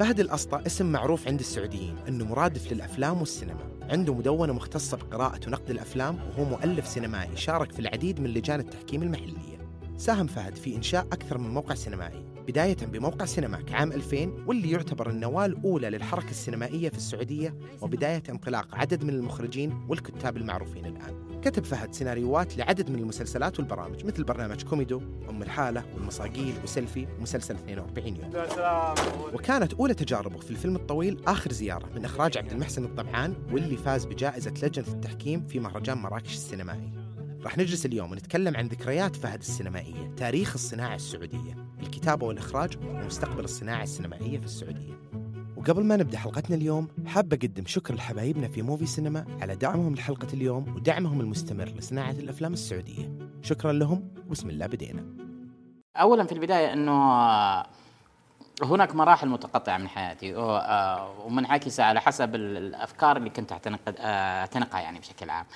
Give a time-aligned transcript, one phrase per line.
[0.00, 3.70] فهد الأسطاء اسم معروف عند السعوديين أنه مرادف للأفلام والسينما.
[3.82, 9.02] عنده مدونة مختصة بقراءة ونقد الأفلام وهو مؤلف سينمائي شارك في العديد من لجان التحكيم
[9.02, 9.58] المحلية.
[9.96, 15.10] ساهم فهد في إنشاء أكثر من موقع سينمائي بداية بموقع سينماك عام 2000 واللي يعتبر
[15.10, 21.29] النواة الأولى للحركة السينمائية في السعودية وبداية انطلاق عدد من المخرجين والكتاب المعروفين الآن.
[21.40, 27.54] كتب فهد سيناريوهات لعدد من المسلسلات والبرامج مثل برنامج كوميدو أم الحالة والمصاقيل وسيلفي ومسلسل
[27.54, 28.30] 42 يوم.
[29.34, 34.04] وكانت أولى تجاربه في الفيلم الطويل آخر زيارة من إخراج عبد المحسن الضبعان واللي فاز
[34.04, 36.92] بجائزة لجنة التحكيم في مهرجان مراكش السينمائي.
[37.44, 43.82] راح نجلس اليوم ونتكلم عن ذكريات فهد السينمائية تاريخ الصناعة السعودية الكتابة والإخراج ومستقبل الصناعة
[43.82, 45.00] السينمائية في السعودية.
[45.60, 50.26] وقبل ما نبدأ حلقتنا اليوم حاب أقدم شكر لحبايبنا في muvi سينما على دعمهم لحلقة
[50.34, 53.12] اليوم ودعمهم المستمر لصناعة الأفلام السعودية.
[53.42, 55.04] شكرا لهم وبسم الله بدينا.
[55.96, 56.92] اولا في البداية إنه
[58.62, 64.80] هناك مراحل متقطعة من حياتي آه، ومنعكسة على حسب ال- الأفكار اللي كنت آه، أعتنقها
[64.80, 65.46] يعني بشكل عام.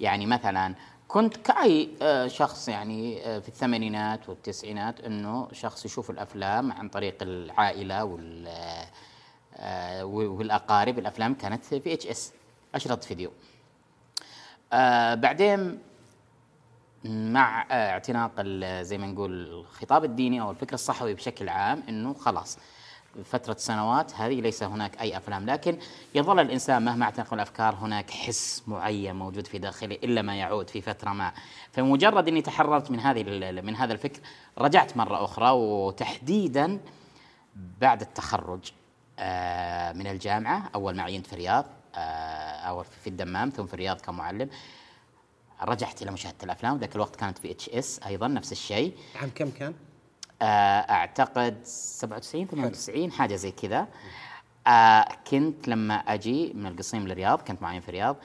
[0.00, 0.74] يعني مثلا
[1.08, 8.04] كنت كأي آه، شخص يعني في الثمانينات والتسعينات إنه شخص يشوف الأفلام عن طريق العائلة
[8.04, 8.48] وال
[10.02, 12.32] والأقارب الأفلام كانت VHS
[12.74, 13.30] اشرطه فيديو.
[14.72, 15.78] آه بعدين
[17.04, 18.42] مع آه، اعتناق
[18.82, 22.58] زي ما نقول الخطاب الديني أو الفكر الصحوي بشكل عام إنه خلاص
[23.24, 25.78] فترة سنوات هذه ليس هناك أي أفلام لكن
[26.14, 30.80] يظل الإنسان مهما اعتنق الأفكار هناك حس معين موجود في داخله إلا ما يعود في
[30.80, 31.32] فترة ما.
[31.72, 33.22] فمجرد أني تحررت من هذه
[33.60, 34.20] من هذا الفكر
[34.58, 36.80] رجعت مرة أخرى وتحديدا
[37.80, 38.72] بعد التخرج.
[38.72, 38.75] آه،
[39.98, 40.70] من الجامعة.
[40.74, 41.64] أول ما عينت في الرياض
[41.94, 41.98] آه،
[42.68, 44.48] أو في الدمام ثم في الرياض كمعلم.
[45.62, 46.78] رجعت إلى مشاهدة الأفلام.
[46.78, 48.96] ذاك الوقت كانت VHS أيضا نفس الشيء.
[49.20, 49.74] عام كم كان؟
[50.42, 50.44] آه،
[50.90, 53.86] أعتقد 97 98 حاجة زي كذا.
[54.66, 58.16] آه كنت لما أجي من القصيم للرياض كنت معين في الرياض.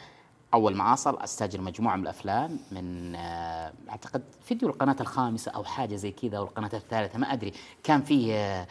[0.54, 5.96] أول ما أصل أستاجر مجموعة من الأفلام من آه أعتقد فيديو القناة الخامسة أو حاجة
[5.96, 7.54] زي كذا أو القناة الثالثة ما أدري.
[7.84, 8.68] كان فيه آه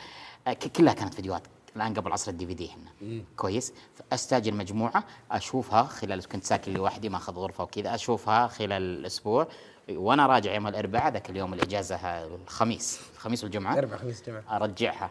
[0.46, 1.42] آه، كلها كانت فيديوهات.
[1.76, 3.72] الآن قبل عصر الدي في دي هنا كويس.
[3.94, 9.48] فأستأجر مجموعة أشوفها خلال كنت ساكن لوحدي ماخذ غرفة وكذا أشوفها خلال الأسبوع.
[9.90, 13.00] وأنا راجع يوم الأربعاء ذاك اليوم الإجازة الخميس.
[13.14, 13.78] الخميس والجمعة.
[13.78, 15.10] أربع خميس جمعة أرجعها.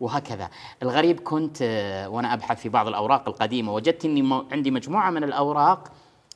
[0.00, 0.50] وهكذا.
[0.82, 5.92] الغريب كنت آه، وأنا أبحث في بعض الأوراق القديمة وجدت إني عندي مجموعة من الأوراق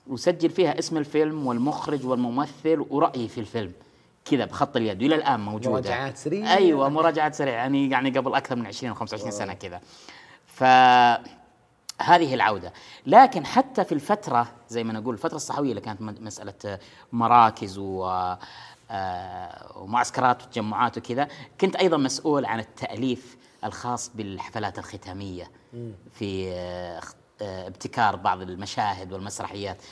[0.07, 3.73] وسجل فيها اسم الفيلم والمخرج والممثل ورأيي في الفيلم.
[4.25, 5.71] كذا بخط اليد والى الآن موجودة.
[5.71, 6.55] مراجعات سريعة.
[6.55, 9.81] أيوه مراجعات سريعة يعني يعني قبل أكثر من 20 أو 25 سنة كذا.
[10.47, 10.63] ف
[12.03, 12.73] هذه العودة.
[13.07, 16.81] لكن حتى في الفترة زي ما نقول الفترة الصحوية اللي كانت م- مسألة آه،
[17.13, 18.05] مراكز و
[18.91, 21.29] آه، ومعسكرات وتجمعات وكذا
[21.61, 25.51] كنت أيضا مسؤول عن التأليف الخاص بالحفلات الختامية
[26.15, 27.01] في آه،
[27.43, 29.83] آه، ابتكار بعض المشاهد والمسرحيات.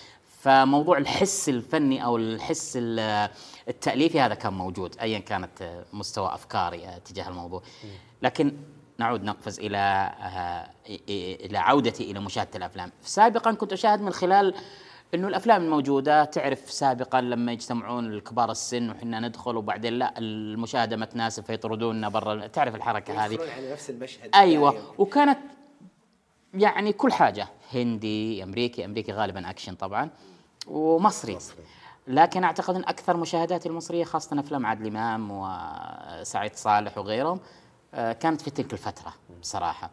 [0.43, 3.31] فموضوع الحس الفني أو الحس ال-
[3.71, 7.63] التاليفي هذا كان موجود ايا كانت آه، مستوى أفكاري آه، تجاه الموضوع.
[8.23, 8.57] لكن
[8.99, 9.79] نعود نقفز إلى
[10.21, 10.71] آه،
[11.45, 12.93] إلى عودتي إلى مشاهدة الأفلام.
[13.03, 14.55] سابقا كنت أشاهد من خلال
[15.15, 21.07] إنه الأفلام الموجودة تعرف سابقا لما يجتمعون الكبار السن وحنا ندخل وبعدين لا المشاهدة ما
[21.07, 23.39] تناسب فيطردوننا برا تعرف الحركة هذه.
[23.57, 24.95] على نفس المشهد أيوه.
[24.99, 25.39] وكانت
[26.55, 30.11] يعني كل حاجة هندي أمريكي أمريكي غالبا أكشن طبعا
[30.67, 31.39] ومصري.
[32.07, 37.41] لكن أعتقد إن أكثر مشاهداتي المصرية خاصة أفلام عادل إمام وسعيد صالح وغيرهم
[37.95, 39.91] آه، كانت في تلك الفترة بصراحة.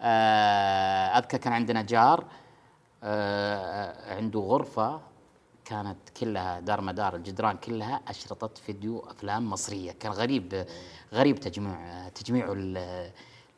[0.00, 2.24] آه، اذكر كان عندنا جار
[3.02, 5.00] آه، عنده غرفة
[5.64, 9.92] كانت كلها دار مدار الجدران كلها اشرطه فيديو أفلام مصرية.
[9.92, 10.66] كان غريب
[11.12, 13.10] غريب تجميع تجميع ال-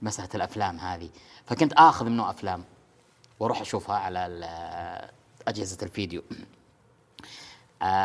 [0.03, 1.11] مسألة الأفلام هذه.
[1.47, 2.65] فكنت آخذ منه أفلام
[3.41, 4.21] وأروح أشوفها على
[5.49, 6.23] أجهزة الفيديو.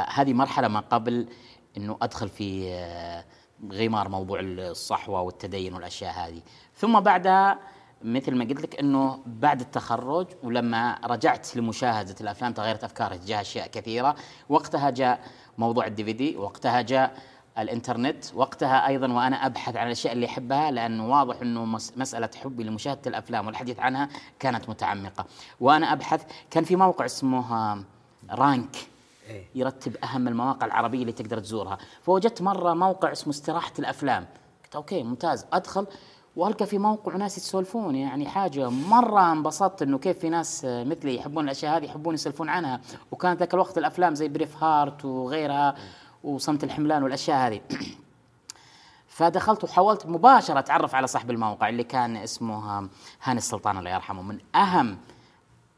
[0.10, 1.28] هذه مرحلة ما قبل
[1.78, 3.26] إنه أدخل في آه
[3.72, 6.42] غمار موضوع الصحوة والتدين والأشياء هذه
[6.76, 7.60] ثم بعدها
[8.04, 13.68] مثل ما قلت لك إنه بعد التخرج ولما رجعت لمشاهدة الأفلام تغيرت أفكاري تجاه أشياء
[13.68, 14.16] كثيرة
[14.50, 15.20] وقتها جاء
[15.58, 17.18] موضوع الدي في دي وقتها جاء
[17.58, 22.64] الإنترنت وقتها أيضا وأنا أبحث عن الأشياء اللي أحبها لأنه واضح إنه مس- مسألة حبي
[22.64, 24.10] لمشاهدة الأفلام والحديث عنها
[24.40, 25.26] كانت متعمقة
[25.60, 27.84] وأنا أبحث كان في موقع اسمه آه،
[28.32, 28.76] rank.
[29.56, 31.78] يرتب أهم المواقع العربية اللي تقدر تزورها.
[32.02, 34.26] فوجدت مرة موقع اسمه استراحة الأفلام.
[34.64, 35.46] قلت okay ممتاز.
[35.54, 35.88] أدخل
[36.36, 37.96] وألقى في موقع ناس يتسولفون.
[37.96, 42.82] يعني حاجة مرة انبسطت إنه كيف في ناس مثلي يحبون الأشياء هذه يحبون يسولفون عنها.
[43.12, 45.76] وكانت ذاك الوقت الأفلام زي Braveheart وغيرها
[46.24, 47.62] وصمت الحملان والأشياء هذه.
[49.18, 52.90] فدخلت وحاولت مباشرة أتعرف على صاحب الموقع اللي كان اسمه
[53.24, 54.22] هاني السلطان الله يرحمه.
[54.22, 54.98] من أهم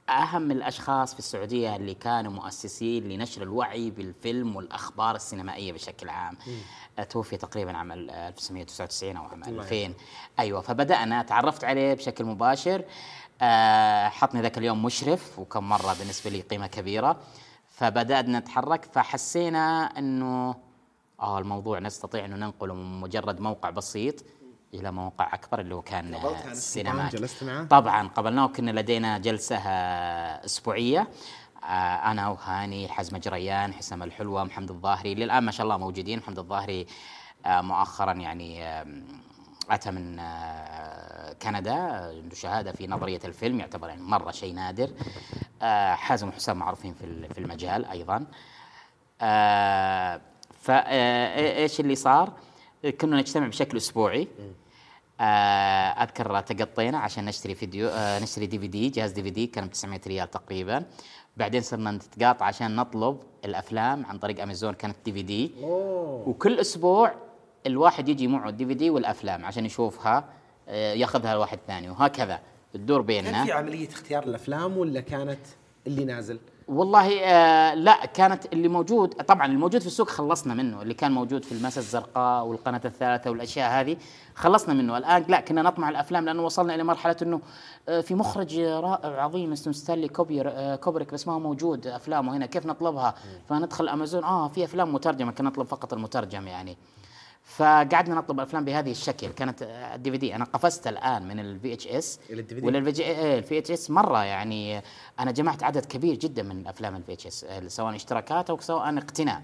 [0.10, 6.38] أهم الأشخاص في السعودية اللي كانوا مؤسسين لنشر الوعي بالفيلم والأخبار السينمائية بشكل عام.
[7.10, 9.94] توفي تقريبا عام 1999 أو عام 2000
[10.40, 12.84] أيوه فبدأنا تعرفت عليه بشكل مباشر.
[13.42, 17.20] آه، حطني ذاك اليوم مشرف وكم مرة بالنسبة لي قيمة كبيرة.
[17.70, 20.56] فبدأنا نتحرك فحسينا إنه
[21.20, 24.16] آه الموضوع نستطيع إنه ننقله من مجرد موقع بسيط.
[24.74, 26.16] إلى موقع أكبر اللي هو كان
[26.51, 27.10] السينما
[27.69, 31.07] طبعا قبلناه وكنا لدينا جلسة آه، أسبوعية.
[31.63, 31.68] آه،
[32.12, 35.16] أنا وهاني حزم جريان حسام الحلوة محمد الظاهري.
[35.16, 36.19] للآن ما شاء الله موجودين.
[36.19, 36.86] محمد الظاهري
[37.45, 39.07] آه، مؤخرا يعني آم،
[39.69, 41.74] أتى من آه، كندا
[42.22, 43.60] عنده شهادة في نظرية الفيلم.
[43.60, 44.89] يعتبر يعني مرة شيء نادر.
[45.62, 46.94] آه، حازم وحسام معروفين
[47.33, 48.25] في المجال أيضا.
[50.62, 52.33] فايش اللي صار؟
[53.02, 54.28] كنا نجتمع بشكل أسبوعي.
[55.22, 55.24] آه،
[56.04, 59.68] أذكر تقطينا عشان نشتري فيديو آه، نشتري دي في دي جهاز دي في دي كان
[59.68, 60.84] ب 900 ريال تقريبا.
[61.38, 65.52] بعدين صرنا نتقاطع عشان نطلب الأفلام عن طريق أمازون كانت دي في دي
[66.28, 67.14] وكل أسبوع
[67.68, 70.30] الواحد يجي معه ال DVD والأفلام عشان يشوفها
[70.68, 72.40] آه، ياخذها الواحد ثاني وهكذا.
[72.74, 75.40] تدور كان في بيننا عملية اختيار الأفلام ولا كانت
[75.88, 80.94] اللي نازل؟ والله آه لا كانت اللي موجود طبعا الموجود في السوق خلصنا منه اللي
[80.94, 83.98] كان موجود في المسا الزرقاء والقناة الثالثة والأشياء هذه
[84.36, 84.98] خلصنا منه.
[84.98, 87.42] الآن لا كنا نطمع الأفلام لأنه وصلنا إلى مرحلة إنه
[87.89, 92.38] آه في مخرج رائع عظيم اسمه ستانلي كوب- آه كوبريك بس ما هو موجود أفلامه
[92.38, 93.13] هنا كيف نطلبها؟
[93.50, 96.77] فندخل أمازون آه في أفلام مترجمة كنا نطلب فقط المترجم يعني.
[97.50, 99.28] فقعدنا نطلب أفلام بهذه الشكل.
[99.28, 99.63] كانت
[99.96, 102.63] ال DVD أنا قفزت الآن من ال VHS إلى ال DVD.
[102.63, 102.78] ولا
[103.38, 104.81] ال VHS مرة يعني
[105.19, 109.42] أنا جمعت عدد كبير جدا من افلام ال VHS سواء اشتراكات أو سواء اقتناء.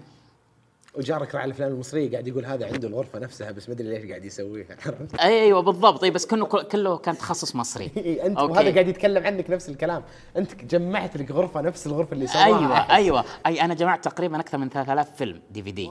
[0.94, 4.24] وجارك راعي الأفلام المصرية قاعد يقول هذا عنده الغرفة نفسها بس ما أدري ليش قاعد
[4.24, 4.76] يسويها؟
[5.20, 6.04] أيوه بالضبط.
[6.04, 7.86] أي بس كله كله كان تخصص مصري.
[8.24, 8.52] أنت okay.
[8.52, 10.02] وهذا قاعد يتكلم عنك نفس الكلام.
[10.36, 12.44] أنت جمعت لك غرفة نفس الغرفة اللي سواها.
[12.44, 12.94] أيوه.
[12.94, 13.24] أيوه.
[13.46, 15.90] أي أنا جمعت تقريبا أكثر من 3000 فيلم دي في دي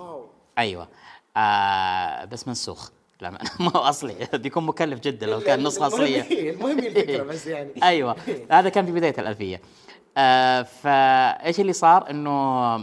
[0.58, 0.88] أيوه.
[1.38, 2.90] آه بس منسوخ.
[3.22, 3.40] لا ما
[3.76, 4.28] هو أصلي.
[4.34, 6.50] بيكون مكلف جدا لو كان نسخه أصلية.
[6.52, 7.72] المهم الفكرة بس يعني.
[7.84, 8.16] أيوه.
[8.52, 9.62] هذا كان في بداية الألفية.
[10.18, 12.76] آه فايش اللي صار؟ إنه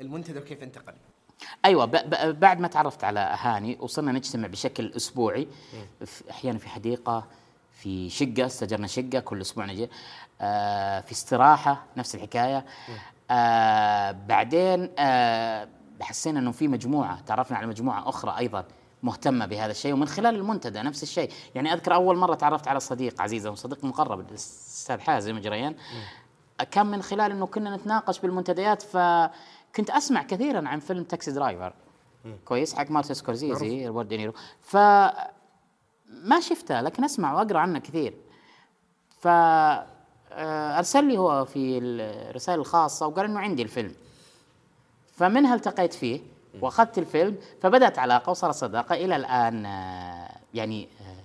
[0.00, 0.94] المنتدى وكيف انتقل؟
[1.64, 5.48] أيوه ب- ب- بعد ما تعرفت على هاني وصرنا نجتمع بشكل أسبوعي.
[6.06, 7.26] في- أحيانا في حديقة
[7.72, 9.88] في شقة استجرنا شقة كل أسبوع نجي.
[10.40, 12.64] آه في استراحة نفس الحكاية.
[13.30, 15.68] آه بعدين آه
[16.04, 18.64] حسينا إنه في مجموعة تعرفنا على مجموعة أخرى أيضا
[19.02, 21.30] مهتمة بهذا الشيء ومن خلال المنتدى نفس الشيء.
[21.54, 25.74] يعني أذكر أول مرة تعرفت على صديق عزيز وصديق مقرب الاستاذ حازم جريان.
[26.70, 31.72] كان من خلال إنه كنا نتناقش بالمنتديات فكنت أسمع كثيرا عن فيلم Taxi Driver.
[32.44, 34.32] كويس حق مارتن سكورسيزي روبرت دينيرو.
[34.60, 34.76] ف
[36.06, 38.14] ما شفته لكن أسمع وأقرأ عنه كثير.
[39.20, 39.28] ف
[40.32, 43.94] آه، أرسل لي هو في الرسائل الخاصة وقال إنه عندي الفيلم.
[45.18, 46.20] فمنها التقيت فيه؟
[46.60, 51.22] وأخذت الفيلم فبدأت علاقة وصارت صداقة إلى الآن آه، يعني آه،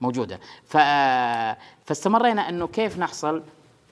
[0.00, 0.40] موجودة.
[0.64, 0.76] ف
[1.84, 3.42] فاستمرينا إنه كيف نحصل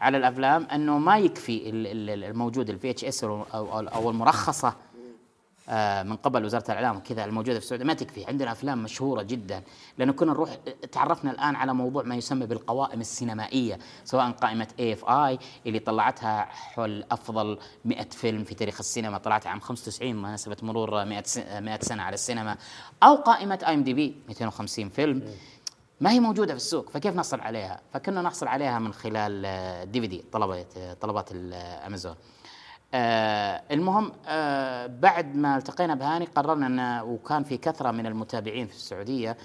[0.00, 4.74] على الأفلام؟ إنه ما يكفي ال- ال- الموجود ال VHS أو المرخصة آه،
[6.02, 7.84] من قبل وزارة الإعلام وكذا الموجودة في السعودية.
[7.84, 9.62] ما تكفي عندنا أفلام مشهورة جدا.
[9.98, 10.50] لأنه كنا نروح
[10.92, 17.58] تعرفنا الآن على موضوع ما يسمى بالقوائم السينمائية سواء قائمة AFI اللي طلعتها حول أفضل
[17.84, 22.14] 100 فيلم في تاريخ السينما طلعتها عام 95 بمناسبة مرور 100 س- 100 سنة على
[22.14, 22.56] السينما.
[23.02, 25.22] أو قائمة IMDb 250 فيلم.
[26.00, 29.42] ما هي موجودة في السوق فكيف نحصل عليها؟ فكنا نحصل عليها من خلال
[29.92, 32.14] DVD طلبات طلبات الامازون
[32.94, 38.74] آه المهم آه بعد ما التقينا بهاني قررنا أن وكان في كثرة من المتابعين في
[38.74, 39.36] السعودية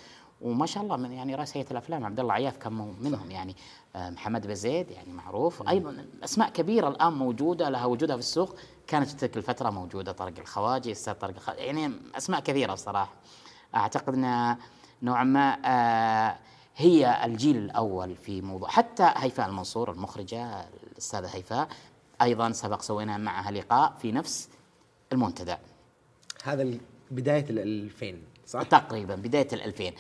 [0.41, 3.55] وما شاء الله من يعني رئيس هيئة الأفلام عبد الله عياف كان منهم يعني
[3.95, 5.69] آه محمد بزيد يعني معروف.
[5.69, 8.55] أيضا أسماء كبيرة الآن موجودة لها وجودها في السوق.
[8.87, 13.13] كانت في تلك الفترة موجودة طارق الخواجي أستاذ طارق الخواجي يعني أسماء كثيرة الصراحه
[13.75, 14.55] أعتقد أن
[15.01, 16.35] نوعا ما آه
[16.77, 21.67] هي الجيل الأول في موضوع حتى هيفاء المنصور المخرجة الأستاذة هيفاء
[22.21, 24.49] أيضا سبق سوينا معها لقاء في نفس
[25.11, 25.55] المنتدى.
[26.43, 26.77] هذا
[27.11, 29.91] بداية ال 2000 صح؟ تقريبا بداية ال 2000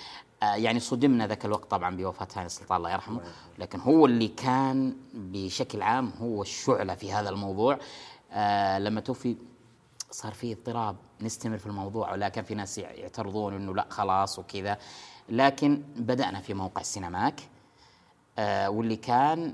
[0.43, 3.21] آه يعني صدمنا ذاك الوقت طبعا بوفاه هاني السلطان الله يرحمه.
[3.59, 7.79] لكن هو اللي كان بشكل عام هو الشعلة في هذا الموضوع.
[8.31, 9.35] آه لما توفي
[10.11, 14.77] صار في اضطراب نستمر في الموضوع ولكن في ناس يعترضون إنه لا خلاص وكذا.
[15.29, 17.41] لكن بدأنا في موقع سينماك.
[18.39, 19.53] آه واللي كان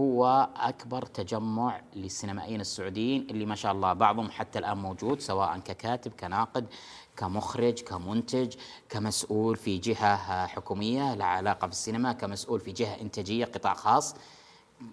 [0.00, 6.12] هو أكبر تجمع للسينمائيين السعوديين اللي ما شاء الله بعضهم حتى الآن موجود سواء ككاتب
[6.20, 6.66] كناقد
[7.16, 8.54] كمخرج كمنتج
[8.88, 14.14] كمسؤول في جهة حكومية لها علاقة بالسينما كمسؤول في جهة إنتاجية قطاع خاص.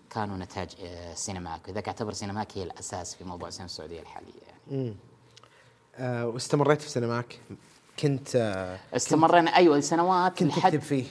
[0.10, 4.42] كانوا نتاج آه، سينماك لذلك أعتبر سينماك هي الأساس في موضوع السينما السعودية الحالية
[4.72, 4.96] يعني.
[5.96, 7.40] آه واستمريت في سينماك؟
[8.00, 11.06] كنت آه استمرينا أيوة سنوات كنت تكتب فيه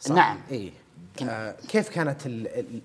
[0.00, 0.38] صح؟ نعم.
[0.50, 0.72] اي
[1.22, 2.26] آه كيف كانت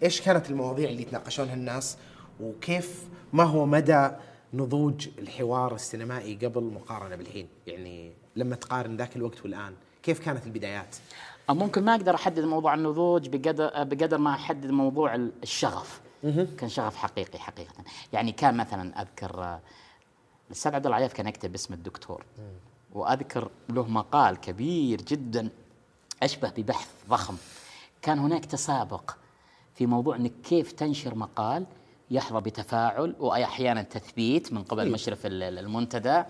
[0.03, 1.97] إيش كانت المواضيع اللي يتناقشونها الناس؟
[2.39, 4.09] وكيف ما هو مدى
[4.53, 9.73] نضوج الحوار السينمائي قبل مقارنة بالحين؟ يعني لما تقارن ذاك الوقت والآن
[10.03, 10.95] كيف كانت البدايات؟
[11.49, 16.01] ممكن ما أقدر أحدد موضوع النضوج بقدر بقدر ما أحدد موضوع الشغف.
[16.57, 17.73] كان شغف حقيقي حقيقة.
[18.13, 19.59] يعني كان مثلا أذكر
[20.47, 22.23] الأستاذ عبد الله عياف كان يكتب باسم الدكتور.
[22.93, 25.49] وأذكر له مقال كبير جدا
[26.23, 27.35] أشبه ببحث ضخم.
[28.03, 29.11] كان هناك تسابق
[29.75, 31.65] في موضوع إنك كيف تنشر مقال
[32.11, 34.93] يحظى بتفاعل وأحيانا تثبيت من قبل إيه.
[34.93, 36.25] مشرف المنتدى آه،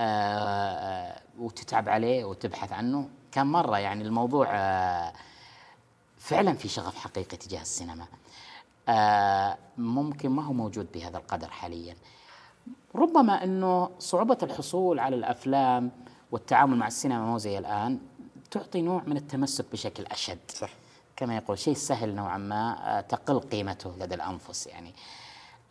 [0.00, 3.08] آه، وتتعب عليه وتبحث عنه.
[3.32, 5.12] كان مرة يعني الموضوع آه،
[6.18, 8.06] فعلا في شغف حقيقي تجاه السينما.
[9.78, 11.96] ممكن ما هو موجود بهذا القدر حاليا.
[12.94, 15.90] ربما إنه صعوبة الحصول على الأفلام
[16.32, 17.98] والتعامل مع السينما مو زي الآن
[18.50, 20.38] تعطي نوع من التمسك بشكل أشد.
[20.48, 20.79] صح.
[21.20, 24.94] كما يقول شيء سهل نوعا ما آه، تقل قيمته لدى الأنفس يعني.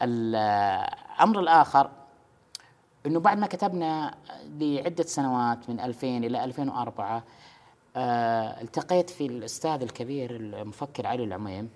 [0.02, 1.92] الامر الآخر
[3.06, 7.24] إنه بعد ما كتبنا لعدة سنوات من 2000 إلى 2004
[7.96, 11.70] آه، التقيت في الأستاذ الكبير المفكر علي العميم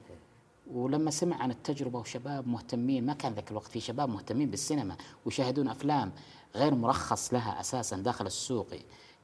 [0.71, 5.67] ولما سمع عن التجربة وشباب مهتمين ما كان ذاك الوقت في شباب مهتمين بالسينما ويشاهدون
[5.67, 6.11] أفلام
[6.55, 8.67] غير مرخص لها أساسا داخل السوق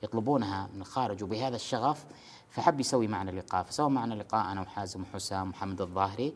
[0.04, 2.06] يطلبونها من الخارج وبهذا الشغف
[2.50, 6.34] فحب يسوي معنا لقاء فسوى معنا لقاء أنا وحازم وحسام ومحمد الظاهري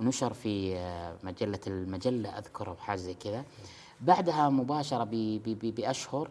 [0.00, 3.44] ونشر في آه، مجلة المجله أذكر أو حاجة زي كذا.
[4.00, 5.08] بعدها مباشرة
[5.62, 6.30] بأشهر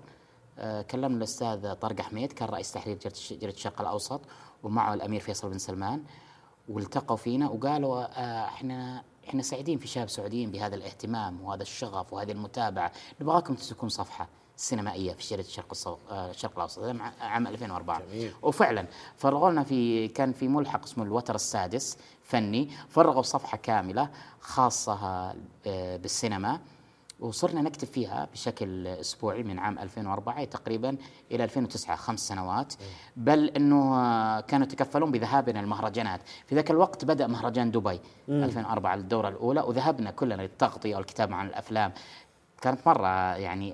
[0.59, 4.21] آه، كلمنا الأستاذ طارق حميد كان رئيس تحرير جريده الشرق الأوسط
[4.63, 6.03] ومعه الأمير فيصل بن سلمان
[6.69, 12.31] والتقوا فينا وقالوا آه، إحنا إحنا سعيدين في شباب سعوديين بهذا الاهتمام وهذا الشغف وهذه
[12.31, 12.91] المتابعة.
[13.21, 14.27] نبغاكم تمسكون صفحة.
[14.59, 18.31] سينمائيه في شركه الشرق آه، الشرق الأوسط عام 2004 جميل.
[18.41, 18.85] وفعلا
[19.17, 24.93] فرغوا لنا في كان في ملحق اسمه الوتر السادس فني فرغوا صفحة كاملة خاصة
[25.67, 26.59] آه، بالسينما
[27.19, 30.97] وصرنا نكتب فيها بشكل أسبوعي من عام 2004 تقريبا
[31.31, 32.73] إلى 2009 خمس سنوات.
[33.15, 37.99] بل إنه آه، كانوا يتكفلون بذهابنا المهرجانات في ذاك الوقت بدأ مهرجان دبي
[38.29, 41.91] 2004 الدورة الأولى وذهبنا كلنا للتغطية والكتابة عن الأفلام.
[42.61, 43.73] كانت مرة يعني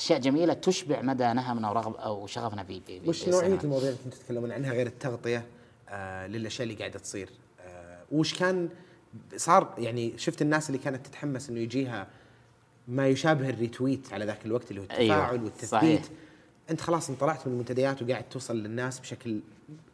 [0.00, 4.18] أشياء جميلة تشبع مدى نهمنا ورغب أو شغفنا في, في وش نوعيه المواضيع اللي كنتوا
[4.18, 5.44] تتكلمون عنها غير التغطية
[5.88, 7.30] آه للأشياء اللي قاعدة تصير؟
[7.60, 8.68] آه وش كان
[9.36, 12.06] صار يعني شفت الناس اللي كانت تتحمس إنه يجيها
[12.88, 15.70] ما يشابه الريتويت على ذاك الوقت اللي هو التفاعل أيوة والتثبيت.
[15.70, 16.02] صحيح.
[16.70, 19.40] أنت خلاص انطلعت من المنتديات وقاعد توصل للناس بشكل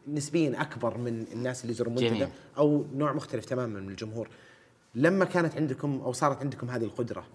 [0.09, 4.29] نسبيا أكبر من الناس اللي يزورون المنتدى أو نوع مختلف تماما من الجمهور.
[4.95, 7.27] لما كانت عندكم أو صارت عندكم هذه القدرة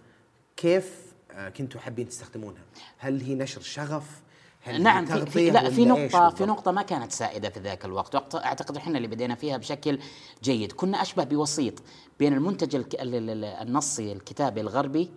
[0.58, 1.11] كيف
[1.58, 2.62] كنتوا حابين تستخدمونها.
[2.98, 4.22] هل هي نشر شغف؟
[4.64, 8.16] هل نعم في, في لا في نقطة في نقطة ما كانت سائدة في ذاك الوقت.
[8.16, 10.00] وقت أعتقد إحنا اللي بدينا فيها بشكل
[10.44, 10.72] جيد.
[10.72, 11.74] كنا أشبه بوسيط
[12.20, 15.12] بين المنتج النصي الكتابي الغربي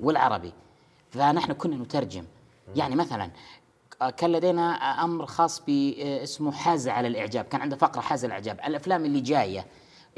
[0.00, 0.52] والعربي.
[1.10, 2.24] فنحن كنا نترجم.
[2.76, 3.30] يعني مثلا
[4.16, 4.72] كان لدينا
[5.04, 7.44] أمر خاص باسمه حازة على الإعجاب.
[7.44, 8.60] كان عنده فقرة حازة الإعجاب.
[8.66, 9.66] الأفلام اللي جاية.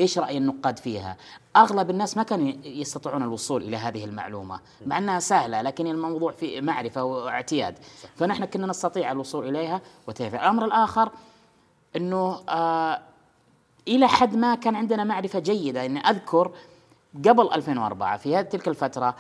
[0.01, 1.17] إيش رأي النقاد فيها؟
[1.57, 6.61] أغلب الناس ما كانوا يستطيعون الوصول إلى هذه المعلومة مع أنها سهلة لكن الموضوع في
[6.61, 7.79] معرفة واعتياد.
[8.17, 11.11] فنحن كنا نستطيع الوصول إليها وتعرف الأمر الآخر
[11.97, 13.01] إنه آه
[13.89, 15.87] إلى حد ما كان عندنا معرفة جيدة.
[15.87, 16.51] اني أذكر
[17.25, 19.17] قبل 2004 في تلك الفترة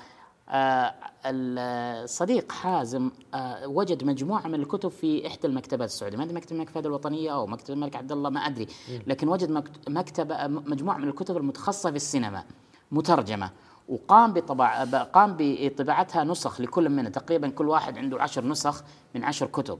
[1.26, 6.16] الصديق حازم آه، وجد مجموعة من الكتب في إحدى المكتبات السعودية.
[6.16, 8.66] ما أدري مكتبة المكتبات الوطنية أو مكتبة الملك عبد الله ما أدري.
[9.06, 12.44] لكن وجد مكتبة مجموعة من الكتب المتخصصة في السينما
[12.92, 13.50] مترجمة.
[13.88, 18.82] وقام بطبع قام بطباعتها نسخ لكل منا تقريبا كل واحد عنده عشر نسخ
[19.14, 19.78] من عشر كتب.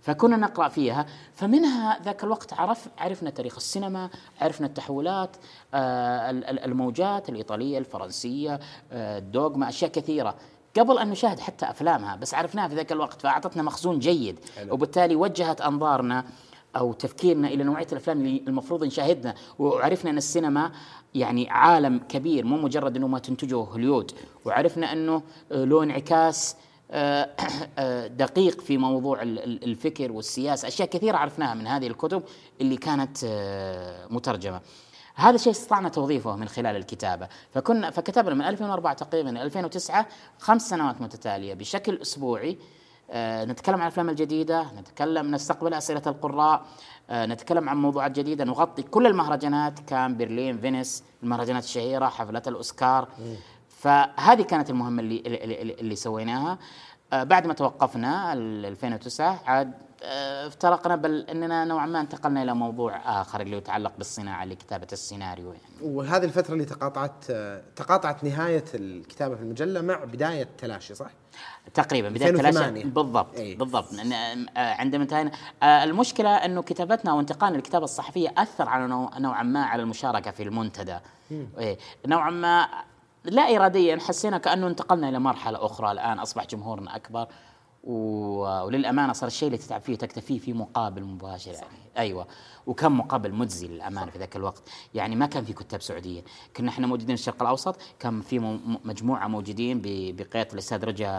[0.00, 1.06] فكنا نقرأ فيها.
[1.34, 5.36] فمنها ذاك الوقت عرف عرفنا تاريخ السينما عرفنا التحولات
[5.74, 6.30] آه،
[6.64, 8.60] الموجات الإيطالية الفرنسية
[8.92, 10.34] آه، الدوغما أشياء كثيرة.
[10.78, 14.38] قبل أن نشاهد حتى أفلامها بس عرفناها في ذاك الوقت فأعطتنا مخزون جيد.
[14.56, 14.74] حلو.
[14.74, 16.24] وبالتالي وجهت أنظارنا
[16.76, 19.34] أو تفكيرنا إلى نوعية الأفلام اللي المفروض نشاهدها.
[19.58, 20.72] وعرفنا أن السينما
[21.14, 24.12] يعني عالم كبير مو مجرد إنه ما تنتجه هوليود.
[24.44, 26.56] وعرفنا أنه له انعكاس
[26.90, 27.30] آه،
[27.78, 30.68] آه، دقيق في موضوع الفكر والسياسة.
[30.68, 32.22] أشياء كثيرة عرفناها من هذه الكتب
[32.60, 34.60] اللي كانت آه، مترجمة.
[35.14, 37.28] هذا الشيء استطعنا توظيفه من خلال الكتابة.
[37.54, 40.06] فكنا فكتبنا من 2004 تقريبا 2009
[40.38, 42.50] خمس سنوات متتالية بشكل أسبوعي.
[42.50, 42.79] آه،
[43.44, 46.66] نتكلم عن الأفلام الجديدة نتكلم نستقبل أسئلة القراء
[47.10, 53.08] آه، نتكلم عن موضوعات جديدة نغطي كل المهرجانات كان برلين فينيس المهرجانات الشهيرة حفلات الأوسكار.
[53.68, 56.58] فهذه كانت المهمة اللي اللي, اللي سويناها.
[57.12, 63.20] آه، بعد ما توقفنا 2009 عاد آه، افترقنا بل إننا نوعا ما انتقلنا إلى موضوع
[63.20, 65.94] آخر اللي يتعلق بالصناعة لكتابة السيناريو يعني.
[65.94, 67.24] وهذه الفترة اللي تقاطعت
[67.76, 71.10] تقاطعت نهاية الكتابة في المجلة مع بداية تلاشي صح؟
[71.74, 73.54] تقريبا بداية تلاشي بالضبط أي.
[73.54, 73.86] بالضبط
[74.56, 75.30] عندما انتهينا
[75.62, 78.86] المشكلة إنه كتابتنا وانتقالنا للكتابه الصحفية أثر على
[79.18, 80.98] نوعا ما على المشاركة في المنتدى
[81.58, 81.78] إيه.
[82.06, 82.68] نوعا ما
[83.24, 87.26] لا اراديا حسينا كأنه انتقلنا إلى مرحلة أخرى الآن أصبح جمهورنا أكبر
[87.84, 91.66] وللأمانة صار الشيء اللي تتعب فيه وتكتفيه في مقابل مباشر يعني.
[91.98, 92.26] أيوه.
[92.66, 94.62] وكم مقابل مجزي للأمانة في ذاك الوقت.
[94.94, 96.22] يعني ما كان في كتاب سعوديين
[96.56, 97.76] كنا إحنا موجودين في الشرق الأوسط.
[97.98, 98.38] كان في
[98.84, 101.10] مجموعة موجودين بقيادة الأستاذ رجا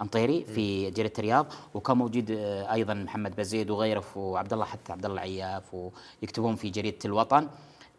[0.00, 1.46] امطيري في جريده الرياض.
[1.74, 5.74] وكان موجود آه، أيضا محمد بزيد وغيره وعبد الله حتى عبد الله عياف
[6.22, 7.48] ويكتبون في جريدة الوطن.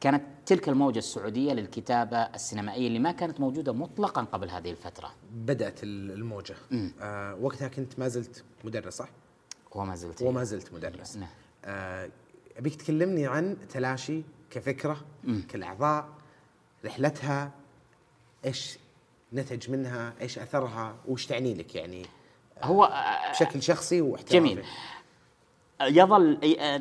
[0.02, 5.12] كانت تلك الموجة السعودية للكتابة السينمائية اللي ما كانت موجودة مطلقا قبل هذه الفترة.
[5.32, 6.56] بدأت الموجة.
[7.02, 9.10] آه وقتها كنت ما زلت مدرس صح؟
[9.72, 11.18] وما زلت وما زلت مدرس.
[11.18, 11.30] نعم.
[11.66, 12.10] آه
[12.58, 15.42] أبيك تكلمني عن تلاشي كفكرة مم.
[15.50, 16.10] كالأعضاء
[16.86, 17.52] رحلتها
[18.46, 18.78] إيش
[19.34, 22.06] نتج منها إيش أثرها وش تعني لك يعني؟
[22.64, 24.40] هو آه، بشكل شخصي واحترافي.
[24.40, 24.64] جميل.
[25.82, 26.78] يظل آه،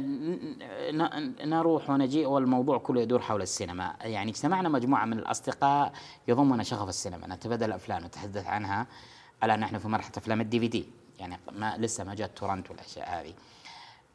[1.45, 3.97] نروح ونجيء والموضوع كله يدور حول السينما.
[4.01, 5.93] يعني اجتمعنا مجموعة من الأصدقاء
[6.29, 7.27] يضمنا شغف السينما.
[7.27, 8.87] نتبادل الأفلام نتحدث عنها
[9.45, 10.85] الآن نحن في مرحلة أفلام الدي في دي
[11.19, 13.33] يعني ما لسه ما جاءت تورنت والأشياء هذه.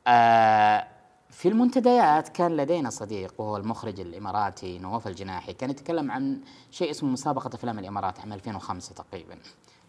[0.08, 0.88] آه
[1.30, 5.54] في المنتديات كان لدينا صديق وهو المخرج الإماراتي نواف الجناحي.
[5.54, 9.38] كان يتكلم عن شيء اسمه مسابقة أفلام الإمارات عام 2005 تقريبا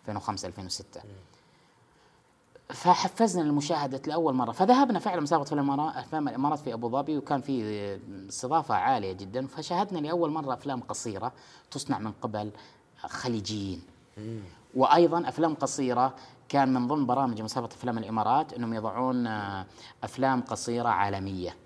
[0.01, 1.01] 2005 2006
[2.73, 4.53] فحفزنا للمشاهدة لأول مرة.
[4.53, 9.47] فذهبنا فعلا مسابقة في الإمارات أفلام الإمارات في أبو ظبي وكان في استضافة عالية جدا.
[9.47, 11.33] فشاهدنا لأول مرة أفلام قصيرة
[11.71, 12.51] تصنع من قبل
[12.99, 13.83] خليجيين.
[14.75, 16.15] وأيضا أفلام قصيرة
[16.49, 19.27] كان من ضمن برامج مسابقة أفلام الإمارات أنهم يضعون
[20.05, 21.57] أفلام قصيرة عالمية.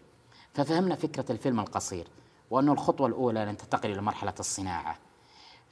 [0.54, 2.08] ففهمنا فكرة الفيلم القصير
[2.50, 4.96] وأنه الخطوة الأولى لن تنتقل إلى مرحلة الصناعة.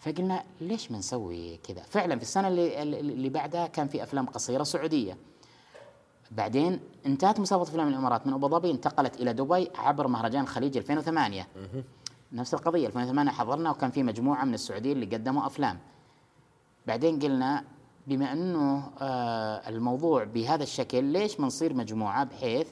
[0.02, 4.62] فقلنا ليش ما نسوي كذا؟ فعلا في السنة اللي اللي بعدها كان في أفلام قصيرة
[4.62, 5.16] سعودية.
[6.30, 11.46] بعدين انتهت مسابقة أفلام الإمارات من أبو ظبي انتقلت إلى دبي عبر مهرجان خليج 2008
[12.32, 15.78] نفس القضية 2008 حضرنا وكان في مجموعة من السعوديين اللي قدموا أفلام.
[16.86, 17.64] بعدين قلنا
[18.06, 22.68] بما إنه آه الموضوع بهذا الشكل ليش ما نصير مجموعة بحيث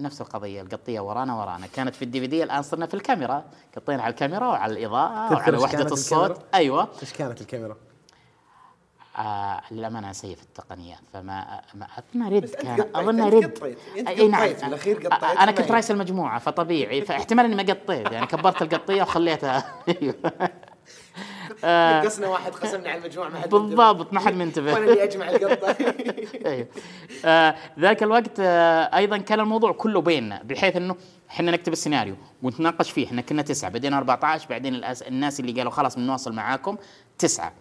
[0.00, 1.66] نفس القضية القطية ورانا ورانا.
[1.66, 3.44] كانت في الدي في دي الآن صرنا في الكاميرا.
[3.76, 6.30] قطينا على الكاميرا وعلى الإضاءة وعلى وحدة الصوت.
[6.30, 6.88] الكاميرا؟ أيوه.
[7.02, 7.76] إيش كانت الكاميرا؟
[9.18, 13.76] آه للأمانة سيء في التقنيات فما ما أظن ريد كان أظن ريد
[14.08, 14.42] أي نعم.
[14.42, 19.64] الأخير قطيت أنا كنت رئيس المجموعة فطبيعي فاحتمال إني ما قطيت يعني كبرت القطية وخليتها.
[21.64, 25.76] نقصنا واحد قسمنا على المجموعة ما حد بالضبط ما حد منتبه وأنا اللي أجمع القطة.
[26.50, 26.68] أيوه.
[27.24, 30.96] آه ذاك الوقت آه أيضا كان الموضوع كله بيننا بحيث إنه
[31.30, 33.06] إحنا نكتب السيناريو ونتناقش فيه.
[33.06, 36.76] إحنا كنا تسعة بدينا 14 بعدين الناس اللي قالوا خلاص بنواصل معاكم
[37.18, 37.52] تسعة.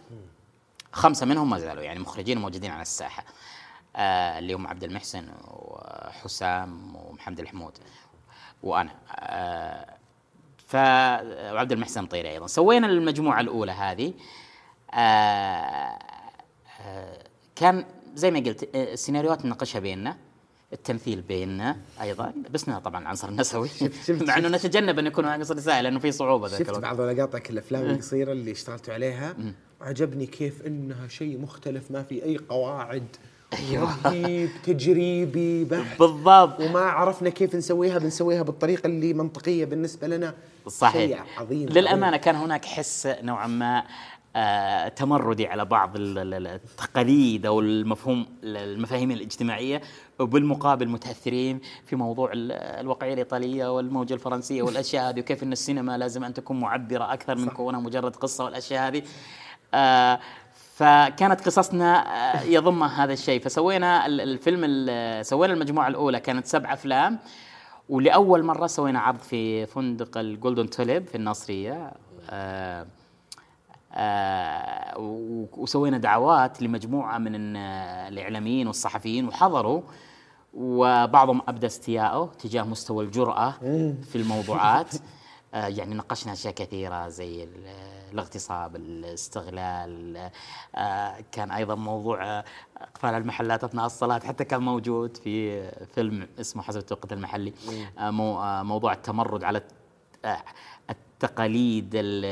[0.91, 3.23] خمسة منهم ما زالوا يعني مخرجين موجودين على الساحة.
[3.95, 7.77] آه اللي هم عبد المحسن وحسام ومحمد الحمود
[8.63, 8.91] وأنا.
[9.15, 9.95] آه
[10.65, 12.47] ف وعبد المحسن طيري أيضا.
[12.47, 14.13] سوينا المجموعة الأولى هذه.
[14.93, 15.99] آه
[16.81, 17.23] آه
[17.55, 20.17] كان زي ما قلت آه، السيناريوهات نناقشها بيننا
[20.73, 23.69] التمثيل بيننا أيضا بس طبعا العنصر النسوي
[24.09, 27.89] مع إنه نتجنب إن يكون عنصر نسائي لأنه في صعوبة ذاك شفت بعض لقاطك الأفلام
[27.89, 29.35] القصيرة اللي اشتغلتوا عليها؟
[29.81, 33.07] عجبني كيف إنها شيء مختلف ما في أي قواعد.
[33.59, 33.89] أيوه.
[34.05, 36.59] رهيب تجريبي بحث بالضبط.
[36.59, 40.33] وما عرفنا كيف نسويها بنسويها بالطريقة اللي منطقية بالنسبة لنا.
[40.67, 41.25] صحيح.
[41.25, 42.21] شيء عظيم للأمانة عظيم.
[42.21, 43.83] كان هناك حس نوعا ما
[44.37, 49.81] آه تمردي على بعض التقاليد أو المفهوم المفاهيم الاجتماعية
[50.19, 56.33] وبالمقابل متأثرين في موضوع الواقعية الإيطالية والموجة الفرنسية والأشياء هذه وكيف إن السينما لازم أن
[56.33, 59.01] تكون معبرة أكثر من كونها مجرد قصة والأشياء هذه.
[59.73, 60.19] آه
[60.75, 63.41] فكانت قصصنا آه، يضم هذا الشيء.
[63.41, 64.61] فسوينا الفيلم
[65.23, 67.19] سوينا المجموعة الأولى كانت سبع أفلام.
[67.89, 71.91] ولأول مرة سوينا عرض في فندق الجولدن توليب في الناصرية.
[72.29, 72.85] آه
[73.93, 74.93] آه
[75.57, 79.81] وسوينا دعوات لمجموعة من الإعلاميين والصحفيين وحضروا.
[80.53, 83.51] وبعضهم أبدى استياءه تجاه مستوى الجرأة
[84.09, 84.87] في الموضوعات.
[85.55, 87.67] يعني ناقشنا أشياء كثيرة زي ال-
[88.13, 90.29] الاغتصاب الاستغلال
[90.75, 92.43] آه، كان أيضا موضوع آه،
[92.77, 97.53] إقفال المحلات أثناء الصلاة حتى كان موجود في فيلم اسمه حسب التوقيت المحلي.
[97.99, 99.71] آه، مو- آه، موضوع التمرد على الت-
[100.25, 100.43] آه،
[100.89, 102.25] التقاليد ال-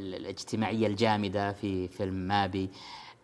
[0.00, 2.70] ال- الاجتماعية الجامدة في فيلم مابي.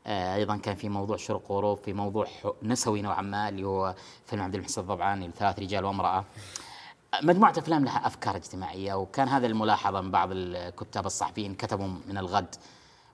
[0.06, 2.26] آه، أيضا كان في موضوع شرق وغروب في موضوع
[2.62, 3.94] نسوي نوعا ما اللي هو
[4.26, 6.24] فيلم عبد المحسن الضبعاني ثلاث رجال وامرأة.
[7.22, 12.54] مجموعة أفلام لها أفكار اجتماعية وكان هذا الملاحظة من بعض الكتاب الصحفيين كتبوا من الغد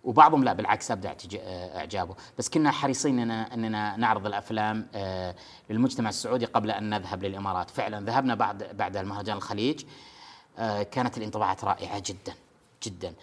[0.04, 1.38] وبعضهم لا بالعكس أبدع اعتج-
[1.76, 2.14] إعجابه.
[2.38, 5.34] بس كنا حريصين أننا, أننا نعرض الأفلام آه،
[5.70, 7.70] للمجتمع السعودي قبل أن نذهب للإمارات.
[7.70, 9.84] فعلا ذهبنا بعد بعد المهرجان الخليج
[10.58, 12.34] آه، كانت الانطباعات رائعة جدا
[12.82, 13.14] جدا.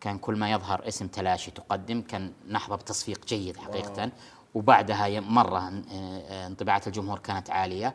[0.00, 4.10] كان كل ما يظهر اسم تلاشي تقدم كان نحظى بتصفيق جيد حقيقة.
[4.54, 7.94] وبعدها مرة آه، انطباعات الجمهور كانت عالية.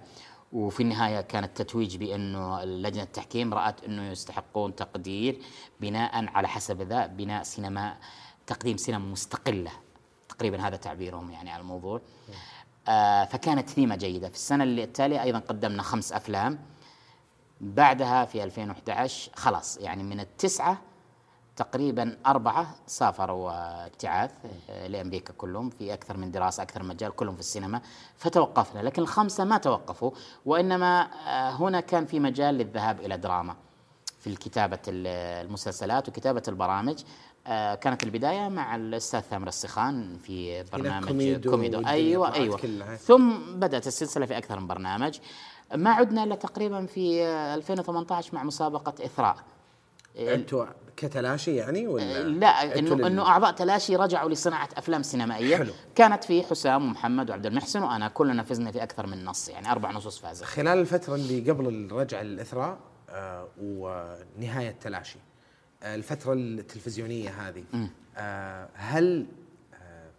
[0.53, 5.41] وفي النهاية كان التتويج بأنه لجنة التحكيم رأت أنه يستحقون تقدير
[5.79, 7.97] بناء على حسب ذا بناء سينما
[8.47, 9.71] تقديم سينما مستقلة.
[10.29, 12.01] تقريبا هذا تعبيرهم يعني على الموضوع.
[12.87, 14.29] آه فكانت ثيمة جيدة.
[14.29, 16.59] في السنة اللي التالية أيضا قدمنا خمس أفلام.
[17.61, 20.81] بعدها في 2011 خلاص يعني من التسعة
[21.57, 24.31] تقريبا أربعة سافروا آه، ابتعاث
[24.69, 27.81] آه، لأمريكا كلهم في أكثر من دراسة أكثر من مجال كلهم في السينما
[28.15, 30.11] فتوقفنا لكن الخمسة ما توقفوا
[30.45, 33.55] وإنما آه، هنا كان في مجال للذهاب إلى دراما
[34.19, 35.07] في كتابة ال-
[35.47, 37.03] المسلسلات وكتابة البرامج.
[37.81, 41.79] كانت البداية مع الأستاذ ثامر السخان في برنامج كوميدو كوميدو.
[42.33, 42.95] أيوة كلها.
[42.95, 45.19] ثم بدأت السلسلة في أكثر من برنامج.
[45.75, 49.35] ما عدنا إلا تقريبا في آه، 2018 مع مسابقة إثراء.
[50.19, 50.65] أنتوا
[50.97, 55.71] كتلاشي يعني ولا لا أنتوا إنه لل- إنه أعضاء تلاشي رجعوا لصناعة أفلام سينمائية حلو.
[55.95, 59.91] كانت في حسام ومحمد وعبد المحسن وأنا كلنا فزنا في أكثر من نص يعني أربع
[59.91, 62.77] نصوص فازت خلال الفترة اللي قبل الرجعة للإثراء
[63.09, 65.19] آه ونهاية تلاشي
[65.83, 67.63] آه الفترة التلفزيونية هذه
[68.17, 69.25] آه هل
[69.73, 70.09] آه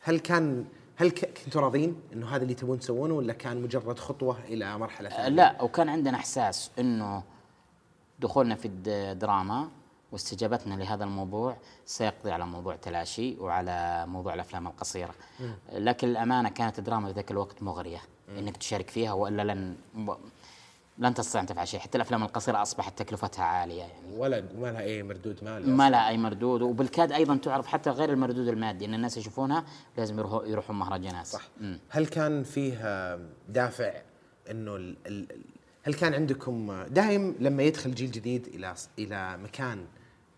[0.00, 0.64] هل كان
[0.96, 1.10] هل
[1.44, 5.28] كنتوا راضين إنه هذا اللي تبون تسوونه ولا كان مجرد خطوة إلى مرحلة آه، ثانية؟
[5.28, 7.22] لا وكان عندنا إحساس إنه
[8.18, 9.68] دخولنا في الدراما
[10.12, 15.14] واستجابتنا لهذا الموضوع سيقضي على موضوع تلاشي وعلى موضوع الأفلام القصيرة.
[15.72, 18.00] لكن الأمانة كانت الدراما في ذاك الوقت مغرية
[18.38, 19.76] إنك تشارك فيها وإلا لن
[20.98, 24.16] لن تستطيع ان تفعل شيء حتى الأفلام القصيرة أصبحت تكلفتها عالية يعني.
[24.16, 28.10] ولا ما لها أي مردود مالي ما لها أي مردود وبالكاد أيضا تعرف حتى غير
[28.12, 29.64] المردود المادي إن الناس يشوفونها
[29.96, 31.26] لازم يروحوا يروحون مهرجانات.
[31.26, 31.42] صح.
[31.60, 31.80] مم.
[31.88, 33.92] هل كان فيه آه، دافع
[34.50, 35.26] إنه ال ال
[35.82, 39.78] هل كان عندكم دائم لما يدخل جيل جديد إلى إلى مكان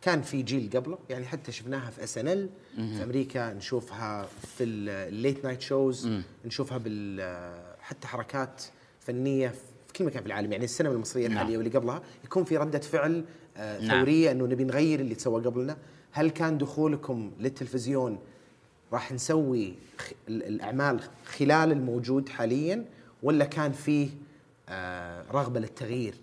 [0.02, 5.44] كان في جيل قبله؟ يعني حتى شفناها في SNL في أمريكا نشوفها في ال late
[5.44, 6.10] night shows
[6.44, 8.62] نشوفها بال حتى حركات
[9.00, 10.52] فنية في كل مكان في العالم.
[10.52, 11.32] يعني السينما المصرية نعم.
[11.32, 13.24] الحالية واللي قبلها يكون في ردة فعل
[13.56, 13.88] آه، نعم.
[13.88, 15.76] ثورية إنه نبي نغير اللي تسوى قبلنا.
[16.12, 18.18] هل كان دخولكم للتلفزيون
[18.92, 19.74] راح نسوي
[20.28, 22.84] الأعمال خلال الموجود حاليا
[23.22, 24.08] ولا كان فيه
[25.32, 26.14] رغبة للتغيير؟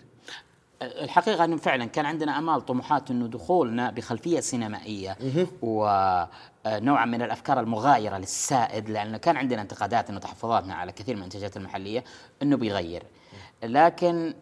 [0.81, 5.17] الحقيقة أنه فعلا كان عندنا أمال طموحات أنه دخولنا بخلفية سينمائية
[5.62, 11.57] ونوعا من الأفكار المغايرة للسائد لأنه كان عندنا انتقادات أنه تحفظاتنا على كثير من المنتجات
[11.57, 12.03] المحلية
[12.41, 13.03] أنه بيغير.
[13.63, 14.33] لكن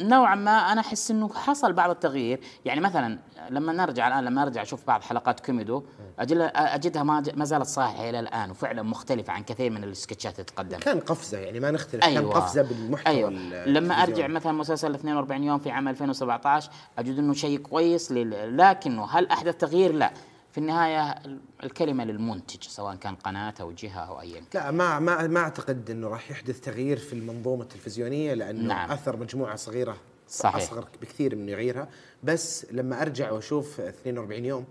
[0.00, 3.18] نوعا ما أنا أحس إنه حصل بعض التغيير يعني مثلا
[3.50, 5.82] لما نرجع الآن لما أرجع أشوف بعض حلقات كوميدو
[6.18, 10.78] أجدها ما ما زالت صاحية إلى الآن وفعلا مختلفة عن كثير من السكتشات اللي تقدم
[10.78, 13.30] كان قفزة يعني ما نختلف كان قفزة بالمحتوى أيوة.
[13.66, 14.26] لما أرجع.
[14.26, 18.12] مثلا مسلسل 42 يوم في عام 2017 أجد إنه شيء كويس.
[18.12, 20.12] لكنه هل أحدث تغيير؟ لا
[20.58, 25.26] في النهاية ال- الكلمة للمنتج سواء كان قناة أو جهة أو ايا لا ما ما
[25.26, 28.90] ما أعتقد إنه راح يحدث تغيير في المنظومة التلفزيونية لأنه نعم.
[28.90, 29.96] أثر مجموعة صغيرة
[30.28, 30.54] صحيح.
[30.56, 31.88] أصغر بكثير من يغيرها
[32.24, 34.64] بس لما أرجع وأشوف 42 يوم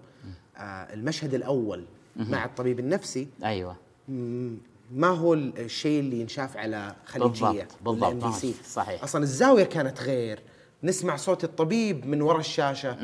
[0.57, 0.61] آه
[0.93, 3.75] المشهد الأول مع الطبيب النفسي أيوه
[4.91, 8.55] ما هو الشيء اللي ينشاف على خليجية بالضبط، بالضبط.
[8.65, 9.03] صحيح.
[9.03, 10.39] أصلا الزاوية كانت غير
[10.83, 12.97] نسمع صوت الطبيب من وراء الشاشة.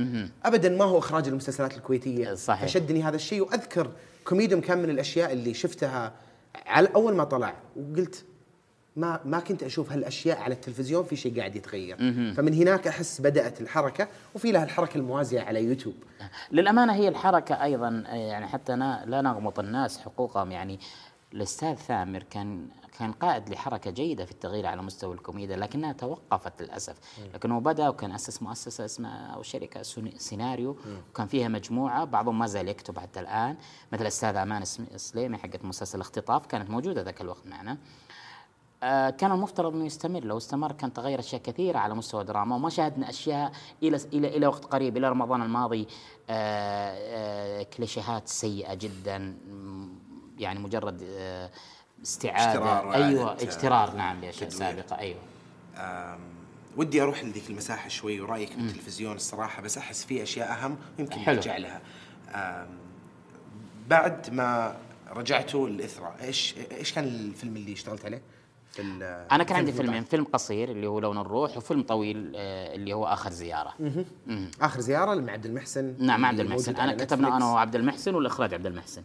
[0.45, 2.33] ابدا ما هو إخراج المسلسلات الكويتية.
[2.33, 2.69] صحيح.
[2.69, 3.91] فشدني هذا الشيء وأذكر
[4.25, 6.13] كوميدي دوم كان من الأشياء اللي شفتها
[6.65, 7.53] على أول ما طلع.
[7.75, 8.25] وقلت
[8.95, 11.97] ما ما كنت أشوف هالأشياء على التلفزيون في شيء قاعد يتغير.
[12.33, 15.95] فمن هناك أحس بدأت الحركة وفي لها الحركة الموازية على يوتيوب.
[16.51, 20.51] للأمانة هي الحركة أيضا يعني حتى لا نغمط الناس حقوقهم.
[20.51, 20.79] يعني
[21.33, 22.67] الأستاذ ثامر كان
[22.99, 26.95] كان قائد لحركة جيدة في التغيير على مستوى الكوميديا لكنها توقفت للأسف.
[27.33, 30.77] لكنه بدأ وكان أسس مؤسسة اسمها أو شركة سين- سيناريو.
[31.11, 33.55] وكان فيها مجموعة بعضهم ما زال يكتب حتى الآن
[33.91, 37.77] مثل الأستاذ أمان سم- سليمي حقت مسلسل الاختطاف كانت موجودة ذاك الوقت معنا.
[38.83, 40.23] آه، كان المفترض إنه يستمر.
[40.23, 43.51] لو استمر كان تغير أشياء كثيرة على مستوى الدراما وما شاهدنا أشياء
[43.83, 45.87] إلى إلى إلى وقت قريب إلى رمضان الماضي.
[46.29, 46.93] آه،
[47.59, 49.37] آه، كليشيهات سيئة جدا
[50.37, 51.03] يعني مجرد
[52.03, 54.49] استعاده أيوه اجترار نعم لاشياء.
[54.49, 55.19] سابقه أيوه.
[56.77, 61.35] ودي أروح لذيك المساحة شوي ورأيك بالتلفزيون الصراحة بس أحس في أشياء أهم ويمكن حلو.
[61.35, 61.81] نرجع لها.
[63.89, 64.75] بعد ما
[65.11, 68.21] رجعتوا لإثراء إيش إيش كان الفيلم اللي اشتغلت عليه؟
[68.71, 68.81] في
[69.31, 73.05] أنا كان عندي فيلمين فيلم قصير اللي هو لون الروح وفيلم طويل آه، اللي هو
[73.05, 73.73] آخر زيارة.
[74.61, 76.75] آخر زيارة مع عبد المحسن نعم مع عبد المحسن.
[76.75, 77.45] أنا كتبنا أنا.
[77.45, 79.03] وعبد المحسن والإخراج عبد المحسن.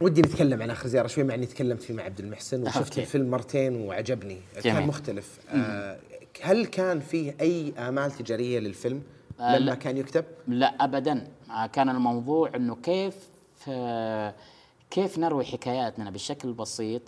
[0.00, 3.00] ودي نتكلم عن آخر زيارة شوي مع إني تكلمت فيه مع عبد المحسن وشفت أوكي.
[3.00, 4.86] الفيلم مرتين وعجبني كان جميل.
[4.88, 5.98] مختلف آه
[6.42, 9.02] هل كان فيه أي آمال تجارية للفيلم
[9.40, 9.74] آه، لما لا.
[9.74, 13.14] كان يكتب؟ لا ابدا آه، كان الموضوع إنه كيف
[13.68, 14.34] آه،
[14.90, 17.02] كيف نروي حكاياتنا بالشكل البسيط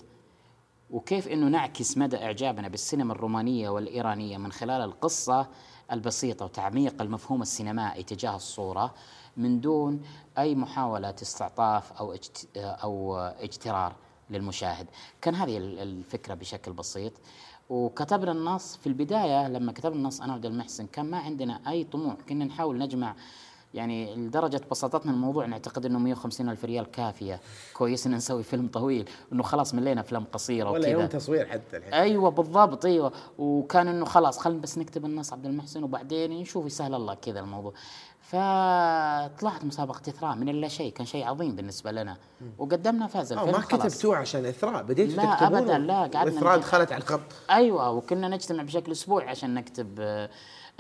[0.91, 5.47] وكيف إنه نعكس مدى إعجابنا بالسينما الرومانية والإيرانية من خلال القصة
[5.93, 8.95] البسيطة وتعميق المفهوم السينمائي تجاه الصورة
[9.37, 10.03] من دون
[10.39, 13.93] أي محاولة استعطاف أو اجت أو اجترار
[14.31, 14.87] للمشاهد،
[15.21, 17.13] كان هذه ال- الفكرة بشكل بسيط.
[17.71, 22.15] وكتبنا النص في البداية لما كتبنا النص أنا وعبد المحسن كان ما عندنا أي طموح،
[22.29, 23.15] كنا نحاول نجمع
[23.75, 27.41] يعني لدرجة بساطتنا الموضوع نعتقد إنه 150 ألف ريال كافية.
[27.77, 31.77] كويس إن نسوي فيلم طويل إنه خلاص ملينا أفلام قصيرة ولا يوم وكذا تصوير حتى
[31.77, 31.95] الحين.
[31.95, 33.13] أيوه بالضبط أيوه.
[33.39, 37.73] وكان إنه خلاص خلينا بس نكتب النص عبد المحسن وبعدين نشوف يسهل الله كذا الموضوع.
[38.35, 42.17] فطلعت مسابقة إثراء من إلا شيء كان شيء عظيم بالنسبة لنا.
[42.59, 43.93] وقدمنا فاز الفيلم ما خلاص.
[43.95, 46.61] كتبتوه عشان إثراء بديتوا لا أبداً، لا، قعدنا نكتب.
[46.61, 47.21] دخلت على الخط.
[47.51, 50.31] أيوه وكنا نجتمع بشكل أسبوعي عشان نكتب آه،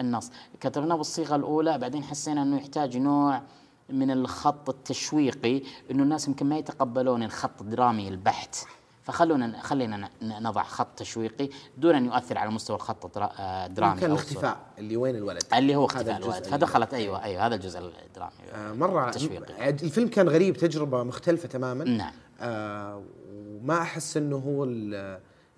[0.01, 0.31] النص.
[0.61, 3.43] كتبناه بالصيغة الأولى بعدين حسينا إنه يحتاج نوع
[3.91, 8.57] من الخط التشويقي إنه الناس يمكن ما يتقبلون الخط الدرامي البحت.
[9.05, 14.57] فخلونا خلينا نضع خط تشويقي دون أن يؤثر على مستوى الخط آه، الدرامي كان الاختفاء.
[14.79, 16.45] اللي وين الولد؟ اللي هو اختفاء الولد.
[16.45, 18.33] فدخلت أيوه أيوه هذا الجزء الدرامي.
[18.55, 19.63] آه، مرة تشويقي.
[19.63, 21.85] عد- الفيلم كان غريب تجربة مختلفة تماما.
[21.85, 22.13] نعم.
[22.41, 23.03] آه
[23.35, 24.65] وما أحس أنه هو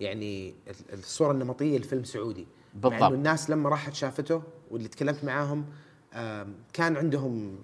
[0.01, 2.47] يعني ال- الصورة النمطية لفيلم سعودي.
[2.75, 3.03] مع بالضبط.
[3.03, 5.65] أنه الناس لما راحت شافته واللي تكلمت معاهم
[6.15, 7.59] آه كان عندهم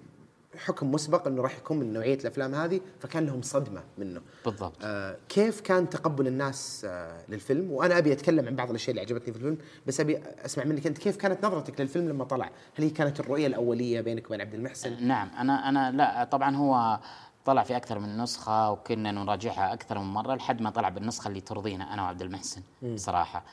[0.57, 4.21] حكم مسبق إنه راح يكون من نوعية الأفلام هذه فكان لهم صدمة منه.
[4.45, 4.73] بالضبط.
[4.83, 9.33] آه كيف كان تقبل الناس آه للفيلم؟ وأنا أبي أتكلم عن بعض الأشياء اللي عجبتني
[9.33, 12.89] في الفيلم بس أبي أسمع منك أنت كيف كانت نظرتك للفيلم لما طلع؟ هل هي
[12.89, 16.99] كانت الرؤية الأولية بينك وبين عبد المحسن؟ نعم أنا أنا لا طبعا هو
[17.45, 21.41] طلع في أكثر من نسخة وكنا نراجعها أكثر من مرة لحد ما طلع بالنسخة اللي
[21.41, 22.61] ترضينا أنا وعبد المحسن
[22.95, 23.43] صراحة.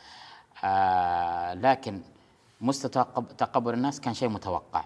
[0.64, 2.00] آه لكن
[2.60, 4.84] مستوى تقب- تقبل الناس كان شيء متوقع.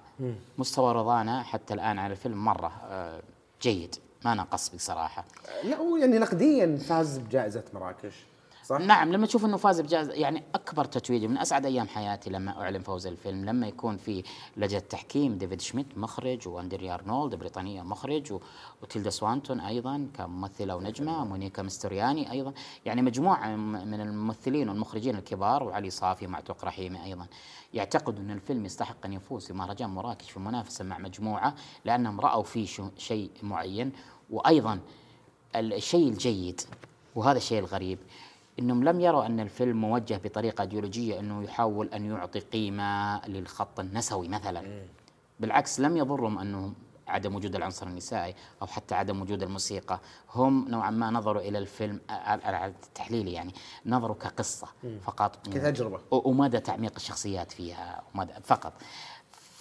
[0.59, 3.23] مستوى رضانا حتى الآن على الفيلم مرة آه
[3.63, 3.95] جيد.
[4.25, 5.25] ما نقص بصراحة.
[5.65, 8.15] لا هو يعني نقديا فاز بجائزة مراكش.
[8.65, 12.61] صح؟ نعم لما تشوف إنه فاز بجائزة يعني أكبر تتويج من أسعد أيام حياتي لما
[12.63, 14.23] أعلن فوز الفيلم لما يكون في
[14.57, 18.41] لجنة تحكيم ديفيد ميشود مخرج واندريا أرنولد بريطانية مخرج و-
[18.83, 22.53] وتيلدا سوانتون أيضا كممثلة ونجمة مونيكا ماسترياني أيضا.
[22.85, 27.27] يعني مجموعة من الممثلين والمخرجين الكبار وعلي صافي عتيق رحيمي أيضا.
[27.75, 32.43] يعتقدوا إن الفيلم يستحق أن يفوز في مهرجان مراكش في منافسة مع مجموعة لأنهم رأوا
[32.43, 32.67] فيه
[32.99, 33.93] شيء معين
[34.31, 34.81] وأيضا
[35.57, 36.61] الشيء الجيد
[37.15, 37.99] وهذا الشيء الغريب
[38.59, 44.29] إنهم لم يروا أن الفيلم موجه بطريقة ايديولوجيه إنه يحاول أن يعطي قيمة للخط النسوي
[44.29, 44.61] مثلا.
[45.41, 46.73] بالعكس لم يضرهم أنه
[47.09, 50.01] عدم وجود العنصر النسائي أو حتى عدم وجود الموسيقى.
[50.35, 53.55] هم نوعا ما نظروا إلى الفيلم على على التحليل يعني
[53.87, 54.69] نظروا كقصة
[55.05, 55.47] فقط.
[55.47, 56.01] كتجربة.
[56.11, 58.73] و- ومدى تعميق الشخصيات فيها ومدى فقط.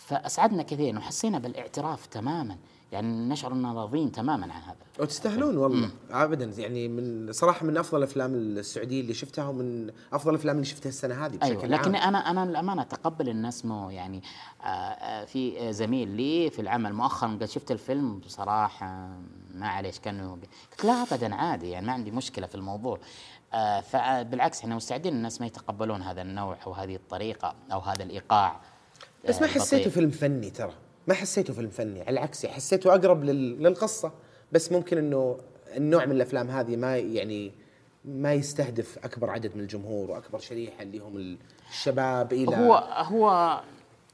[0.08, 2.58] فأسعدنا كثير وحسينا بالإعتراف تماما.
[2.94, 4.76] يعني نشعر إننا راضين تماما عن هذا.
[5.00, 5.90] وتستاهلون والله.
[6.12, 6.62] ابدا.
[6.62, 11.26] يعني من صراحة من أفضل الافلام السعودية اللي شفتها ومن أفضل الأفلام اللي شفتها السنة
[11.26, 11.66] هذه بشكل أيوه.
[11.66, 12.16] لكن عام.
[12.16, 14.24] أنا أنا للأمانة أتقبل الناس مو يعني
[14.62, 19.10] آه، آه، في زميل لي في العمل مؤخرا قال شفت الفيلم بصراحة
[19.54, 21.70] ما عليش كانه قلت لا ابدا عادي.
[21.70, 23.00] يعني ما عندي مشكلة في الموضوع.
[23.54, 28.60] آه، فبالعكس إحنا مستعدين الناس ما يتقبلون هذا النوع أو هذه الطريقة أو هذا الإيقاع.
[29.30, 29.90] بس ما حسيته.
[29.90, 30.74] فيلم فني ترى؟
[31.08, 34.12] ما حسيته فيلم فني على العكس حسيته أقرب لل- للقصة
[34.52, 35.38] بس ممكن إنه
[35.78, 37.52] النوع من الأفلام هذه ما يعني
[38.06, 41.38] ما يستهدف أكبر عدد من الجمهور وأكبر شريحة اللي هم
[41.72, 43.60] الشباب إلى هو هو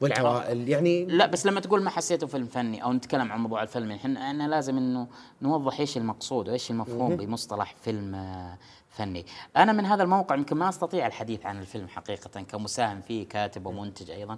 [0.01, 3.91] والعوائل يعني لا بس لما تقول ما حسيته فيلم فني أو نتكلم عن موضوع الفيلم
[3.91, 5.07] إحنا إحنا لازم إنه
[5.41, 8.57] نوضح إيش المقصود وإيش المفهوم بمصطلح فيلم آه،
[8.89, 9.25] فني.
[9.57, 14.11] أنا من هذا الموقع يمكن ما أستطيع الحديث عن الفيلم حقيقة كمساهم فيه كاتب ومنتج
[14.11, 14.37] أيضا.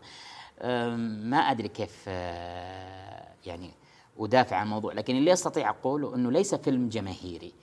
[0.97, 3.71] ما أدري كيف آه، يعني
[4.19, 7.53] أدافع عن الموضوع لكن اللي أستطيع أقوله إنه ليس فيلم جماهيري.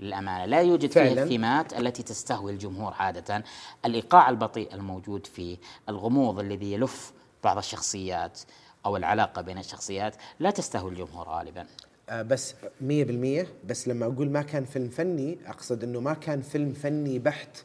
[0.00, 1.14] للأمانة لا يوجد فعلاً.
[1.14, 3.44] فيه الثيمات التي تستهوي الجمهور عادة
[3.84, 5.56] الإيقاع البطيء الموجود فيه
[5.88, 7.12] الغموض الذي يلف
[7.44, 8.40] بعض الشخصيات
[8.86, 11.66] أو العلاقة بين الشخصيات لا تستهوي الجمهور غالبا
[12.08, 16.72] آه بس 100% بس لما أقول ما كان فيلم فني أقصد إنه ما كان فيلم
[16.72, 17.58] فني بحت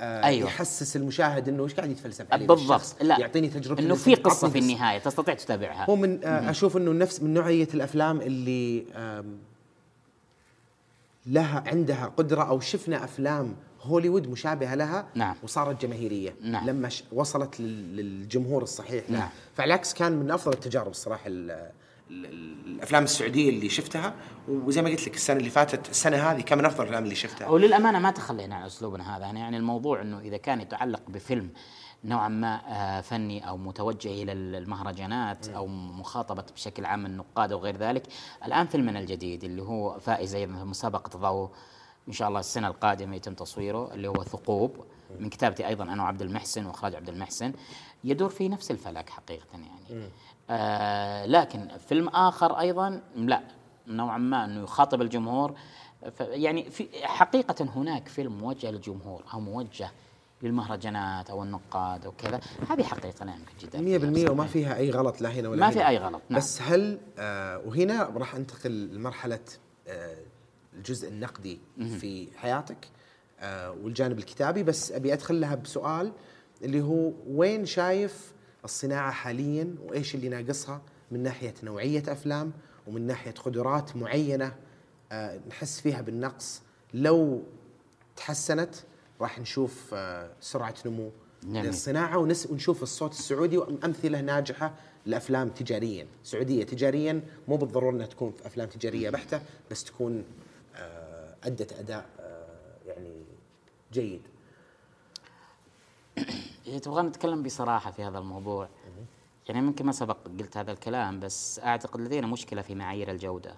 [0.00, 0.48] أيوة.
[0.48, 2.96] يحسس المشاهد إنه إيش قاعد يتفلسف عليه بالضبط.
[3.00, 6.92] لا يعطيني تجربة إنه في قصة في النهاية تستطيع تتابعها هو من آه أشوف إنه
[6.92, 8.84] نفس من نوعية الأفلام اللي
[11.26, 15.36] لها عندها قدرة أو شفنا أفلام هوليوود مشابهة لها نعم.
[15.42, 16.66] وصارت جماهيرية نعم.
[16.70, 19.28] لما وصلت لل- للجمهور الصحيح نعم.
[19.54, 21.70] فعلى العكس كان من أفضل التجارب الصراحه ال- ال- ال-
[22.10, 24.14] الأفلام السعودية اللي شفتها
[24.48, 27.48] وزي ما قلت لك السنة اللي فاتت السنة هذه كان من أفضل الأفلام اللي شفتها.
[27.48, 31.50] وللأمانة ما تخلينا عن أسلوبنا هذا يعني الموضوع إنه إذا كان يتعلق بفيلم
[32.04, 37.76] نوعا ما آه، فني أو متوجه إلى المهرجانات أو مخاطبة بشكل عام النقاد أو غير
[37.76, 38.02] ذلك
[38.46, 41.50] الآن فيلمنا الجديد اللي هو فائز أيضا في مسابقة ضوء
[42.08, 44.84] إن شاء الله السنة القادمة يتم تصويره اللي هو ثقوب.
[45.20, 47.52] من كتابتي أيضا أنا وعبد المحسن وإخراج عبد المحسن.
[48.04, 50.08] يدور في نفس الفلك حقيقه يعني.
[50.50, 53.40] آه لكن فيلم آخر أيضا لا
[53.86, 55.54] نوعا ما إنه يخاطب الجمهور.
[56.20, 59.90] يعني في حقيقة هناك فيلم موجه للجمهور أو موجه
[60.42, 62.40] للمهرجانات أو النقاد أو كذا.
[62.70, 65.74] هذه حقيقة لا يمكن جدا 100% وما فيها أي غلط لا هنا ولا ما هنا.
[65.74, 66.38] في أي غلط، نعم.
[66.40, 69.40] بس هل آه وهنا راح أنتقل لمرحلة
[69.88, 70.16] آه
[70.76, 71.60] الجزء النقدي
[72.00, 72.88] في حياتك
[73.40, 74.62] آه والجانب الكتابي.
[74.62, 76.12] بس أبي أدخل لها بسؤال
[76.62, 78.32] اللي هو وين شايف
[78.64, 82.52] الصناعة حاليا وإيش اللي ناقصها؟ من ناحية نوعية أفلام
[82.86, 84.54] ومن ناحية قدرات معينة
[85.12, 86.62] آه نحس فيها بالنقص.
[86.94, 87.42] لو
[88.16, 88.74] تحسنت
[89.20, 91.10] راح نشوف آه سرعة نمو
[91.44, 91.66] جميل.
[91.66, 94.74] للصناعة ونس ونشوف الصوت السعودي وأمثلة ناجحة
[95.06, 96.06] لأفلام تجاريا.
[96.24, 100.24] سعودية تجاريا مو بالضرورة إنها تكون في أفلام تجارية بحتة بس تكون
[100.76, 102.06] آه، أدت أداء
[102.86, 103.24] يعني
[103.92, 104.22] جيد.
[106.66, 108.68] إذا تبغى نتكلم بصراحة في هذا الموضوع.
[109.48, 113.56] يعني يمكن ما سبق قلت هذا الكلام بس أعتقد لدينا مشكلة في معايير الجودة.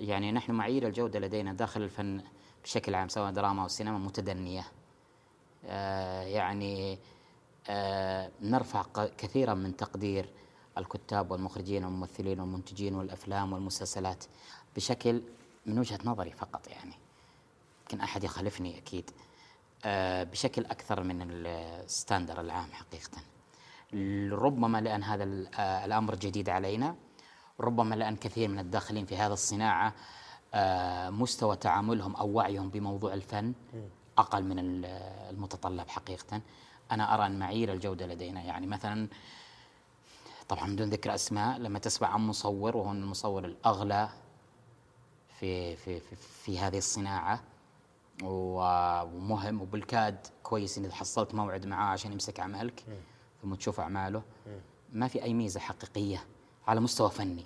[0.00, 2.20] يعني نحن معايير الجودة لدينا داخل الفن
[2.64, 4.64] بشكل عام سواء دراما أو سينما متدنية.
[5.66, 6.98] آه يعني
[7.68, 8.84] آه نرفع
[9.18, 10.28] كثيرا من تقدير
[10.78, 14.24] الكتاب والمخرجين والممثلين والمنتجين والأفلام والمسلسلات
[14.76, 15.22] بشكل
[15.66, 16.94] من وجهة نظري فقط يعني.
[17.82, 19.10] يمكن أحد يخالفني أكيد.
[20.24, 23.18] بشكل أكثر من الستاندر العام حقيقة.
[24.32, 25.24] ربما لأن هذا
[25.58, 26.96] آه، الأمر جديد علينا
[27.60, 29.94] ربما لأن كثير من الداخلين في هذا الصناعة
[30.54, 33.54] آه، مستوى تعاملهم أو وعيهم بموضوع الفن
[34.18, 34.84] أقل من ال-
[35.30, 36.40] المتطلب حقيقة.
[36.90, 39.08] أنا أرى أن معايير الجودة لدينا يعني مثلا
[40.48, 44.08] طبعا بدون ذكر أسماء لما تسمع عن مصور وهو المصور الأغلى
[45.40, 47.53] في في في, في هذه الصناعة و-
[48.22, 52.84] ومهم وبالكاد كويس ان حصلت موعد معاه عشان يمسك عملك
[53.42, 54.22] ثم تشوف أعماله
[54.92, 56.24] ما في أي ميزة حقيقية
[56.66, 57.44] على مستوى فني.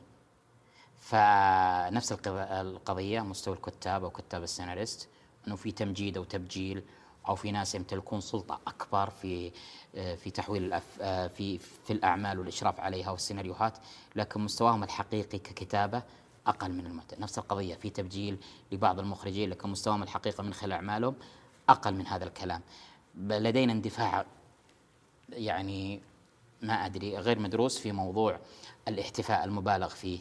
[0.99, 5.09] فنفس القض- القضية مستوى الكتاب أو كتاب السيناريست
[5.47, 6.83] إنه في تمجيد أو تبجيل
[7.29, 9.51] أو في ناس يمتلكون سلطة أكبر في
[9.93, 11.03] في تحويل الأف
[11.33, 13.79] في في الأعمال والإشراف عليها والسيناريوهات
[14.17, 16.03] لكن مستواهم الحقيقي ككتابة
[16.49, 18.39] أقل من المعتاد نفس القضية في تبجيل
[18.73, 21.15] لبعض المخرجين لكن مستواهم الحقيقي من خلال أعمالهم
[21.69, 22.61] أقل من هذا الكلام.
[23.17, 24.27] لدينا اندفاع
[25.33, 26.01] يعني
[26.63, 28.39] ما أدري غير مدروس في موضوع
[28.89, 30.19] الاحتفاء المبالغ فيه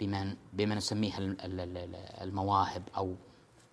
[0.00, 3.14] بمن بما نسميه ال- ال- ال- المواهب أو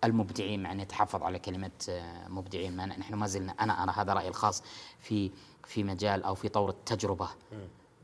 [0.03, 4.13] المبدعين مع ان يتحفظ على كلمة آه، مبدعين ما نحن ما زلنا أنا أرى هذا
[4.13, 4.63] رأيي الخاص
[4.99, 5.31] في
[5.63, 7.29] في مجال أو في طور التجربة.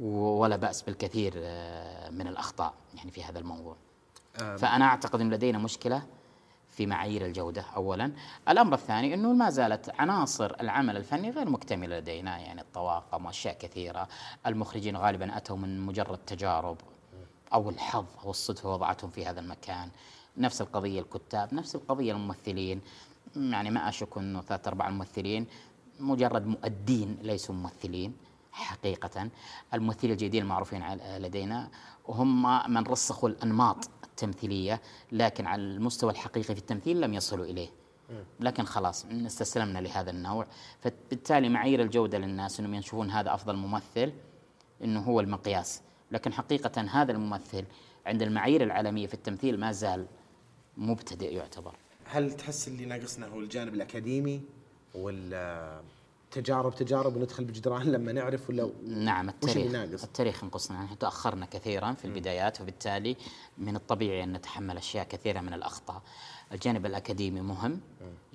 [0.01, 3.75] ولا بأس بالكثير آه، من الأخطاء يعني في هذا الموضوع.
[4.57, 6.03] فأنا أعتقد إن لدينا مشكلة
[6.69, 8.11] في معايير الجودة اولا،
[8.49, 14.07] الأمر الثاني إنه ما زالت عناصر العمل الفني غير مكتملة لدينا يعني الطواقم وأشياء كثيرة،
[14.47, 16.77] المخرجين غالبا أتوا من مجرد تجارب
[17.53, 19.89] أو الحظ أو الصدفة وضعتهم في هذا المكان،
[20.37, 22.81] نفس القضية الكتاب، نفس القضية الممثلين،
[23.35, 25.47] يعني ما أشك إنه ثلاث ارباع الممثلين
[25.99, 28.30] مجرد مؤدين ليسوا ممثلين.
[28.51, 29.29] حقيقة
[29.73, 30.83] الممثلين الجيدين المعروفين
[31.17, 31.69] لدينا
[32.07, 34.81] هم من رسخوا الأنماط التمثيلية
[35.11, 37.69] لكن على المستوى الحقيقي في التمثيل لم يصلوا إليه.
[38.39, 40.47] لكن خلاص استسلمنا لهذا النوع.
[40.81, 44.13] فبالتالي معايير الجودة للناس أنهم يشوفون هذا أفضل ممثل
[44.83, 45.81] أنه هو المقياس.
[46.11, 47.65] لكن حقيقة هذا الممثل
[48.05, 50.05] عند المعايير العالمية في التمثيل ما زال
[50.77, 51.75] مبتدئ يعتبر.
[52.05, 54.41] هل تحس اللي ناقصنا هو الجانب الأكاديمي
[54.95, 55.81] ولا
[56.31, 60.83] تجارب تجارب وندخل بجدران لما نعرف ولا نعم التاريخ ناقص؟ التاريخ ينقصنا.
[60.83, 63.15] نحن تأخرنا كثيرا في البدايات وبالتالي
[63.57, 66.01] من الطبيعي أن نتحمل أشياء كثيرة من الأخطاء.
[66.51, 67.79] الجانب الأكاديمي مهم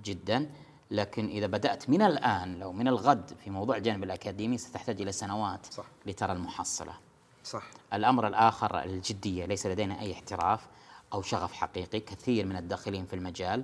[0.05, 0.51] جدا
[0.91, 5.67] لكن إذا بدأت من الآن لو من الغد في موضوع الجانب الأكاديمي ستحتاج إلى سنوات
[5.67, 5.85] صح.
[6.07, 6.93] لترى المحصلة.
[7.45, 7.65] صح.
[7.93, 10.67] الأمر الآخر الجدية ليس لدينا أي احتراف
[11.13, 12.01] أو شغف حقيقي.
[12.01, 13.63] كثير من الداخلين في المجال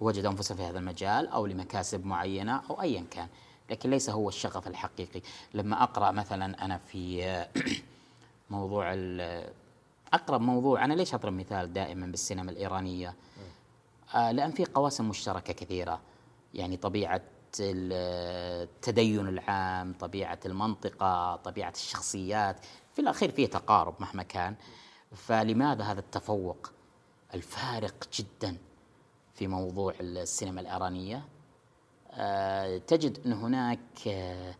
[0.00, 3.28] وجدوا أنفسهم في هذا المجال أو لمكاسب معينة أو ايا كان.
[3.70, 5.22] لكن ليس هو الشغف الحقيقي.
[5.54, 7.46] لما أقرأ مثلا أنا في
[8.50, 9.52] موضوع ال-
[10.12, 13.14] اقرب موضوع أنا ليش أضرب مثال دائما بالسينما الإيرانية؟
[14.14, 16.00] آه، لأن في قواسم مشتركة كثيرة.
[16.54, 17.20] يعني طبيعة
[17.60, 17.92] ال-
[18.68, 22.56] التدين العام طبيعة المنطقة طبيعة الشخصيات
[22.94, 24.54] في الأخير فيه تقارب مهما كان.
[25.16, 26.72] فلماذا هذا التفوق
[27.34, 28.56] الفارق جدا
[29.34, 31.22] في موضوع السينما الإيرانية؟ آه،
[32.78, 34.54] تجد إن هناك آه،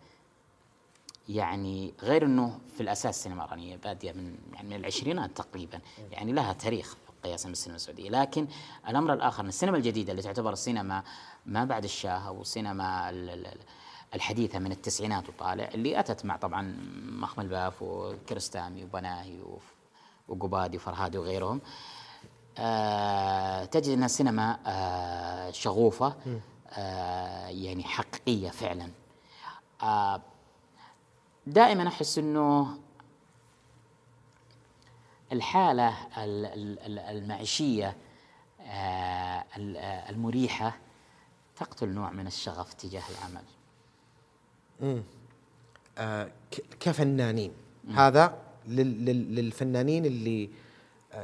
[1.28, 5.80] يعني غير إنه في الأساس السينما الايرانيه بادية من يعني من العشرينات تقريبا.
[6.10, 8.10] يعني لها تاريخ قياسا بالسينما السعودية.
[8.10, 8.46] لكن
[8.88, 11.02] الأمر الآخر إن السينما الجديدة اللي تعتبر السينما
[11.46, 13.58] ما بعد الشاه أو السينما ال- ال-
[14.14, 16.76] الحديثة من التسعينات وطالع اللي أتت مع طبعا
[17.06, 19.38] مخمل الباف وكرستامي وبناهي
[20.28, 21.60] وقبادي وفرهادي وغيرهم
[22.58, 26.06] آه تجد انها سينما آه شغوفة.
[26.06, 26.40] آه
[27.50, 28.90] يعني حقيقية فعلا.
[29.82, 30.22] آه
[31.46, 32.78] دائما أحس إنه
[35.32, 35.88] الحالة
[36.24, 37.96] ال- ال- ال- المعيشية
[38.60, 40.76] آه، ال- آه، المريحة
[41.56, 43.44] تقتل نوع من الشغف تجاه العمل.
[45.98, 47.52] آه، ك- كفنانين.
[47.94, 50.48] هذا لل- لل- للفنانين اللي آه،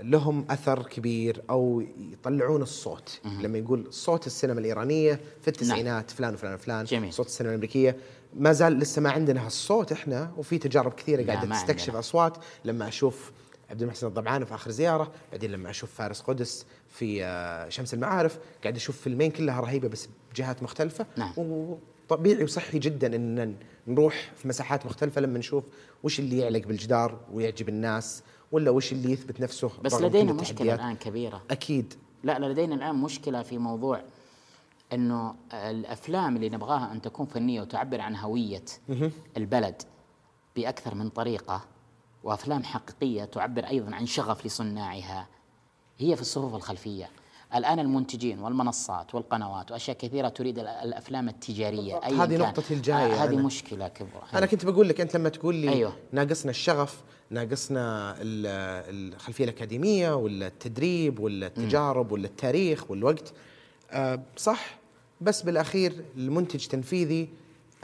[0.00, 1.82] لهم أثر كبير أو
[2.12, 7.12] يطلعون الصوت لما يقول صوت السينما الإيرانية في التسعينات فلان وفلان وفلان جميل.
[7.12, 7.96] صوت السينما الأمريكية
[8.34, 11.98] ما زال لسه ما عندنا هالصوت إحنا وفي تجارب كثيرة قاعدة ما تستكشف عندنا.
[11.98, 13.32] أصوات لما أشوف
[13.70, 18.38] عبد المحسن الضبعاني في آخر زيارة بعدين لما أشوف فارس قدس في آه، شمس المعارف
[18.62, 21.32] قاعد أشوف فيلمين كلها رهيبة بس بجهات مختلفة نعم.
[21.36, 25.64] وطبيعي وصحي جدا إن نروح في مساحات مختلفة لما نشوف
[26.02, 28.22] وش اللي يعلق بالجدار ويعجب الناس
[28.52, 30.74] ولا وش اللي يثبت نفسه بس لدينا كل مشكلة.
[30.74, 31.42] الآن كبيرة.
[31.50, 31.94] أكيد.
[32.24, 34.02] لا لا لدينا الآن مشكلة في موضوع
[34.92, 38.64] إنه الأفلام اللي نبغاها أن تكون فنية وتعبر عن هوية
[39.36, 39.82] البلد
[40.56, 41.64] بأكثر من طريقة
[42.24, 45.26] وأفلام حقيقية تعبر أيضا عن شغف لصناعها
[45.98, 47.10] هي في الصفوف الخلفية.
[47.54, 52.04] الآن المنتجين والمنصات والقنوات وأشياء كثيرة تريد ال- الأفلام التجارية بالضبط.
[52.04, 52.36] أياً هذه.
[52.36, 53.42] نقطتي الجاية هذه أنا.
[53.42, 55.96] مشكلة كبرى أنا كنت بقول لك أنت لما تقول لي أيوة.
[56.12, 57.00] ناقصنا الشغف
[57.30, 63.32] ناقصنا ال- الخلفية الأكاديمية ولا التدريب ولا التجارب ولا التاريخ والوقت
[63.90, 64.78] آه صح
[65.20, 67.28] بس بالأخير المنتج تنفيذي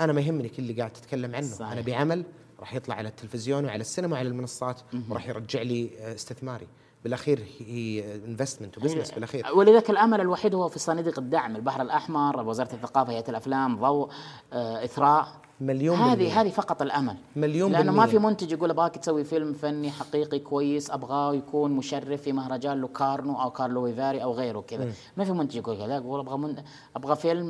[0.00, 1.72] أنا ما يهمني كل اللي قاعد تتكلم عنه صحيح.
[1.72, 2.24] أنا بعمل
[2.60, 6.66] راح يطلع على التلفزيون وعلى السينما وعلى المنصات وراح يرجع لي آه، استثماري
[7.04, 9.46] بالأخير هي investment و business بالأخير.
[9.54, 14.08] ولذلك الأمل الوحيد هو في صناديق الدعم البحر الأحمر وزارة الثقافه هيئة الأفلام ضوء
[14.52, 15.28] آه، إثراء.
[15.60, 15.96] مليون.
[15.96, 17.16] هذه هذه فقط الأمل.
[17.36, 18.18] مليون لأنه ما بالمية.
[18.18, 23.42] في منتج يقول أبغاك تسوي فيلم فني حقيقي كويس أبغاه يكون مشرف في مهرجان لوكارنو
[23.42, 24.92] أو كارلوفي فاري أو غيره كذا.
[25.16, 26.56] ما في منتج يقول كذا يقول أبغى من...
[26.96, 27.48] أبغى فيلم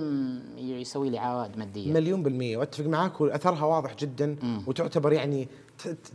[0.56, 1.92] يسوي لي عوائد مادية.
[1.92, 2.56] مليون بالمية.
[2.56, 4.36] وأتفق معاك وأثرها واضح جدا.
[4.66, 5.48] وتعتبر يعني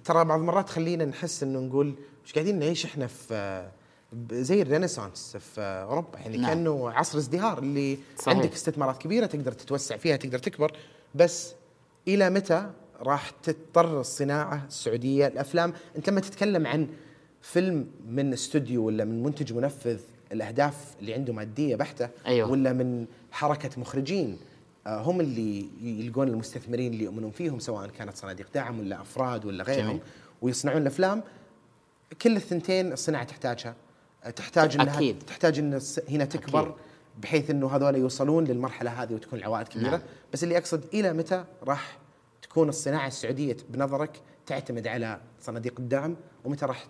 [0.06, 3.68] ترى بعض المرات تخلينا نحس إنه نقول مش قاعدين نعيش إحنا في
[4.32, 6.48] زي الرينيسانس في أوروبا يعني نعم.
[6.48, 8.38] كأنه عصر ازدهار اللي صحيح.
[8.38, 10.72] عندك استثمارات كبيرة تقدر تتوسع فيها تقدر تكبر
[11.16, 11.54] بس
[12.08, 12.70] إلى متى
[13.02, 16.88] راح تضطر الصناعة السعودية الأفلام أنت لما تتكلم عن
[17.42, 20.00] فيلم من استوديو ولا من منتج منفذ
[20.32, 22.52] الأهداف اللي عنده ماديه بحتة أيوة.
[22.52, 24.38] ولا من حركة مخرجين
[24.88, 29.64] آه، هم اللي يلقون المستثمرين اللي يؤمنون فيهم سواء كانت صناديق دعم ولا أفراد ولا
[29.64, 30.02] غيرهم جميل.
[30.42, 31.24] ويصنعون الأفلام
[32.22, 33.76] كل الثنتين الصناعة تحتاجها
[34.36, 35.24] تحتاج إنها أكيد.
[35.28, 36.74] تحتاج إن هنا تكبر أكيد.
[37.22, 40.02] بحيث إنه هذول يوصلون للمرحلة هذه وتكون العوائد كبيرة نعم.
[40.34, 41.98] بس اللي أقصد إلى متى راح
[42.42, 46.88] تكون الصناعة السعودية بنظرك تعتمد على صناديق الدعم ومتى راح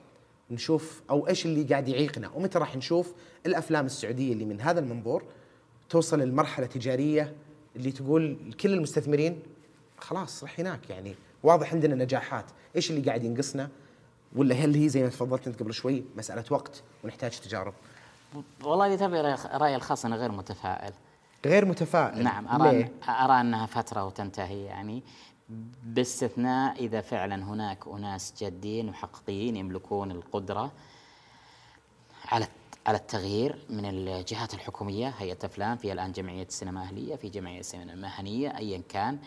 [0.52, 3.14] نشوف أو إيش اللي قاعد يعيقنا ومتى راح نشوف
[3.46, 5.24] الأفلام السعودية اللي من هذا المنظور
[5.90, 7.34] توصل للمرحلة التجاريه
[7.76, 9.40] اللي تقول كل المستثمرين
[9.98, 12.46] خلاص راح هناك يعني واضح عندنا نجاحات
[12.76, 13.70] إيش اللي قاعد ينقصنا
[14.36, 17.74] ولا هل هي زي ما تفضلت أنت قبل شوي مسألة وقت ونحتاج تجارب؟
[18.64, 19.22] والله إذا تبي
[19.58, 20.94] رايي الخاص أنا غير متفائل.
[21.46, 25.04] غير متفائل؟ نعم أرى ليه؟ أرى أنها فترة وتنتهي يعني.
[25.84, 30.72] باستثناء إذا فعلا هناك أناس جادين وحقيقيين يملكون القدرة
[32.26, 32.48] على
[32.86, 37.94] على التغيير من الجهات الحكومية هيئة أفلام في الآن جمعية السينما اهليه في جمعية السينما
[37.94, 39.20] المهنية ايا كان.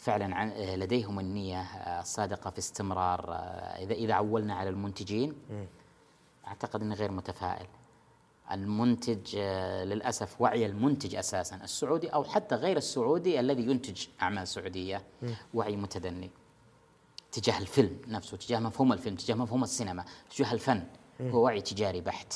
[0.00, 3.34] فعلا لديهم النية آه، الصادقة في استمرار آه،
[3.82, 5.34] اذا إذا عولنا على المنتجين
[6.46, 7.66] أعتقد اني غير متفائل.
[8.52, 11.56] المنتج آه، للأسف وعي المنتج أساسا.
[11.56, 15.02] السعودي أو حتى غير السعودي الذي ينتج أعمال سعودية
[15.54, 16.30] وعي متدني
[17.32, 20.84] تجاه الفيلم نفسه تجاه مفهوم الفيلم تجاه مفهوم السينما تجاه الفن.
[21.20, 22.34] هو وعي تجاري بحت.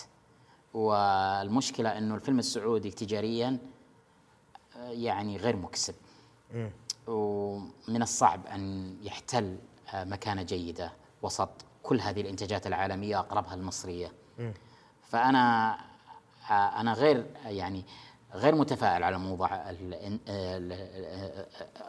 [0.75, 3.59] والمشكلة إنه الفيلم السعودي تجاريا
[4.77, 5.95] يعني غير مكسب.
[7.07, 9.59] ومن الصعب أن يحتل
[9.95, 10.93] آه، مكانة جيدة
[11.23, 11.51] وسط
[11.83, 14.13] كل هذه الإنتاجات العالمية أقربها المصرية.
[15.03, 15.75] فأنا
[16.51, 17.85] آه، أنا غير يعني
[18.35, 20.15] غير متفائل على موضوع ال-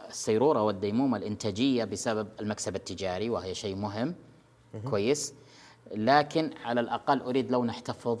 [0.08, 4.14] السيرورة والديمومة الإنتاجية بسبب المكسب التجاري وهي شيء مهم.
[4.90, 5.34] كويس.
[5.94, 8.18] لكن على الأقل أريد لو نحتفظ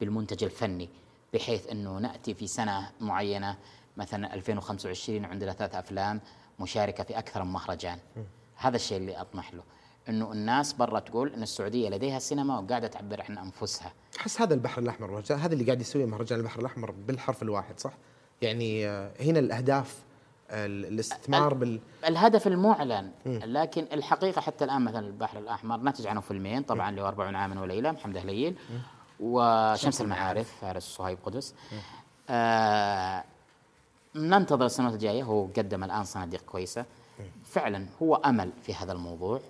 [0.00, 0.88] بالمنتج الفني
[1.34, 3.56] بحيث إنه نأتي في سنة معينة
[3.96, 6.20] مثلا 2025 عندنا ثلاث أفلام
[6.60, 7.98] مشاركة في أكثر من مهرجان.
[8.56, 9.62] هذا الشيء اللي أطمح له
[10.08, 13.92] إنه الناس برا تقول إن السعودية لديها سينما وقاعدة تعبر عن أنفسها.
[14.20, 17.92] أحس هذا البحر الأحمر هذا اللي قاعد يسويه مهرجان البحر الأحمر بالحرف الواحد صح؟
[18.42, 19.98] يعني آه، هنا الأهداف
[20.50, 26.62] آه، الاستثمار بال الهدف المعلن لكن الحقيقة حتى الآن مثلا البحر الأحمر نتج عنه فيلمين
[26.62, 28.56] طبعا اللي هو 40 عاما وليلة محمد هليل
[29.20, 30.52] وشمس المعارف.
[30.60, 31.54] فارس صهيب قدس.
[32.30, 33.24] آه
[34.14, 36.84] ننتظر السنوات الجاية هو قدم الآن صناديق كويسة.
[37.44, 39.40] فعلا هو أمل في هذا الموضوع.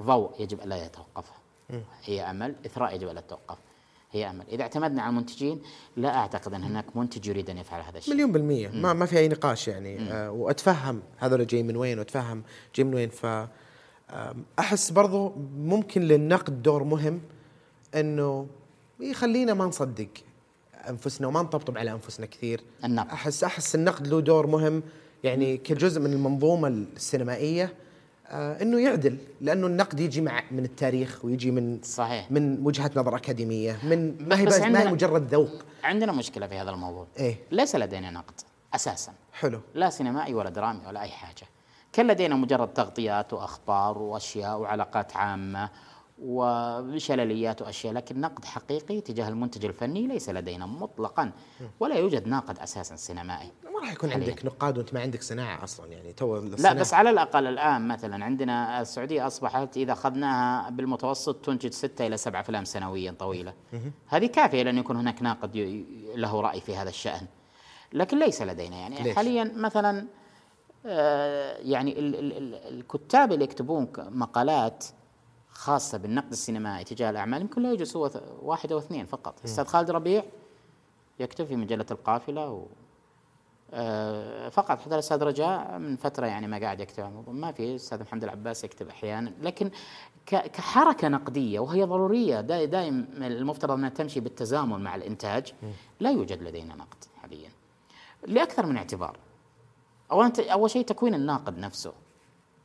[0.00, 1.30] ضوء يجب ألا يتوقف
[2.04, 3.58] هي أمل إثراء يجب ألا تتوقف
[4.12, 4.44] هي أمل.
[4.48, 5.62] إذا اعتمدنا على المنتجين
[5.96, 8.14] لا أعتقد أن هناك منتج يريد أن يفعل هذا الشيء.
[8.14, 8.68] مليون بالمية.
[8.68, 10.12] ما ما في أي نقاش يعني.
[10.12, 12.42] آه وأتفهم هذول جاي من وين وأتفهم
[12.74, 13.08] جاي من وين.
[13.08, 13.26] ف
[14.58, 17.20] أحس برضو ممكن للنقد دور مهم
[17.94, 18.46] إنه
[19.00, 20.08] يخلينا ما نصدق.
[20.88, 22.60] أنفسنا وما نطبطب على أنفسنا كثير.
[22.84, 23.10] النقد.
[23.10, 24.82] أحس أحس النقد له دور مهم.
[25.24, 27.74] يعني كجزء من المنظومة السينمائية
[28.26, 32.30] آه إنه يعدل لأنه النقد يجي مع من التاريخ ويجي من صحيح.
[32.30, 35.64] من وجهه نظر أكاديمية من ما هي بس ما هي مجرد ذوق.
[35.84, 37.06] عندنا مشكلة في هذا الموضوع.
[37.18, 38.40] إيه؟ ليس لدينا نقد
[38.74, 39.12] أساسا.
[39.32, 39.60] حلو.
[39.74, 41.46] لا سينمائي ولا درامي ولا أي حاجة.
[41.92, 45.70] كان لدينا مجرد تغطيات وأخبار وأشياء وعلاقات عامة
[46.22, 51.32] وشلليات وأشياء لكن نقد حقيقي تجاه المنتج الفني ليس لدينا مطلقا
[51.80, 54.12] ولا يوجد ناقد أساسا سينمائي ما راح يكون.
[54.12, 58.24] عندك نقاد وأنت ما عندك صناعة أصلا يعني تو لا بس على الأقل الآن مثلا
[58.24, 63.54] عندنا السعودية أصبحت إذا أخذناها بالمتوسط تنتج ستة إلى سبعة أفلام سنويا طويلة.
[64.06, 65.56] هذه كافية لأن يكون هناك ناقد
[66.14, 67.26] له رأي في هذا الشأن.
[67.92, 70.06] لكن ليس لدينا يعني ليش؟ حاليا مثلا
[70.86, 74.84] آه، يعني ال ال ال الكتاب اللي يكتبون مقالات
[75.58, 78.10] خاصة بالنقد السينمائي تجاه الأعمال يمكن لا يوجد سوى
[78.42, 79.38] واحد أو اثنين فقط.
[79.38, 80.24] الاستاذ خالد ربيع
[81.20, 82.66] يكتب في مجلة القافلة و
[83.72, 84.80] آه، فقط.
[84.80, 88.88] حتى الأستاذ رجاء من فترة يعني ما قاعد يكتب ما في الاستاذ محمد العباس يكتب
[88.88, 89.32] أحيانا.
[89.42, 89.70] لكن
[90.26, 95.54] كحركة نقدية وهي ضرورية دا- دائما المفترض أنها تمشي بالتزامن مع الإنتاج
[96.00, 97.50] لا يوجد لدينا نقد حاليا.
[98.26, 99.16] لأكثر من اعتبار.
[100.12, 101.92] اولا أول شيء تكوين الناقد نفسه.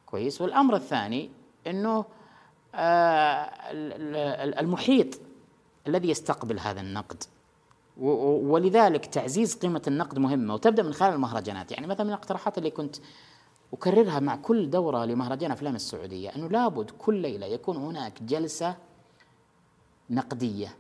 [0.06, 0.42] كويس.
[0.42, 1.30] والأمر الثاني
[1.68, 2.06] إنه
[4.60, 5.20] المحيط
[5.88, 7.24] الذي يستقبل هذا النقد.
[7.98, 10.54] ولذلك تعزيز قيمة النقد مهمة.
[10.54, 11.72] وتبدأ من خلال المهرجانات.
[11.72, 12.96] يعني مثلا من الاقتراحات اللي كنت
[13.74, 18.76] أكررها مع كل دورة لمهرجان أفلام السعودية أنه لابد كل ليلة يكون هناك جلسة
[20.10, 20.76] نقدية.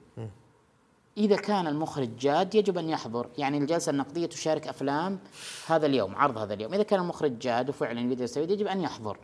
[1.17, 3.29] إذا كان المخرج جاد يجب أن يحضر.
[3.37, 5.19] يعني الجلسة النقدية تشارك أفلام
[5.67, 6.73] هذا اليوم عرض هذا اليوم.
[6.73, 9.17] إذا كان المخرج جاد وفعلا يريد يستفيد يجب أن يحضر.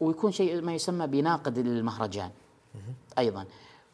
[0.00, 2.30] ويكون شيء ما يسمى بناقد المهرجان
[3.18, 3.44] أيضا.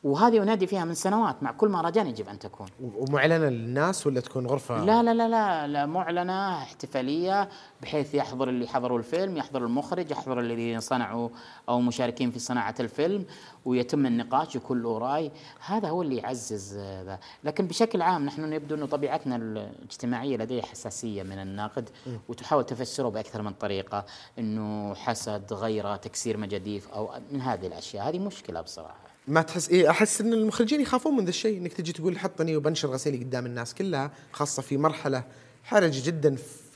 [0.06, 2.66] وهذه ينادي فيها من سنوات مع كل مهرجان يجب أن تكون.
[2.80, 7.48] ومعلنة للناس ولا تكون غرفة؟ لا لا لا لا, لا معلنة احتفالية
[7.82, 11.28] بحيث يحضر اللي حضروا الفيلم يحضر المخرج يحضر الذين صنعوا
[11.68, 13.24] أو مشاركين في صناعة الفيلم
[13.64, 15.32] ويتم النقاش له رأي
[15.66, 17.18] هذا هو اللي يعزز ذا.
[17.44, 21.88] لكن بشكل عام نحن يبدو أنه طبيعتنا الاجتماعية لديها حساسية من الناقد
[22.28, 24.04] وتحاول تفسره بأكثر من طريقة
[24.38, 28.08] أنه حسد غيرة تكسير مجاديف أو من هذه الأشياء.
[28.08, 29.05] هذه مشكلة بصراحة.
[29.28, 32.88] ما تحس إيه أحس إن المخرجين يخافون من ذا الشيء إنك تجي تقول حطني وبنشر
[32.88, 35.24] غسيلي قدام الناس كلها خاصة في مرحلة
[35.64, 36.66] حرجه جدا في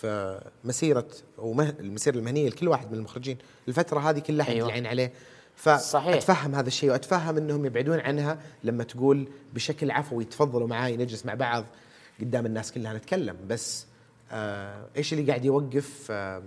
[0.00, 1.08] في مسيرة
[1.38, 3.38] ومه المسيرة المهنية لكل واحد من المخرجين.
[3.68, 4.68] الفترة هذه كلها حد أيوة.
[4.68, 5.12] العين عليه.
[5.64, 6.12] صحيح.
[6.12, 11.34] فاتفهم هذا الشيء وأتفهم إنهم يبعدون عنها لما تقول بشكل عفوي تفضلوا معاي نجلس مع
[11.34, 11.64] بعض
[12.20, 13.36] قدام الناس كلها نتكلم.
[13.48, 13.86] بس
[14.32, 16.42] آه إيش اللي قاعد يوقف؟ آه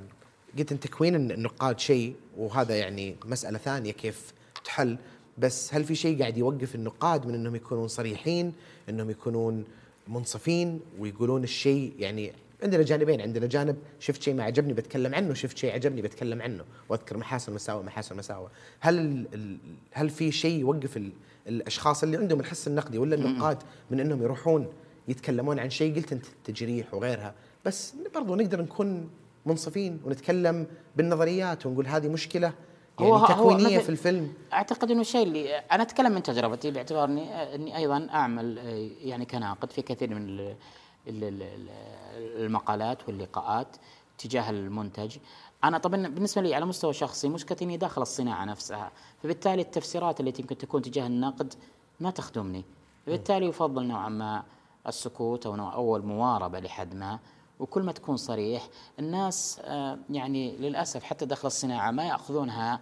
[0.57, 4.33] قلت إن تكوين النقاد شيء وهذا يعني مسألة ثانية كيف
[4.65, 4.97] تحل.
[5.39, 8.53] بس هل في شيء قاعد يوقف النقاد من إنهم يكونون صريحين
[8.89, 9.63] إنهم يكونون
[10.07, 12.31] منصفين ويقولون الشيء يعني
[12.63, 16.63] عندنا جانبين عندنا جانب شفت شيء ما عجبني بتكلم عنه شفت شيء عجبني بتكلم عنه.
[16.89, 18.47] وأذكر محاسن مساوئ محاسن مساوئ
[18.79, 19.57] هل ال
[19.91, 21.11] هل في شيء يوقف ال
[21.47, 23.57] الأشخاص اللي عندهم الحس النقدي ولا النقاد
[23.91, 24.67] من إنهم يروحون
[25.07, 27.33] يتكلمون عن شيء؟ قلت أنت تجريح وغيرها.
[27.65, 29.09] بس برضو نقدر نكون
[29.45, 32.53] منصفين ونتكلم بالنظريات ونقول هذه مشكلة.
[32.99, 34.33] يعني هو تكوينية هو في الفيلم.
[34.53, 38.57] أعتقد إنه الشيء اللي أنا أتكلم من تجربتي باعتبارني إني أيضا أعمل
[39.01, 40.53] يعني كناقد في كثير من
[42.37, 43.75] المقالات واللقاءات
[44.17, 45.17] تجاه المنتج.
[45.63, 48.91] أنا طبعا بالنسبة لي على مستوى شخصي مشكلتي إني داخل الصناعة نفسها
[49.23, 51.53] فبالتالي التفسيرات التي يمكن تكون تجاه النقد
[51.99, 52.65] ما تخدمني.
[53.05, 54.43] فبالتالي يفضل نوعا ما
[54.87, 57.19] السكوت أو نوع أو المواربة لحد ما.
[57.59, 58.67] وكل ما تكون صريح
[58.99, 62.79] الناس آه، يعني للأسف حتى داخل الصناعة ما يأخذونها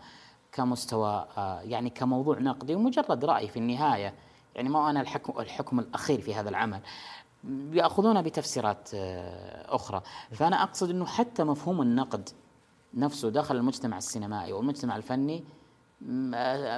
[0.52, 4.14] كمستوى آه، يعني كموضوع نقدي ومجرد رأي في النهاية.
[4.56, 6.80] يعني ما أنا الحكم الحكم الأخير في هذا العمل.
[7.72, 10.02] ياخذونها بتفسيرات آه، أخرى.
[10.32, 12.30] فأنا أقصد إنه حتى مفهوم النقد
[12.94, 15.44] نفسه داخل المجتمع السينمائي والمجتمع الفني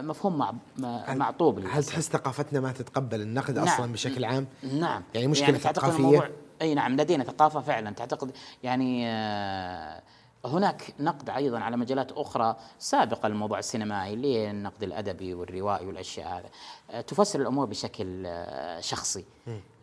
[0.01, 0.59] مفهوم
[1.07, 3.67] معطوب هل تحس ثقافتنا ما تتقبل النقد نعم.
[3.67, 4.47] أصلا بشكل عام؟
[4.79, 5.03] نعم.
[5.13, 6.31] يعني مشكلة يعني ثقافية؟
[6.61, 8.31] أي نعم لدينا ثقافة فعلا تعتقد
[8.63, 10.01] يعني آه،
[10.45, 16.27] هناك نقد أيضا على مجالات أخرى سابقة للموضوع السينمائي اللي هي النقد الأدبي والروائي والأشياء
[16.27, 16.49] هذا.
[16.91, 19.25] آه، تفسر الأمور بشكل آه، شخصي.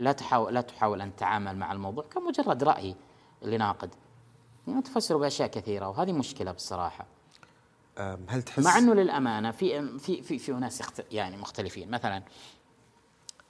[0.01, 2.97] لا تحاول لا تحاول أن تتعامل مع الموضوع كمجرد رأي
[3.43, 3.95] لناقد.
[4.69, 7.07] يعني تفسره بأشياء كثيرة وهذه مشكلة بصراحة.
[8.29, 11.91] هل تحس مع إنه للأمانة في في في في ناس يعني مختلفين.
[11.91, 12.23] مثلا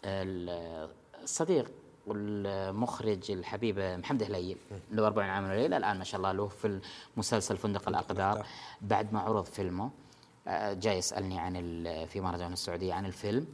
[0.04, 1.70] الصديق
[2.06, 4.56] والمخرج الحبيب محمد هليل
[4.90, 6.80] له 40 عام وليلة الآن ما شاء الله له في
[7.16, 8.46] المسلسل فندق الأقدار.
[8.80, 9.90] بعد ما عرض فيلمه
[10.48, 11.52] آه، جاي يسألني عن
[12.06, 13.46] في مهرجان السعودية عن الفيلم.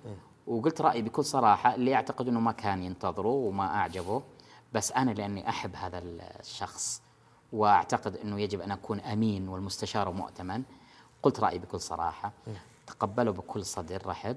[0.47, 4.23] وقلت رأيي بكل صراحة اللي أعتقد أنه ما كان ينتظره وما أعجبه
[4.73, 5.99] بس أنا لأني أحب هذا
[6.41, 7.03] الشخص
[7.53, 10.63] وأعتقد أنه يجب أن أكون أمين والمستشار مؤتمن.
[11.23, 12.33] قلت رأيي بكل صراحة.
[12.87, 14.37] تقبله بكل صدر رحب.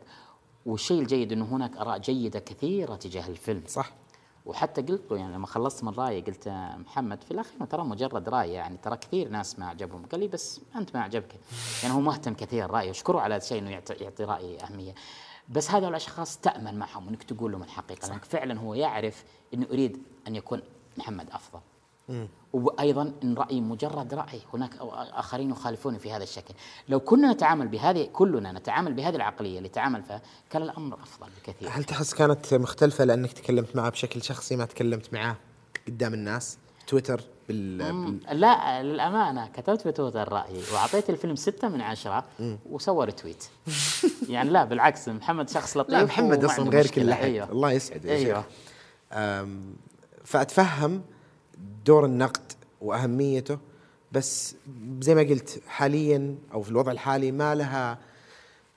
[0.66, 3.64] والشيء الجيد إنه هناك آراء جيدة كثيرة تجاه الفيلم.
[3.68, 3.92] صح.
[4.46, 8.54] وحتى قلت له يعني لما خلصت من رايي قلت محمد في الأخير ترى مجرد رأي
[8.54, 11.40] يعني ترى كثير ناس ما عجبهم قال لي بس أنت ما عجبك
[11.84, 14.96] يعني هو مهتم كثير رأيه اشكره على الشيء إنه يعطي, يعطي رأي أهمية.
[15.50, 19.24] بس هذول الأشخاص تامل معهم إنك تقول لهم الحقيقة لأنك فعلا هو يعرف
[19.54, 20.62] إنه اريد أن يكون
[20.98, 21.60] محمد أفضل.
[22.54, 24.72] وأيضا إن رايي مجرد رأي هناك
[25.14, 26.54] آخرين يخالفوني في هذا الشكل.
[26.90, 31.70] لو كنا نتعامل بهذه كلنا نتعامل بهذه العقلية اللي تعامل فيها كان الأمر أفضل بكثير.
[31.72, 35.36] هل تحس كانت مختلفة لأنك تكلمت معه بشكل شخصي ما تكلمت معاه
[35.88, 38.40] قدام الناس؟ تويتر بال, بال...
[38.40, 42.26] لا للأمانة كتبت في تويتر رأيي وأعطيت الفيلم ستة من عشرة
[42.70, 43.44] وسوى ريتويت
[44.30, 47.52] يعني لا بالعكس محمد شخص لطيف لا محمد أصلا غير كل أيوه.
[47.52, 48.44] الله يسعده أيوه.
[50.24, 51.02] فأتفهم
[51.86, 53.58] دور النقد وأهميته
[54.12, 54.56] بس
[55.00, 57.98] زي ما قلت حاليا أو في الوضع الحالي ما لها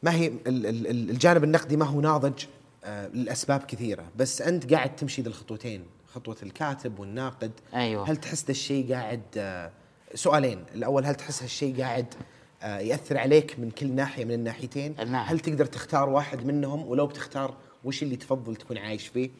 [0.02, 2.44] ما هي الجانب النقدي ما هو ناضج
[2.84, 4.04] آه، لأسباب كثيرة.
[4.16, 7.50] بس أنت قاعد تمشي ذي الخطوتين خطوة الكاتب والناقد.
[7.74, 8.10] أيوه.
[8.10, 9.70] هل تحس ذا الشيء قاعد آه،
[10.14, 10.64] سؤالين.
[10.74, 12.14] الأول هل تحس هالشيء قاعد
[12.62, 15.24] آه، يأثر عليك من كل ناحية من الناحيتين؟ نعم.
[15.26, 17.54] هل تقدر تختار واحد منهم؟ ولو بتختار
[17.84, 19.30] وش اللي تفضل تكون عايش فيه؟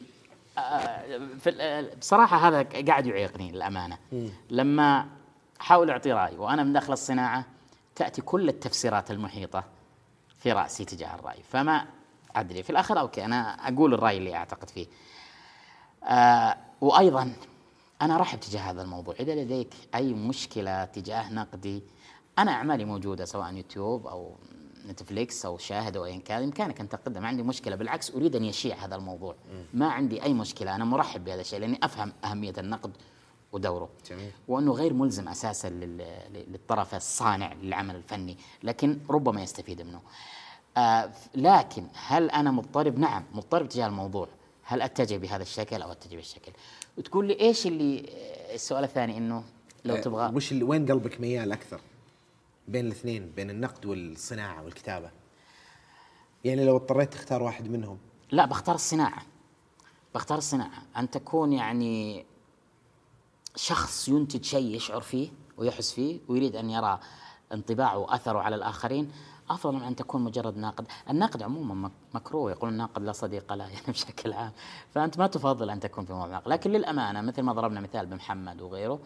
[1.39, 3.97] في بصراحة هذا قاعد يعيقني للأمانة.
[4.49, 5.05] لما
[5.61, 7.45] احاول أعطي رأي وأنا من داخل الصناعة
[7.95, 9.63] تأتي كل التفسيرات المحيطة
[10.37, 11.43] في رأسي تجاه الرأي.
[11.43, 11.85] فما
[12.35, 14.87] أدري في الآخر أوكي أنا أقول الرأي اللي أعتقد فيه.
[16.03, 17.33] آه وأيضا
[18.01, 19.15] أنا رحب تجاه هذا الموضوع.
[19.19, 21.83] إذا لديك أي مشكلة تجاه نقدي
[22.39, 24.35] أنا أعمالي موجودة سواء يوتيوب أو
[24.87, 27.21] نتفليكس أو شاهد أو ايا كان بامكانك أن تقدم.
[27.21, 27.75] ما عندي مشكلة.
[27.75, 29.35] بالعكس أريد أن يشيع هذا الموضوع.
[29.73, 30.75] ما عندي أي مشكلة.
[30.75, 32.91] أنا مرحب بهذا الشيء لأني أفهم أهمية النقد
[33.51, 33.89] ودوره.
[34.09, 34.31] جميل.
[34.47, 35.69] وأنه غير ملزم أساسا
[36.47, 40.01] للطرف الصانع للعمل الفني لكن ربما يستفيد منه.
[40.77, 44.27] آه لكن هل أنا مضطرب؟ نعم مضطرب تجاه الموضوع.
[44.63, 46.51] هل أتجه بهذا الشكل أو أتجه بالشكل؟
[46.97, 48.05] وتقول لي إيش اللي
[48.53, 49.43] السؤال الثاني إنه
[49.85, 51.81] لو أه تبغى؟ وش وين قلبك ميال أكثر؟
[52.71, 55.11] بين الاثنين بين النقد والصناعة والكتابة.
[56.43, 57.97] يعني لو اضطريت تختار واحد منهم.
[58.31, 59.21] لا بختار الصناعة.
[60.15, 60.81] بختار الصناعة.
[60.97, 62.25] أن تكون يعني
[63.55, 66.99] شخص ينتج شيء يشعر فيه ويحس فيه ويريد أن يرى
[67.53, 69.11] انطباعه وأثره على الآخرين
[69.49, 72.51] أفضل من أن تكون مجرد ناقد، الناقد عموما مكروه.
[72.51, 74.51] يقول الناقد لا صديق له يعني بشكل عام،
[74.89, 78.99] فأنت ما تفضل أن تكون في موضوع لكن للأمانة مثل ما ضربنا مثال بمحمد وغيره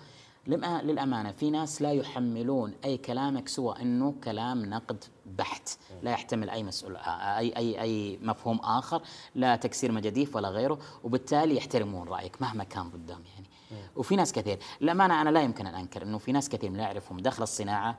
[0.47, 5.03] للأ- للأمانة في ناس لا يحملون أي كلامك سوى إنه كلام نقد
[5.37, 5.69] بحت.
[6.03, 9.01] لا يحتمل أي مسؤول اي اي أي مفهوم آخر
[9.35, 13.47] لا تكسير مجاديف ولا غيره وبالتالي يحترمون رأيك مهما كان ضدهم يعني.
[13.95, 16.87] وفي ناس كثير للأمانة أنا لا يمكن أن أنكر إنه في ناس كثير من اللي
[16.87, 17.97] أعرفهم داخل الصناعة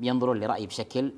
[0.00, 1.12] ينظرون لرأيي بشكل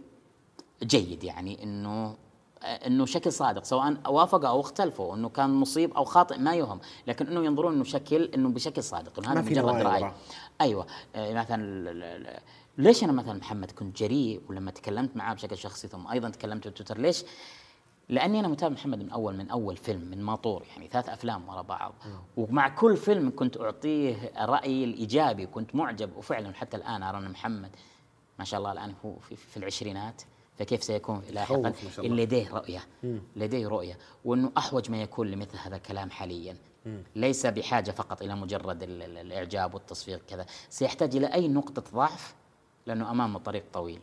[0.82, 2.16] جيد يعني إنه
[2.62, 7.26] إنه شكل صادق سواء وافقوا أو اختلفوا إنه كان مصيب أو خاطئ ما يهم لكن
[7.26, 10.12] إنه ينظرون إنه شكل إنه بشكل صادق إنه هذا في مجرد رأي.
[10.60, 12.42] أيوه آه، مثلا
[12.78, 16.98] ليش أنا مثلا محمد كنت جريء ولما تكلمت معاه بشكل شخصي ثم أيضا تكلمت بتويتر
[16.98, 17.24] ليش؟
[18.08, 21.62] لأني أنا متابع محمد من أول من أول فيلم من ماطور يعني ثلاث أفلام ورا
[21.62, 21.94] بعض
[22.36, 27.70] ومع كل فيلم كنت أعطيه رايي الإيجابي وكنت معجب وفعلا حتى الآن أرى إن محمد
[28.38, 30.22] ما شاء الله الآن هو في, في العشرينات
[30.58, 31.72] فكيف سيكون لاحقا.
[31.98, 32.80] لديه رؤية.
[33.36, 33.98] لديه رؤية.
[34.24, 36.56] وأنه أحوج ما يكون لمثل هذا الكلام حاليا.
[37.16, 40.46] ليس بحاجة فقط إلى مجرد ال- ال- الإعجاب والتصفيق كذا.
[40.70, 42.34] سيحتاج إلى أي نقطة ضعف؟
[42.86, 44.00] لأنه أمامه طريق طويل.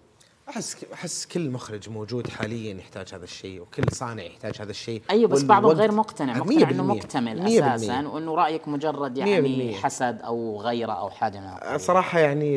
[0.49, 5.01] أحس أحس كل مخرج موجود حاليا يحتاج هذا الشيء وكل صانع يحتاج هذا الشيء.
[5.09, 6.37] أيوه بس بعضهم غير مقتنع.
[6.37, 6.83] مقتنع إنه.
[6.83, 7.39] مكتمل.
[7.39, 9.75] أساسا وإنه رأيك مجرد يعني.
[9.75, 12.55] حسد أو غيرة أو حاجة صراحة يعني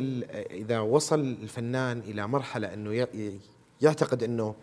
[0.50, 3.38] إذا وصل الفنان إلى مرحلة أنه ي-
[3.82, 4.54] يعتقد أنه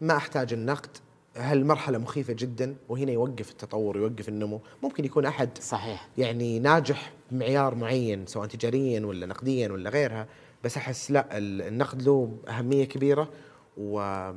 [0.00, 0.90] ما أحتاج النقد.
[1.36, 4.60] هالمرحلة مخيفة جدا؟ وهنا يوقف التطور يوقف النمو.
[4.82, 6.08] ممكن يكون أحد صحيح.
[6.18, 10.26] يعني ناجح بمعيار معين سواء تجاريا ولا نقديا ولا غيرها.
[10.64, 13.28] بس أحس لا ال- النقد له أهمية كبيرة.
[13.78, 14.30] و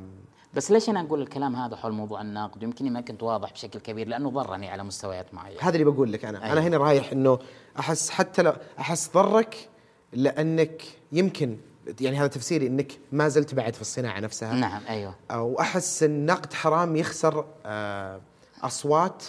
[0.54, 4.08] بس ليش أنا أقول الكلام هذا حول موضوع النقد يمكن ما كنت واضح بشكل كبير
[4.08, 5.60] لأنه ضرني على مستويات معينة.
[5.60, 6.44] هذا اللي بقول لك أنا.
[6.44, 6.52] أيوة.
[6.52, 7.38] أنا هنا رايح إنه
[7.78, 9.68] أحس حتى لو أحس ضرك
[10.12, 11.56] لأنك يمكن
[12.00, 14.54] يعني هذا تفسيري إنك ما زلت بعد في الصناعة نفسها.
[14.54, 15.14] نعم أيوه.
[15.30, 18.20] واحس النقد حرام يخسر آه،
[18.62, 19.24] أصوات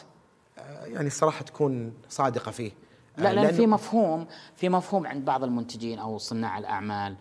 [0.60, 2.72] آه، يعني الصراحه تكون صادقة فيه.
[3.18, 7.16] آه، لا لأن في مفهوم في مفهوم عند بعض المنتجين أو صناع الأعمال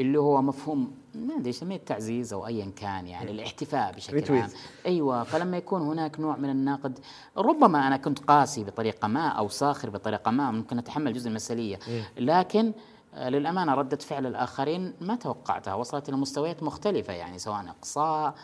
[0.00, 4.42] اللي هو مفهوم ما أدري يسميه التعزيز أو ايا كان يعني الاحتفاء بشكل ريتويت.
[4.42, 4.50] عام.
[4.86, 6.98] أيوه فلما يكون هناك نوع من النقد
[7.36, 11.78] ربما أنا كنت قاسي بطريقة ما أو ساخر بطريقة ما ممكن أتحمل جزء من المسؤولية.
[12.18, 12.72] لكن
[13.14, 15.74] آه، للأمانة ردة فعل الآخرين ما توقعتها.
[15.74, 18.34] وصلت إلى مستويات مختلفة يعني سواء اقصاء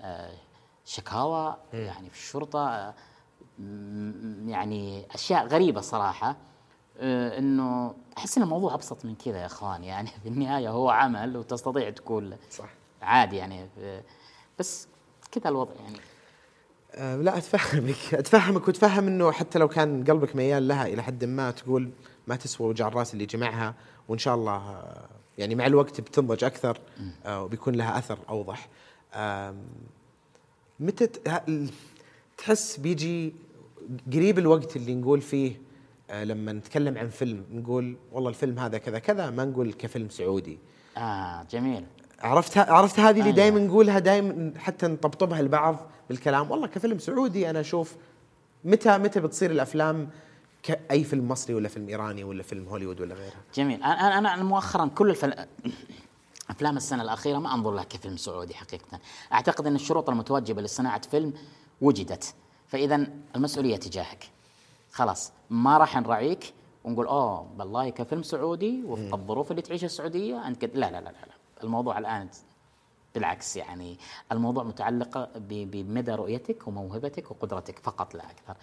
[0.00, 0.30] آه،
[0.84, 2.94] شكاوى يعني في الشرطة آه،
[4.46, 6.36] يعني أشياء غريبة صراحة.
[6.98, 9.84] آه، إنه أحس إن الموضوع أبسط من كذا يا إخوان.
[9.92, 12.68] يعني في النهاية هو عمل وتستطيع تقول صح.
[13.02, 13.68] عادي يعني.
[14.58, 14.88] بس
[15.32, 15.98] كذا الوضع يعني.
[16.94, 18.14] آه، لا أتفهمك.
[18.20, 21.90] أتفهمك وتفهم إنه حتى لو كان قلبك ميال لها إلى حد ما تقول
[22.26, 23.74] ما تسوى وجع الرأس اللي جمعها
[24.08, 26.78] وإن شاء الله آه، يعني مع الوقت بتنضج أكثر
[27.26, 28.68] آه، وبيكون لها أثر أوضح.
[30.80, 31.08] متى
[32.38, 33.34] تحس بيجي
[34.12, 35.60] قريب الوقت اللي نقول فيه
[36.10, 40.58] آه، لما نتكلم عن فيلم نقول والله الفيلم هذا كذا كذا ما نقول كفيلم سعودي.
[40.96, 41.84] آه جميل.
[42.20, 43.36] عرفت عرفت هذه اللي أيوة.
[43.36, 45.76] دائما نقولها دائما حتى نطبطبها لبعض
[46.08, 46.50] بالكلام.
[46.50, 47.96] والله كفيلم سعودي أنا أشوف
[48.64, 50.08] متى متى بتصير الأفلام
[50.66, 53.82] كأي فيلم مصري ولا فيلم إيراني ولا فيلم هوليوود ولا غيرها جميل.
[53.82, 55.34] أنا أنا مؤخرا كل الفل...
[56.50, 58.98] أفلام السنة الأخيرة ما أنظر لها كفيلم سعودي حقيقة.
[59.32, 61.32] أعتقد إن الشروط المتوجبة لصناعة فيلم
[61.80, 62.34] وجدت.
[62.66, 63.06] فاذا
[63.36, 64.30] المسؤولية تجاهك.
[64.92, 66.54] خلاص ما راح نراعيك
[66.84, 70.46] ونقول أوه والله كفيلم سعودي وفق الظروف اللي تعيشها السعودية.
[70.46, 70.76] أنت كد...
[70.76, 71.34] لا, لا لا لا لا.
[71.64, 72.28] الموضوع الآن
[73.14, 73.98] بالعكس يعني.
[74.32, 78.56] الموضوع متعلقة ب- بمدى رؤيتك وموهبتك وقدرتك فقط لا أكثر.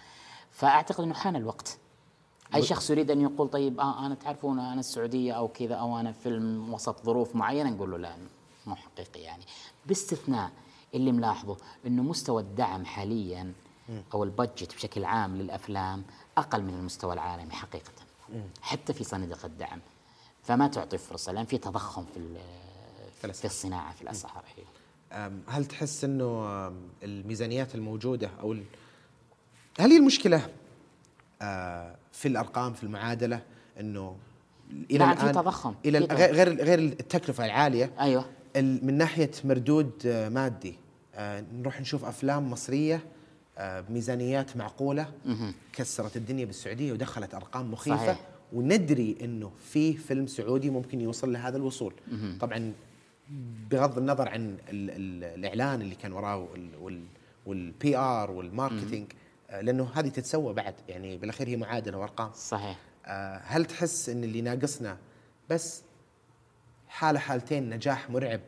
[0.50, 1.78] فأعتقد أنه حان الوقت
[2.54, 6.12] أي شخص يريد أن يقول طيب آه أنا تعرفون أنا السعودية أو كذا أو أنا
[6.12, 8.16] فيلم وسط ظروف معينة نقول له لا
[8.66, 9.44] مو حقيقي يعني.
[9.86, 10.50] باستثناء
[10.94, 13.52] اللي ملاحظه أنه مستوى الدعم حاليا
[14.14, 16.04] أو البادجت بشكل عام للأفلام
[16.38, 17.92] أقل من المستوى العالمي حقيقة.
[18.62, 19.80] حتى في صناديق الدعم.
[20.42, 22.36] فما تعطي فرصة لأن في تضخم في
[23.32, 24.44] في الصناعة في الأسعار.
[24.56, 24.62] هي.
[25.12, 26.46] أم، هل تحس إنه
[27.02, 28.52] الميزانيات الموجودة أو
[29.80, 30.48] هل هي المشكلة؟
[31.42, 33.40] آه، في الأرقام في المعادلة
[33.80, 34.16] إنه
[34.90, 37.90] إلى نعم، في الآن تضخم، إلى في غير غير التكلفة العالية.
[38.56, 40.74] ال- من ناحية مردود آه، مادي
[41.14, 43.02] آه، نروح نشوف أفلام مصرية
[43.58, 45.06] آه، بميزانيات معقولة
[45.72, 48.20] كسرت الدنيا بالسعودية ودخلت أرقام مخيفة صحيح.
[48.52, 51.92] وندري إنه في فيلم سعودي ممكن يوصل لهذا الوصول.
[52.40, 52.72] طبعا
[53.70, 56.48] بغض النظر عن ال ال الإعلان اللي كان وراه
[57.46, 59.16] وال PR وال marketing آه،
[59.60, 62.30] لأنه هذه تتسوى بعد يعني بالأخير هي معادلة وأرقام.
[62.34, 62.76] صحيح.
[63.06, 64.96] آه، هل تحس إن اللي ناقصنا
[65.50, 65.82] بس
[66.88, 68.40] حالة حالتين نجاح مرعب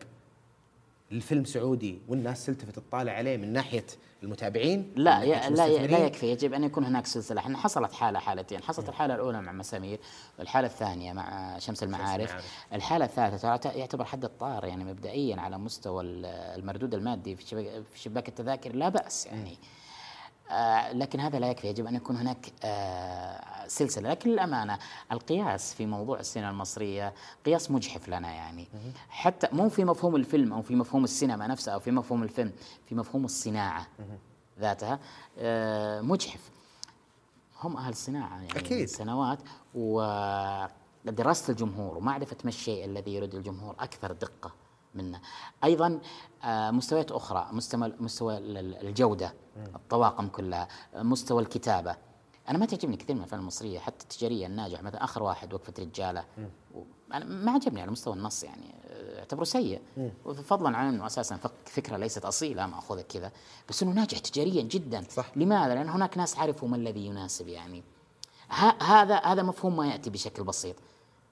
[1.13, 3.87] الفيلم سعودي والناس تلتفت تطالع عليه من ناحية
[4.23, 7.41] المتابعين؟ لا ناحية لا لا المستثمرين؟ يكفي يجب أن يكون هناك سلسلة.
[7.41, 9.99] إحنا حصلت حالة حالتين حصلت الحالة الأولى مع مسامير
[10.39, 12.31] والحالة الثانية مع شمس المعارف.
[12.31, 12.67] المعارف.
[12.73, 16.27] الحالة الثالثة يعتبر حد الطار يعني مبدئيا على مستوى ال-
[16.61, 19.51] المردود المادي في شباك, في شباك التذاكر لا بأس يعني.
[19.53, 19.57] آه
[20.93, 24.11] لكن هذا لا يكفي يجب أن يكون هناك آه سلسلة.
[24.11, 24.79] لكن للأمانة
[25.13, 27.15] القياس في موضوع السينما المصرية
[27.47, 28.69] قياس مجحف لنا يعني.
[29.09, 32.53] حتى مو في مفهوم الفيلم أو في مفهوم السينما نفسها أو في مفهوم الفيلم
[32.89, 33.87] في مفهوم الصناعة
[34.61, 34.99] ذاتها
[35.39, 36.51] آه مجحف.
[37.63, 38.89] هم أهل الصناعة يعني أكيد.
[38.89, 39.39] سنوات
[39.75, 44.66] ودراسه الجمهور ومعرفة ما الشيء الذي يريد الجمهور أكثر دقة.
[44.97, 45.21] منا
[45.65, 46.01] أيضا
[46.45, 49.35] آه، مستويات أخرى مستوى مستوى ال- ال- الجوده
[49.75, 51.97] الطواقم كلها مستوى الكتابة.
[52.49, 56.25] أنا ما تعجبني كثير من الأفلام المصرية حتى التجارية الناجح مثلا آخر واحد وقفة رجالة.
[57.15, 59.81] أنا ما عجبني على مستوى النص يعني آه، أعتبره سيء.
[60.45, 63.33] فضلا عن أنه أساسا فك- فكرة ليست أصيلة ماخوذه كذا.
[63.69, 65.05] بس أنه ناجح تجاريا جدا.
[65.11, 65.37] صح.
[65.37, 67.83] لماذا؟ لأن هناك ناس عرفوا ما الذي يناسب يعني.
[68.51, 70.77] ه- هذا هذا مفهوم ما يأتي بشكل بسيط.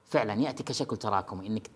[0.09, 1.69] فعلا يأتي كشكل تراكمي إنك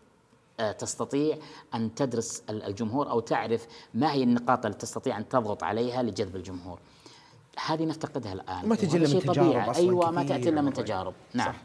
[0.80, 1.38] تستطيع
[1.76, 6.36] أن تدرس ال- الجمهور أو تعرف ما هي النقاط التي تستطيع أن تضغط عليها لجذب
[6.36, 6.80] الجمهور.
[7.66, 8.66] هذه نفتقدها الآن.
[8.66, 10.74] وما تجي إلا من تجارب أيوه ما تأتي إلا من.
[10.74, 11.14] تجارب.
[11.34, 11.47] نعم.
[11.53, 11.55] صح.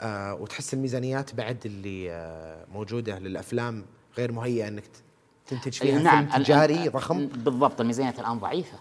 [0.00, 3.84] آه وتحس الميزانيات بعد اللي آه موجودة للأفلام
[4.18, 5.02] غير مهيئة إنك ت-
[5.46, 6.26] تنتج فيها أي نعم.
[6.26, 7.26] فيلم تجاري الآن- ضخم.
[7.26, 8.78] بالضبط الميزانيات الآن ضعيفة.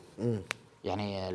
[0.83, 1.29] يعني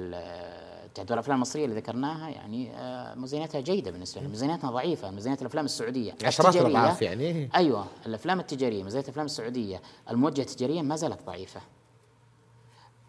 [0.95, 5.65] تعداد الأفلام المصرية اللي ذكرناها يعني آه، ميزانيتها جيدة بالنسبة لنا ميزانيتنا ضعيفة ميزانيات الأفلام
[5.65, 7.51] السعودية عشرات الأضعاف يعني.
[7.55, 11.61] أيوه الأفلام التجارية ميزانية الأفلام السعودية الموجهه تجاريا ما زالت ضعيفة.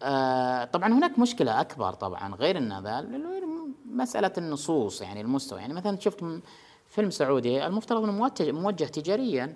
[0.02, 3.06] آه، طبعا هناك مشكلة أكبر طبعا غير إن هذا
[3.86, 6.24] مسألة النصوص يعني المستوى يعني مثلا شفت
[6.88, 9.54] فيلم سعودي المفترض إنه موجه تجاريا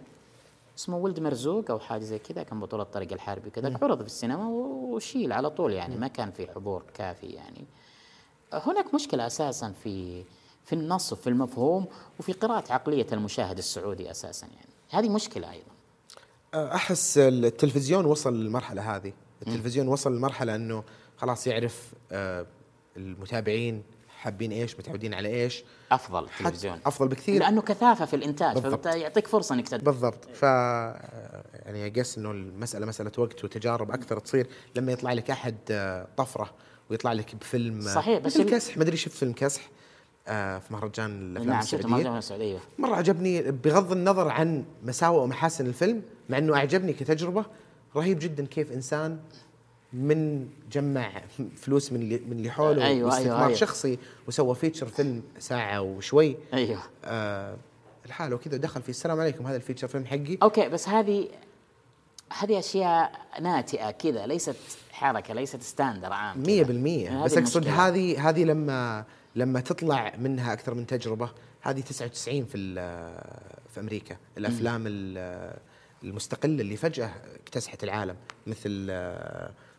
[0.78, 4.48] اسمه ولد مرزوق أو حاجة زي كذا كان بطولة طارق الحربي وكذا عرض في السينما
[4.48, 7.64] وشيل على طول يعني ما كان في حضور كافي يعني.
[8.58, 10.24] هناك مشكلة أساسا في
[10.64, 11.86] في النص وفي المفهوم
[12.20, 14.68] وفي قراءة عقلية المشاهد السعودي أساسا يعني.
[14.90, 15.70] هذه مشكلة أيضا.
[16.54, 19.12] آه، أحس التلفزيون وصل للمرحلة هذه.
[19.42, 20.84] التلفزيون وصل لمرحله إنه
[21.16, 22.46] خلاص يعرف آه
[22.96, 23.82] المتابعين
[24.18, 25.64] حابين إيش متعودين على إيش.
[25.92, 26.80] أفضل التلفزيون.
[26.86, 27.40] أفضل بكثير.
[27.40, 28.72] لأنه كثافة في الإنتاج بالضبط.
[28.72, 29.84] فبالتالي يعطيك فرصة إنك تد...
[29.84, 30.24] بالضبط.
[30.34, 34.46] ف يعني اقص إنه المسألة مسألة وقت وتجارب أكثر تصير
[34.76, 36.50] لما يطلع لك أحد آه، طفرة.
[36.90, 37.80] ويطلع لك بفيلم.
[37.80, 39.62] صحيح، بس مثل ال- كسح ما أدري شفت فيلم كسح
[40.28, 41.88] آه، في مهرجان الأفلام نعم السعودية.
[41.88, 42.58] مهرجان السعودية.
[42.78, 47.44] مرة عجبني بغض النظر عن مساوئ ومحاسن الفيلم مع إنه أعجبني كتجربة
[47.96, 49.18] رهيب جدا كيف إنسان
[49.92, 51.22] من جمع
[51.56, 53.54] فلوس من اللي من اللي حوله أيوة، أيوة، واستثمار أيوة.
[53.54, 56.36] شخصي وسوى feature film ساعة وشوي.
[56.54, 56.82] أيوه.
[57.04, 57.56] آه
[58.06, 60.38] لحاله كذا ودخل في السلام عليكم هذا ال feature film حقي.
[60.42, 61.28] أوكي بس هذه
[62.38, 64.56] هذه أشياء ناتئة كذا ليست
[64.96, 66.46] حركه ليست standard عام كذا.
[66.46, 67.86] مية بالمية هذه بس أقصد المشكلة.
[67.88, 69.04] هذه هذه لما
[69.36, 71.30] لما تطلع منها أكثر من تجربة
[71.60, 72.74] هذه 99 في
[73.74, 75.56] في أمريكا الأفلام ال-
[76.04, 77.10] المستقلة اللي فجأة
[77.42, 78.16] اكتسحت العالم
[78.46, 78.86] مثل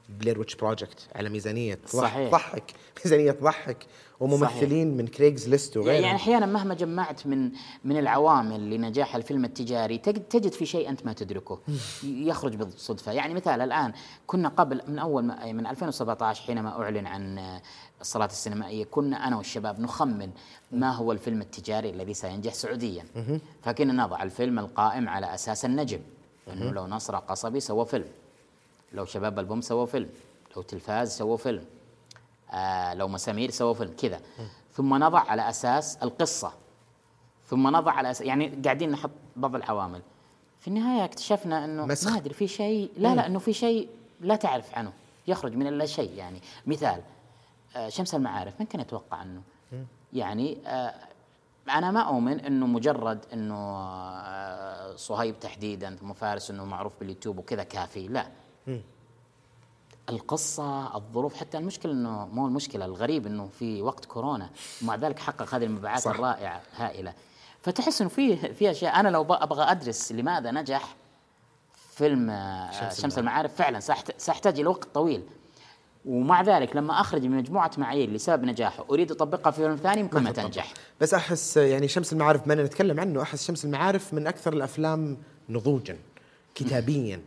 [0.10, 2.30] Blair Witch Project على ميزانية تضح- صحيح.
[2.30, 2.74] تضحك
[3.06, 3.86] ميزانية تضحك
[4.20, 6.04] وممثلين من Craigslist وغيرهم.
[6.04, 7.52] يعني أحيانا مهما جمعت من
[7.84, 11.60] من العوامل لنجاح الفيلم التجاري تجد في شيء أنت ما تدركه.
[12.04, 13.94] يخرج بالصدفه يعني مثال الآن
[14.28, 17.40] كنا قبل من أول ما من 2017 حينما أعلن عن
[18.02, 20.30] الصالات السينمائية كنا أنا والشباب نخمن
[20.72, 23.06] ما هو الفيلم التجاري الذي سينجح سعوديا.
[23.64, 26.00] فكنا نضع الفيلم القائم على أساس النجم.
[26.54, 28.06] إنه لو نصر قصبي سوى فيلم.
[28.98, 30.10] لو شباب ألبوم سووا فيلم
[30.56, 31.66] لو تلفاز سووا فيلم
[32.52, 34.22] آه لو مسامير سووا فيلم كذا.
[34.74, 36.54] ثم نضع على أساس القصة.
[37.50, 40.02] ثم نضع على أساس يعني قاعدين نحط بعض العوامل.
[40.60, 42.12] في النهاية اكتشفنا إنه مسخ.
[42.12, 43.90] ما أدري في شيء لا لا إنه في شيء
[44.22, 44.94] لا تعرف عنه
[45.28, 46.42] يخرج من اللا شيء يعني.
[46.66, 47.02] مثال
[47.76, 49.42] آه شمس المعارف من كان يتوقع عنه
[50.14, 50.94] يعني آه
[51.70, 57.64] أنا ما أؤمن إنه مجرد إنه آه صهيب تحديدا ثم فارس إنه معروف باليوتيوب وكذا
[57.64, 58.28] كافي لا.
[60.10, 64.50] القصة الظروف حتى المشكلة إنه مو المشكلة الغريب إنه في وقت كورونا
[64.84, 66.12] ومع ذلك حقق هذه المبيعات صح.
[66.12, 67.14] الرائعة هائلة.
[67.62, 69.00] فتحس إنه في في أشياء.
[69.00, 70.96] أنا لو أبغى أدرس لماذا نجح
[71.96, 75.24] فيلم آه، شمس شمس المعارف فعلا سأحت- سأحتاج إلى وقت طويل.
[76.06, 80.24] ومع ذلك لما أخرج من مجموعة معايير لسبب نجاحه أريد أطبقها في فيلم ثاني ممكن
[80.24, 80.32] ما.
[80.32, 80.74] تنجح.
[81.02, 85.18] بس أحس يعني شمس المعارف بما نتكلم عنه أحس شمس المعارف من أكثر الأفلام
[85.50, 85.98] نضوجا.
[86.58, 87.20] كتابيا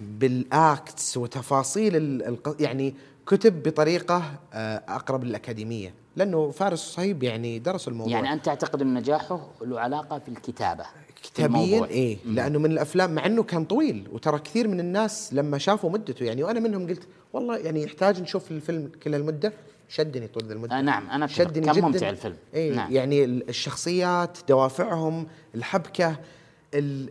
[0.00, 2.94] بالاكتس وتفاصيل ال- الق- يعني
[3.26, 4.22] كتب بطريقة
[4.52, 5.94] آه، أقرب للأكاديمية.
[6.16, 8.12] لأنه فارس صهيب يعني درس الموضوع.
[8.12, 10.84] يعني أنت تعتقد إن نجاحه له علاقة في الكتابة
[11.22, 11.84] كتابيا.
[11.84, 12.16] إيه.
[12.26, 16.42] لأنه من الأفلام مع إنه كان طويل وترى كثير من الناس لما شافوا مدته يعني
[16.42, 19.52] وأنا منهم قلت والله يعني يحتاج نشوف الفيلم كل المدة.
[19.88, 20.78] شدني طول المدة.
[20.78, 21.26] آه نعم أنا.
[21.26, 21.86] شدني كان جدا.
[21.86, 22.36] ممتع الفيلم.
[22.54, 22.92] إيه نعم.
[22.92, 26.16] يعني ال- الشخصيات دوافعهم الحبكة
[26.74, 27.10] ال-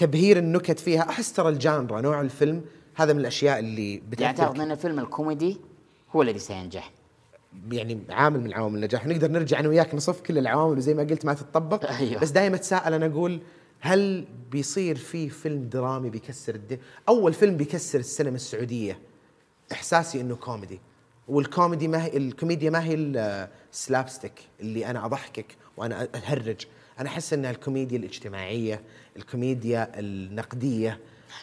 [0.00, 1.00] تبهير النكت فيها.
[1.00, 5.56] أحس ترى الجانرا نوع الفيلم هذا من الأشياء اللي يعني بتاثر تعتقد ان الفيلم الكوميدي
[6.12, 6.92] هو الذي سينجح.
[7.72, 11.24] يعني عامل من عوامل النجاح نقدر نرجع أنا وياك نصف كل العوامل وزي ما قلت
[11.24, 11.84] ما تتطبق.
[12.00, 12.20] أيوه.
[12.20, 13.40] بس دائما أتساءل أنا أقول
[13.80, 18.98] هل بيصير في فيلم درامي بيكسر الدنيا أول فيلم بيكسر السينما السعودية؟
[19.72, 20.80] إحساسي إنه كوميدي.
[21.28, 26.66] والكوميدي ما هي الكوميديا ما هي ال slapstick اللي أنا أضحكك وأنا أهرج.
[27.00, 28.80] أنا أحس انها الكوميديا الاجتماعية
[29.16, 30.98] الكوميديا النقدية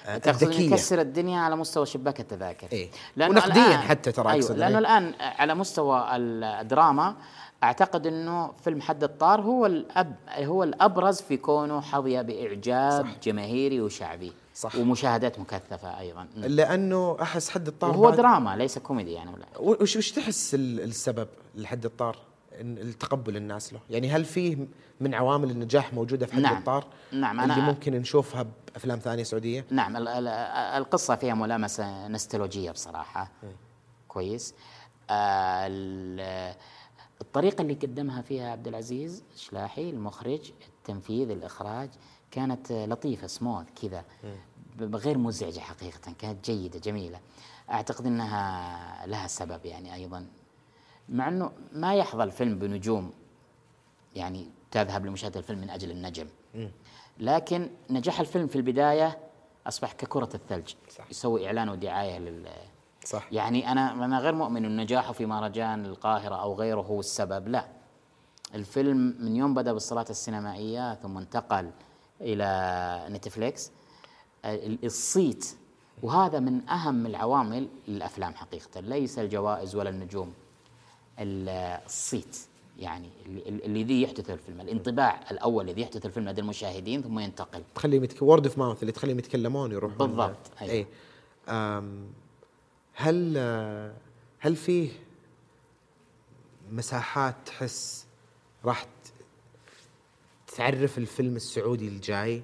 [0.05, 2.89] آه، الذكية يكسر الدنيا على مستوى شباك التذاكر إيه.
[3.16, 4.78] لأنه ونقدياً الآن- حتى ترى أقصد، لأنه إيه.
[4.80, 7.16] الآن على مستوى الدراما
[7.64, 13.16] أعتقد إنه فيلم حد الطار هو الأب هو الأبرز في كونه حظي بإعجاب صح.
[13.24, 14.76] جماهيري وشعبي صح.
[14.76, 20.12] ومشاهدات مكثفة أيضا لأنه أحس حد الطار بعد- دراما ليس كوميدي يعني ولا وش وش
[20.12, 22.18] تحس ال- السبب لحد الطار
[22.62, 23.80] التقبل الناس له.
[23.89, 24.68] يعني هل فيه
[25.01, 26.58] من عوامل النجاح موجودة في حد نعم.
[26.58, 30.28] الطار نعم، اللي أنا- ممكن نشوفها بأفلام ثانية سعودية؟ نعم ال- ال-
[30.78, 33.32] القصة فيها ملامسة نستولوجية بصراحة.
[34.08, 34.53] كويس.
[35.10, 36.55] آه، ال-
[37.22, 41.89] الطريقة اللي قدمها فيها عبد العزيز شلاحي المخرج التنفيذ الإخراج
[42.32, 44.03] كانت لطيفة سموث كذا.
[44.78, 47.20] ب- غير مزعجة حقيقة كانت جيدة جميلة.
[47.72, 50.26] أعتقد أنها لها سبب يعني أيضا.
[51.10, 53.12] مع أنه ما يحظى الفيلم بنجوم
[54.16, 56.28] يعني تذهب لمشاهدة الفيلم من أجل النجم.
[57.20, 59.18] لكن نجاح الفيلم في البداية
[59.68, 60.74] أصبح ككرة الثلج.
[60.89, 61.10] صح.
[61.12, 62.47] يسوي إعلان ودعاية لل
[63.05, 63.28] صح.
[63.34, 67.66] يعني أنا أنا غير مؤمن أن نجاحه في مهرجان القاهرة أو غيره هو السبب لا.
[68.55, 71.72] الفيلم من يوم بدأ بالصالات السينمائية ثم انتقل
[72.22, 73.72] إلى نتفليكس.
[74.45, 75.55] ال- الصيت.
[76.03, 78.80] وهذا من أهم العوامل للأفلام حقيقة.
[78.82, 80.28] ليس الجوائز ولا النجوم.
[80.28, 80.47] ال-
[81.20, 82.38] الصيت.
[82.80, 84.61] يعني اللي, اللي ذي يحدث الفيلم.
[84.61, 87.63] الانطباع الأول الذي يحدث الفيلم لدى المشاهدين ثم ينتقل.
[87.76, 88.22] تخليهم يتك...
[88.22, 89.97] word of mouth اللي تخليهم يتكلمون يروحون.
[89.97, 90.74] بالضبط، أيوة.
[90.74, 90.88] اي
[91.49, 92.07] أم،
[92.93, 93.38] هل
[94.39, 94.89] هل فيه
[96.72, 98.05] مساحات تحس
[98.65, 98.86] راح
[100.55, 102.41] تعرف الفيلم السعودي الجاي؟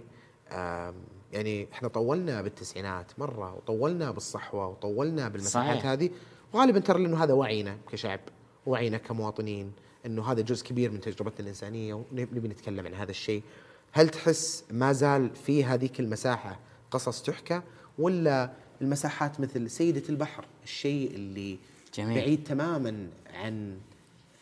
[1.31, 5.85] يعني إحنا طولنا بالتسعينات مرة وطولنا بالصحوة وطولنا بالمساحات صحيح.
[5.85, 6.09] هذه
[6.53, 8.19] وغالبا ترى لأنه هذا وعينا كشعب.
[8.65, 9.71] وعينا كمواطنين
[10.05, 13.43] إنه هذا جزء كبير من تجربتنا الإنسانية ونبي نتكلم عن هذا الشيء
[13.91, 16.59] هل تحس ما زال في هذيك المساحة
[16.91, 17.61] قصص تحكى
[17.99, 18.51] ولا
[18.81, 21.57] المساحات مثل سيدة البحر الشيء اللي
[21.97, 22.15] جميل.
[22.15, 23.77] بعيد تماما عن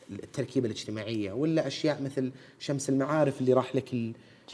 [0.10, 3.96] التركيبة الاجتماعية ولا أشياء مثل شمس المعارف اللي راح لك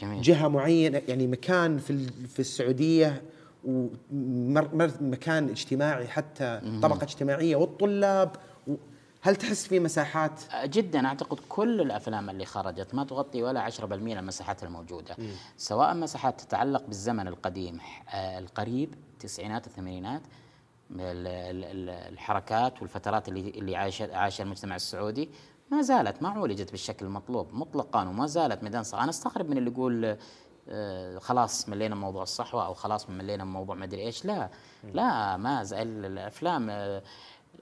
[0.02, 0.22] جميل.
[0.22, 3.22] جهة معينة يعني مكان في في السعودية
[3.64, 8.36] ومكان اجتماعي حتى طبقة اجتماعية والطلاب
[9.20, 14.18] هل تحس في مساحات؟ جدا أعتقد كل الأفلام اللي خرجت ما تغطي ولا 10% من
[14.18, 15.16] المساحات الموجودة.
[15.56, 20.20] سواء مساحات تتعلق بالزمن القديم آه، القريب التسعينات الثمانينات
[20.90, 25.30] ال- ال- ال- الحركات والفترات اللي اللي عاش عاشها المجتمع السعودي
[25.70, 29.70] ما زالت ما عولجت بالشكل المطلوب مطلقا وما زالت ميدان صح أنا أستغرب من اللي
[29.70, 30.16] يقول
[30.68, 34.24] آه، خلاص ملينا من موضوع الصحوة أو خلاص ملينا من موضوع ما ادري إيش.
[34.24, 34.48] لا
[34.94, 36.70] لا ما زال الأفلام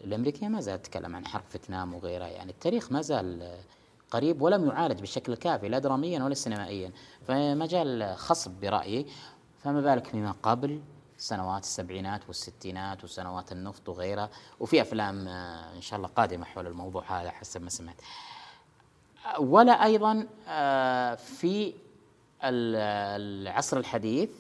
[0.05, 3.57] الأمريكية ما زالت تتكلم عن حرب فيتنام وغيرها يعني التاريخ ما زال
[4.11, 6.93] قريب ولم يعالج بالشكل الكافي لا دراميا ولا سينمائيا.
[7.29, 9.07] فمجال خصب برأيي
[9.65, 10.81] فما بالك فيما قبل
[11.19, 14.31] سنوات السبعينات والستينات وسنوات النفط وغيرها
[14.61, 17.97] وفي أفلام آه، إن شاء الله قادمة حول الموضوع هذا حسب ما سمعت.
[19.39, 21.75] ولا أيضا آه، في
[22.45, 22.77] ال-
[23.47, 24.31] العصر الحديث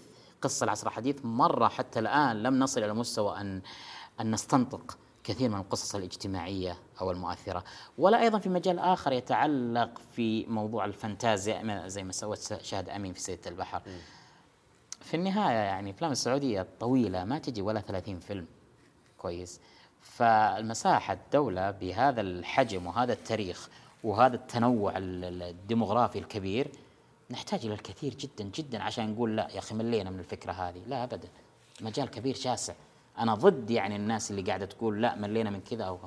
[0.42, 3.62] قصة العصر الحديث مرة حتى الآن لم نصل إلى مستوى أن
[4.20, 4.98] أن نستنطق.
[5.26, 7.64] كثير من القصص الاجتماعية أو المؤثرة.
[7.98, 13.20] ولا أيضا في مجال آخر يتعلق في موضوع الفانتازيا زي ما سوت شهد أمين في
[13.20, 13.82] سيدة البحر.
[15.00, 18.46] في النهاية يعني الأفلام السعودية الطويلة ما تجي ولا 30 فيلم.
[19.18, 19.60] كويس.
[20.00, 23.68] فالمساحة الدولة بهذا الحجم وهذا التاريخ
[24.04, 26.68] وهذا التنوع ال- ال- الديموغرافي الكبير
[27.30, 30.82] نحتاج إلى الكثير جدا جدا عشان نقول لا يا أخي ملينا من الفكرة هذه.
[30.86, 31.28] لا أبدا.
[31.80, 32.74] مجال كبير شاسع.
[33.18, 35.98] أنا ضد يعني الناس اللي قاعدة تقول لا ملينا من كذا أو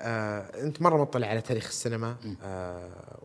[0.00, 2.16] آه، أنت مرة مطلع على تاريخ السينما.
[2.42, 3.18] آه،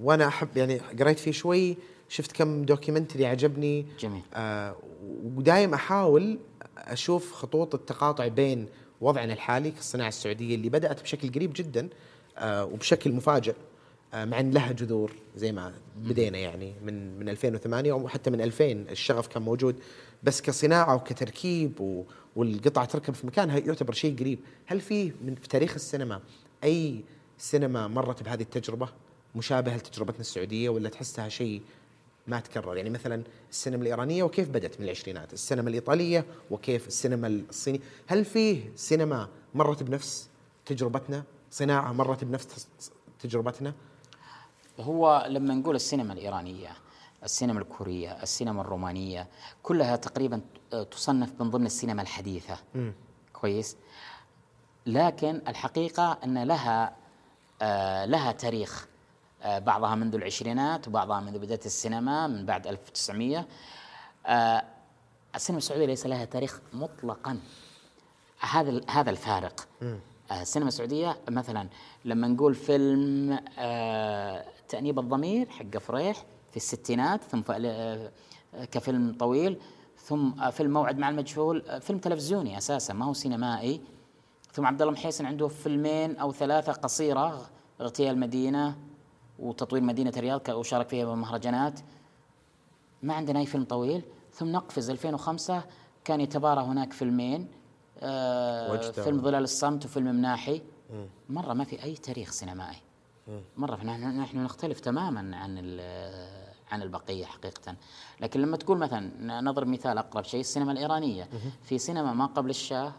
[0.00, 1.76] وأنا أحب يعني قريت فيه شوي
[2.08, 3.86] شفت كم دوكيومنتري عجبني.
[4.00, 4.22] جميل.
[4.34, 4.76] آه
[5.24, 6.38] ودايم أحاول
[6.78, 8.66] أشوف خطوط التقاطع بين
[9.00, 11.88] وضعنا الحالي كالصناعه السعودية اللي بدأت بشكل قريب جدا
[12.38, 13.54] آه وبشكل مفاجئ.
[14.14, 18.64] مع إن لها جذور زي ما بدينا يعني من من 2008 أو حتى من 2000
[18.64, 19.76] الشغف كان موجود
[20.22, 22.04] بس كصناعة وكتركيب
[22.36, 26.20] والقطعه تركب في مكانها يعتبر شيء قريب، هل في من في تاريخ السينما
[26.64, 27.04] أي
[27.38, 28.88] سينما مرت بهذه التجربة؟
[29.34, 31.62] مشابهة لتجربتنا السعودية ولا تحسها شيء
[32.26, 37.80] ما تكرر؟ يعني مثلا السينما الإيرانية وكيف بدأت من العشرينات، السينما الإيطالية وكيف السينما الصينية،
[38.06, 40.28] هل فيه سينما مرت بنفس
[40.66, 42.66] تجربتنا؟ صناعة مرت بنفس
[43.20, 43.74] تجربتنا؟
[44.80, 46.68] هو لما نقول السينما الإيرانية
[47.24, 49.26] السينما الكورية، السينما الرومانية،
[49.62, 50.40] كلها تقريبا
[50.90, 52.56] تصنف من ضمن السينما الحديثة.
[52.74, 52.90] م.
[53.32, 53.76] كويس؟
[54.86, 56.96] لكن الحقيقة أن لها
[57.62, 58.86] آه لها تاريخ
[59.42, 63.46] آه بعضها منذ العشرينات وبعضها منذ بداية السينما من بعد 1900
[64.26, 64.62] آه
[65.34, 67.40] السينما السعودية ليس لها تاريخ مطلقا
[68.40, 71.68] هذا هذا الفارق آه السينما السعودية مثلا
[72.04, 73.38] لما نقول فيلم
[74.70, 78.10] تأنيب الضمير حق فريح في الستينات ثم آه،
[78.70, 79.58] كفيلم طويل
[79.96, 83.80] ثم آه، فيلم موعد مع المجهول آه، فيلم تلفزيوني أساسا ما هو سينمائي.
[84.52, 87.50] ثم عبد الله محيسن عنده فيلمين أو ثلاثة قصيرة
[87.80, 88.76] اغتيال المدينة
[89.38, 91.80] وتطوير مدينة الرياض وشارك فيها بمهرجانات.
[93.02, 94.02] ما عندنا أي فيلم طويل.
[94.32, 95.62] ثم نقفز 2005
[96.04, 97.48] كان يتبارى هناك فيلمين
[97.98, 100.62] آه فيلم ظلال الصمت وفيلم مناحي.
[101.28, 102.76] مرة ما في أي تاريخ سينمائي.
[103.56, 105.80] مرة نحن نحن نختلف تماما عن
[106.70, 107.74] عن البقية حقيقة.
[108.20, 111.28] لكن لما تقول مثلا نضرب مثال أقرب شيء السينما الإيرانية.
[111.62, 112.92] في سينما ما قبل الشاة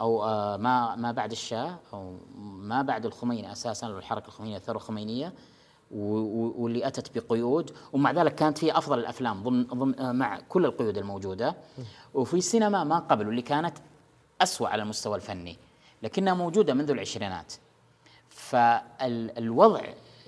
[0.00, 5.32] أو آه، ما ما بعد الشاة أو ما بعد الخميني أساسا الحركة الخمينية الثورة الخمينية
[5.90, 7.70] واللي أتت بقيود.
[7.92, 11.56] ومع ذلك كانت في أفضل الأفلام ضمن ضمن آه، مع كل القيود الموجودة.
[12.14, 13.78] وفي سينما ما قبل واللي كانت
[14.40, 15.56] اسوء على المستوى الفني
[16.02, 17.52] لكنها موجودة منذ العشرينات.
[18.34, 19.82] فالوضع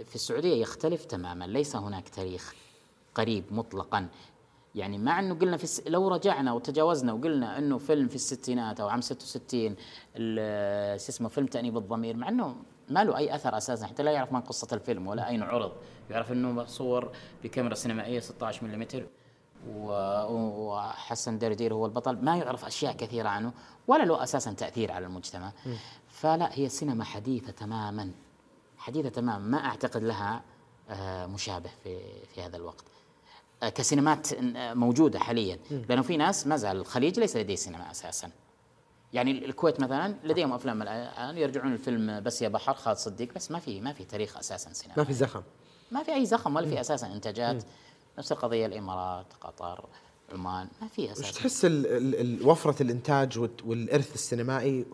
[0.04, 1.44] في السعودية يختلف تماما.
[1.44, 2.54] ليس هناك تاريخ
[3.14, 4.08] قريب مطلقا.
[4.74, 9.00] يعني مع إنه قلنا في لو رجعنا وتجاوزنا وقلنا إنه فيلم في الستينات أو عام
[9.00, 12.56] 66 شو اسمه فيلم تأنيب الضمير مع إنه
[12.88, 15.72] ما له أي أثر أساسا حتى لا يعرف من قصة الفيلم ولا أين عرض.
[16.10, 17.12] يعرف إنه مصور
[17.44, 19.06] بكاميرا سينمائية 16 ملم
[19.66, 22.16] وحسن دردير هو البطل.
[22.24, 23.52] ما يعرف أشياء كثيرة عنه
[23.86, 25.52] ولا له أساسا تأثير على المجتمع.
[26.16, 28.10] فلا هي سينما حديثة تماما
[28.78, 29.38] حديثة تماما.
[29.38, 30.42] ما أعتقد لها
[30.90, 31.98] آه، مشابه في
[32.34, 32.84] في هذا الوقت.
[33.62, 35.58] آه، كسينمات آه، موجودة حاليا.
[35.70, 38.30] لأنه في ناس ما زال الخليج ليس لديه سينما أساسا.
[39.12, 43.58] يعني الكويت مثلا لديهم أفلام الآن يرجعون الفيلم بس يا بحر خالد صديق بس ما
[43.58, 44.94] في ما في تاريخ أساسا سينما.
[44.96, 45.42] ما في زخم.
[45.90, 47.64] ما في أي زخم ولا في أساسا إنتاجات.
[48.18, 49.84] نفس القضية الإمارات قطر
[50.32, 51.28] عمان ما في أساسا.
[51.28, 51.64] وش تحس
[52.42, 54.86] وفرة الإنتاج والإرث السينمائي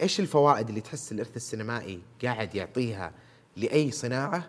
[0.00, 3.12] إيش الفوائد اللي تحس الإرث السينمائي قاعد يعطيها
[3.56, 4.46] لأي صناعة؟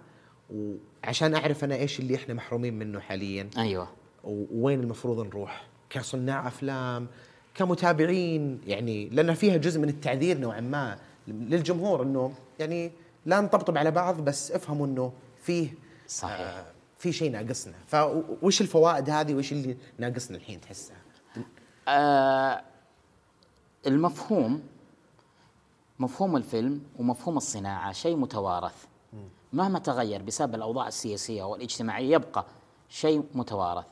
[0.54, 3.50] وعشان أعرف أنا إيش اللي إحنا محرومين منه حاليا.
[3.58, 3.88] أيوه.
[4.24, 7.08] ووين المفروض نروح؟ كصناع أفلام
[7.56, 12.92] كمتابعين يعني لأن فيها جزء من التعذير نوعا ما للجمهور إنه يعني
[13.26, 15.74] لا نطبطب على بعض بس افهموا إنه فيه
[16.08, 16.40] صحيح.
[16.40, 16.66] آه
[17.00, 17.76] في شيء ناقصنا.
[17.88, 20.98] فوش الفوائد هذه وش اللي ناقصنا الحين تحسها؟
[21.88, 22.62] آه
[23.88, 24.64] المفهوم
[26.00, 28.86] مفهوم الفيلم ومفهوم الصناعة شيء متوارث.
[29.54, 32.46] مهما تغير بسبب الأوضاع السياسية والاجتماعية يبقى
[32.90, 33.86] شيء متوارث.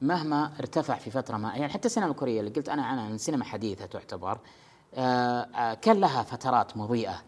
[0.00, 3.86] مهما ارتفع في فترة ما يعني حتى السينما الكورية اللي قلت أنا عنها سينما حديثة
[3.86, 4.38] تعتبر
[4.94, 7.22] آه، آه، كان لها فترات مضيئة.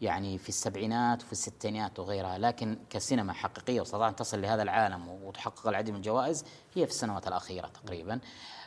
[0.00, 5.90] يعني في السبعينات وفي الستينات وغيرها لكن كسينما حقيقية واستطاعت تصل لهذا العالم وتحقق العديد
[5.90, 8.20] من الجوائز هي في السنوات الأخيرة تقريبا.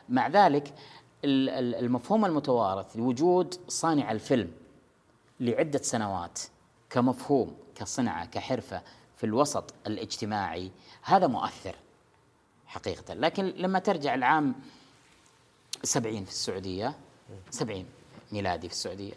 [0.10, 0.74] مع ذلك
[1.26, 4.52] المفهوم المتوارث لوجود صانع الفيلم
[5.40, 6.40] لعدة سنوات
[6.90, 8.82] كمفهوم كصنعة كحرفة
[9.18, 10.72] في الوسط الاجتماعي
[11.02, 11.76] هذا مؤثر
[12.68, 13.14] حقيقة.
[13.14, 14.56] لكن لما ترجع العام
[15.84, 16.96] سبعين في السعودية
[17.50, 17.86] سبعين
[18.32, 19.14] ميلادي في السعودية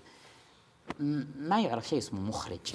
[1.39, 2.75] ما يعرف شيء اسمه مخرج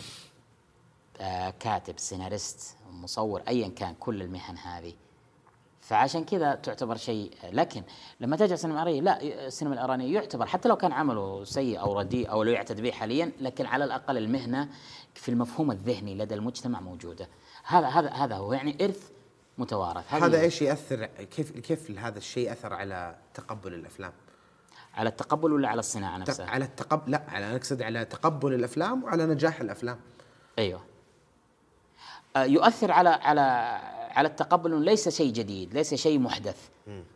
[1.22, 4.93] آه كاتب سيناريست مصور أيا كان كل المهن هذه.
[5.84, 7.84] فعشان كذا تعتبر شيء لكن
[8.19, 12.31] لما تجي السينما الإيرانية لا السينما الإيرانية يعتبر حتى لو كان عمله سيء أو رديء
[12.31, 14.69] أو لا يعتد به حاليا لكن على الأقل المهنة
[15.14, 17.27] في المفهوم الذهني لدى المجتمع موجودة
[17.64, 19.10] هذا هذا هذا هو يعني إرث
[19.57, 24.11] متوارث هذا إيش يأثر كيف كيف هذا الشيء اثر على تقبل الأفلام؟
[24.93, 29.26] على التقبل ولا على الصناعة نفسها؟ على التقبل لا على أقصد على تقبل الأفلام وعلى
[29.26, 29.99] نجاح الأفلام.
[30.60, 30.81] أيوه.
[32.35, 33.80] آه، يؤثر على على
[34.14, 36.57] على التقبل ليس شيء جديد، ليس شيء محدث.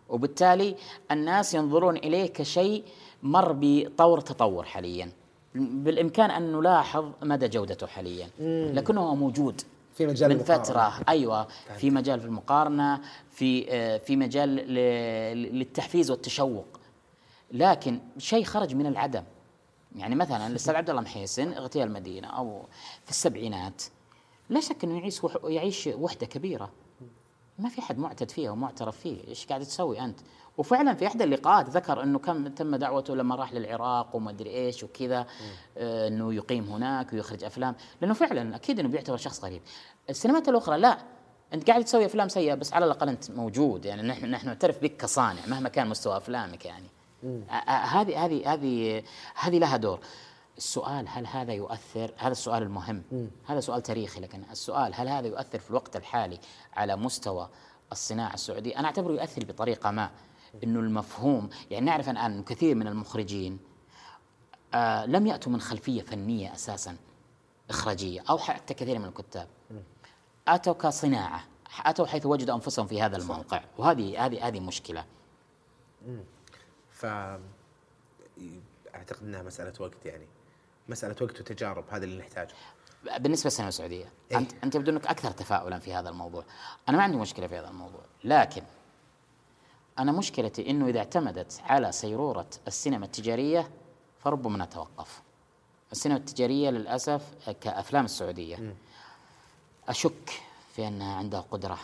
[0.09, 0.75] وبالتالي
[1.11, 2.83] الناس ينظرون اليه كشيء
[3.23, 5.11] مر بطور تطور حاليا.
[5.55, 8.29] بالإمكان أن نلاحظ مدى جودته حاليا.
[8.73, 9.61] لكنه موجود
[9.93, 10.63] في مجال من المقارنة.
[10.63, 10.93] فترة.
[11.09, 11.47] أيوه.
[11.77, 13.01] في مجال في المقارنة
[13.31, 16.65] في آه، في مجال للتحفيز والتشوق.
[17.51, 19.23] لكن شيء خرج من العدم.
[19.95, 22.65] يعني مثلا الأستاذ عبد الله محيسن اغتيال المدينة أو
[23.05, 23.83] في السبعينات
[24.49, 26.69] لا شك إنه يعيش يعيش وحدة كبيرة.
[27.59, 30.19] ما في حد معتد فيها ومعترف فيه إيش قاعد تسوي أنت؟
[30.57, 34.83] وفعلا في احدى اللقاءات ذكر إنه كم تم دعوته لما راح للعراق وما أدري إيش
[34.83, 35.25] وكذا
[35.77, 37.75] آه، إنه يقيم هناك ويخرج أفلام.
[38.01, 39.61] لأنه فعلا أكيد إنه بيعتبر شخص غريب.
[40.09, 40.97] السينمات الأخرى لا.
[41.53, 43.85] أنت قاعد تسوي أفلام سيئة بس على الأقل أنت موجود.
[43.85, 46.87] يعني نحن نحن نعترف بك كصانع مهما كان مستوى أفلامك يعني.
[47.23, 49.03] آه، آه، هذه هذه هذه
[49.35, 49.99] هذه لها دور.
[50.57, 53.03] السؤال هل هذا يؤثر؟ هذا السؤال المهم.
[53.45, 56.39] هذا سؤال تاريخي لكن السؤال هل هذا يؤثر في الوقت الحالي
[56.73, 57.49] على مستوى
[57.91, 60.11] الصناعة السعودية؟ أنا أعتبره يؤثر بطريقة ما.
[60.63, 63.59] أنه المفهوم يعني نعرف الآن كثير من المخرجين
[64.73, 66.97] آه لم يأتوا من خلفية فنية أساسا
[67.69, 69.47] إخراجية أو حتى كثير من الكتاب.
[70.47, 71.43] أتوا كصناعة
[71.85, 73.63] أتوا حيث وجدوا أنفسهم في هذا الموقع.
[73.77, 75.05] وهذه هذه هذه مشكلة.
[76.91, 77.05] ف
[78.95, 80.27] أعتقد إنها مسألة وقت يعني.
[80.89, 82.53] مسألة وقت وتجارب هذا اللي نحتاجه.
[83.17, 86.43] بالنسبة للسينما السعودية إيه؟ انت أنت يبدو إنك أكثر تفاؤلا في هذا الموضوع.
[86.89, 88.61] أنا ما عندي مشكلة في هذا الموضوع لكن
[89.99, 93.69] أنا مشكلتي إنه إذا اعتمدت على سيرورة السينما التجارية
[94.19, 95.21] فربما نتوقف.
[95.91, 97.23] السينما التجارية للأسف
[97.61, 98.75] كأفلام السعودية
[99.87, 100.41] أشك
[100.75, 101.79] في أنها عندها قدرة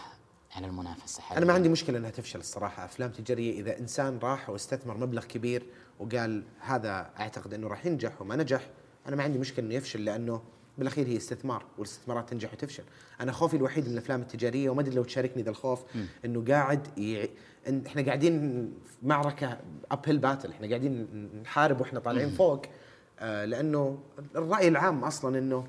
[0.55, 1.37] على المنافسة حاليا.
[1.37, 2.85] أنا ما عندي مشكلة إنها تفشل الصراحة.
[2.85, 5.65] أفلام تجارية إذا إنسان راح واستثمر مبلغ كبير
[5.99, 8.69] وقال هذا أعتقد إنه راح ينجح وما نجح
[9.07, 10.41] أنا ما عندي مشكلة إنه يفشل لأنه
[10.77, 12.83] بالأخير هي استثمار والاستثمارات تنجح وتفشل.
[13.21, 15.83] أنا خوفي الوحيد من الأفلام التجارية وما أدري لو تشاركني ذا الخوف
[16.25, 17.29] إنه قاعد ي...
[17.67, 18.39] إن إحنا قاعدين
[18.85, 19.59] في معركة
[19.91, 21.07] uphill battle إحنا قاعدين
[21.43, 22.61] نحارب وإحنا طالعين فوق.
[23.19, 23.99] آه لأنه
[24.35, 25.67] الرأي العام أصلا إنه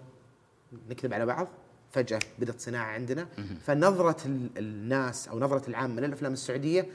[0.90, 1.48] نكذب على بعض
[1.92, 3.26] فجأة بدأت صناعة عندنا.
[3.60, 6.86] فنظرة ال- الناس أو نظرة العامة للأفلام السعودية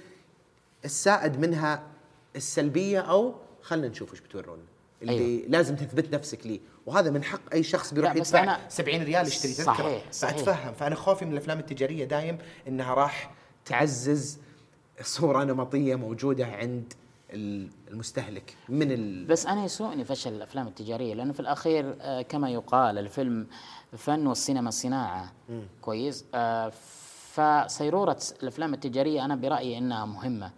[0.85, 1.83] السائد منها
[2.35, 4.61] السلبية أو خلنا نشوف إيش بتورونا
[5.01, 5.13] اللي.
[5.13, 5.47] أيوة.
[5.47, 9.53] لازم تثبت نفسك ليه وهذا من حق أي شخص بيروح يدفع أنا- 70 ريال يشتري
[9.53, 10.35] تذكرة صحيح، صحيح.
[10.37, 13.31] فأتفهم فأنا خوفي من الأفلام التجارية دايم إنها راح
[13.65, 14.37] تعزز
[15.01, 16.93] صورة نمطية موجودة عند
[17.33, 19.25] ال- المستهلك من ال...
[19.25, 23.47] بس أنا يسوءني فشل الأفلام التجارية لأنه في الأخير آه، كما يقال الفيلم
[23.97, 25.33] فن والسينما صناعة
[25.81, 26.71] كويس آه،
[27.31, 30.51] فسيروره الأفلام التجارية أنا برأيي إنها مهمة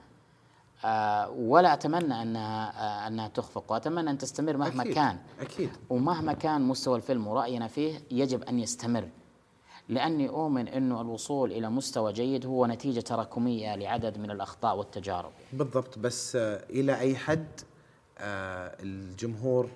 [1.36, 4.94] ولا أتمنى أنها آه، أنها تخفق وأتمنى أن تستمر مهما أكيد.
[4.94, 9.08] كان أكيد ومهما كان مستوى الفيلم ورأينا فيه يجب أن يستمر
[9.90, 16.00] لأني أؤمن إنه الوصول إلى مستوى جيد هو نتيجة تراكمية لعدد من الأخطاء والتجارب بالضبط
[16.00, 17.48] بس آه، إلى أي حد
[18.18, 19.70] آه، الجمهور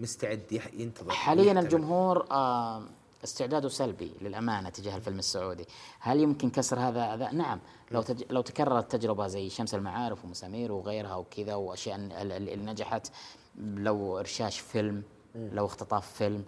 [0.00, 1.62] مستعد ينتظر حاليا يحتمل.
[1.64, 2.82] الجمهور آه،
[3.24, 5.64] استعداده سلبي للأمانة تجاه الفيلم السعودي،
[6.00, 7.60] هل يمكن كسر هذا هذا؟ نعم،
[7.90, 8.22] لو تج...
[8.30, 13.10] لو تكررت تجربة زي شمس المعارف ومسامير وغيرها وكذا وأشياء ال- ال- اللي نجحت
[13.58, 15.02] لو إرشاش فيلم
[15.34, 16.44] لو اختطاف فيلم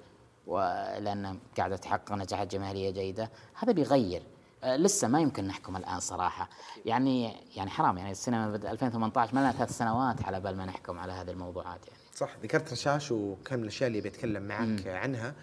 [0.47, 4.23] ولان قاعدة تحقق نجاحات جماهيرية جيدة، هذا بيغير.
[4.65, 6.49] آه، لسه ما يمكن نحكم الآن صراحة،
[6.85, 7.99] يعني يعني حرام.
[7.99, 11.87] يعني السينما بدأ 2018 ما لنا ثلاث سنوات على بال ما نحكم على هذه الموضوعات
[11.87, 11.99] يعني.
[12.15, 12.31] صح.
[12.43, 15.35] ذكرت رشاش وكان من الأشياء اللي بيتكلم معك عنها.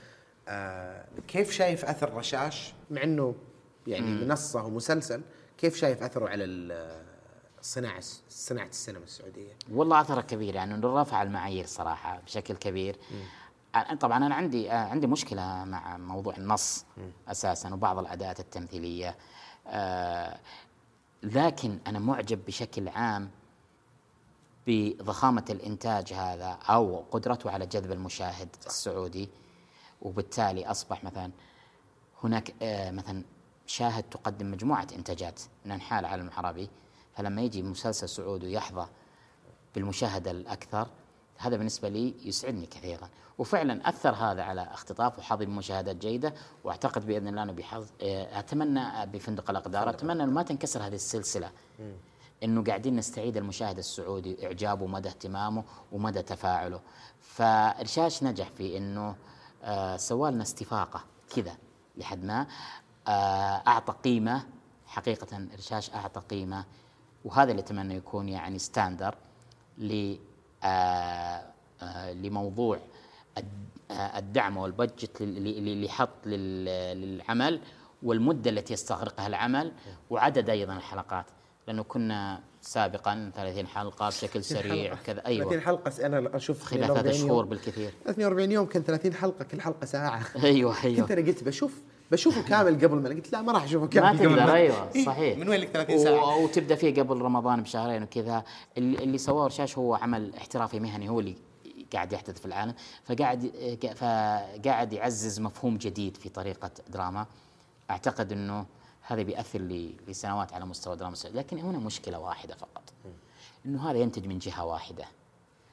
[0.50, 3.36] آه كيف شايف أثر رشاش؟ مع إنه
[3.88, 5.22] يعني منصة ومسلسل
[5.58, 7.04] كيف شايف أثره على ال-
[7.60, 12.96] الصناعه صناعة السينما السعودية؟ والله أثره كبير يعني إنه رفع المعايير صراحة بشكل كبير.
[13.78, 16.86] أنا- طبعا أنا عندي آه، عندي مشكلة مع موضوع النص
[17.28, 19.16] أساسا وبعض الاداءات التمثيلية.
[19.68, 20.40] آه،
[21.24, 23.30] لكن أنا معجب بشكل عام
[24.68, 29.30] بضخامة الإنتاج هذا أو قدرته على جذب المشاهد السعودي.
[30.02, 31.32] وبالتالي أصبح مثلا
[32.24, 33.24] هناك آه، مثلا
[33.66, 36.70] شاهد تقدم مجموعة إنتاجات من انحاء العالم العربي
[37.14, 38.88] فلما يجي مسلسل سعودي ويحظى
[39.76, 40.88] بالمشاهدة الأكثر
[41.38, 43.10] هذا بالنسبة لي يسعدني كثيرا.
[43.38, 49.06] وفعلا أثر هذا على اختطاف وحظي بمشاهدات جيدة وأعتقد بإذن الله أنه بحظ آه، أتمنى
[49.06, 51.52] بفندق الأقدار أتمنى أنه ما تنكسر هذه السلسلة.
[52.44, 56.80] إنه قاعدين نستعيد المشاهد السعودي إعجابه ومدى اهتمامه ومدى تفاعله.
[57.22, 59.16] فارشاش نجح في إنه
[59.98, 61.04] سوى لنا استفاقة
[61.36, 61.58] كذا
[61.98, 62.48] لحد ما
[63.08, 64.44] آه أعطى قيمة
[64.88, 66.66] حقيقة ارشاش أعطى قيمة
[67.26, 69.16] وهذا اللي أتمنى يكون يعني ستاندر
[70.64, 71.44] آه
[71.82, 72.80] آه لموضوع
[73.38, 77.62] الد- آه، الدعم والبجت لل- لل- اللي حط لل- للعمل
[78.04, 79.72] والمدة التي يستغرقها العمل
[80.10, 81.26] وعدد أيضا الحلقات.
[81.70, 85.22] لأنه كنا سابقا 30 حلقة بشكل سريع وكذا.
[85.22, 87.28] 30 أيوه حلقة أنا أشوف خلال 48 ثلاث.
[87.28, 87.94] شهور بالكثير.
[88.06, 90.22] 48 يوم كان 30 حلقة كل حلقة ساعة.
[90.44, 91.82] أيوه كنت أيوه أنا قلت بشوف
[92.12, 95.38] بشوفه كامل قبل ما قلت لا ما راح أشوفه كامل ما تقدر أيوه إيه، صحيح.
[95.38, 98.44] من وين لك 30 ساعة؟ وتبدأ فيه قبل رمضان بشهرين وكذا.
[98.78, 101.36] اللي سواه رشاش هو عمل احترافي مهني هو اللي
[101.94, 102.74] قاعد يحدث في العالم.
[103.04, 103.52] فقاعد
[103.96, 107.26] فقاعد يعزز مفهوم جديد في طريقة دراما.
[107.92, 108.66] أعتقد إنه
[109.10, 109.60] هذا بيأثر
[110.08, 111.40] لسنوات على مستوى دراما السعودية.
[111.40, 112.84] لكن هنا مشكلة واحدة فقط.
[113.66, 115.06] إنه هذا ينتج من جهة واحدة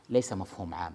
[0.08, 0.94] ليس مفهوم عام.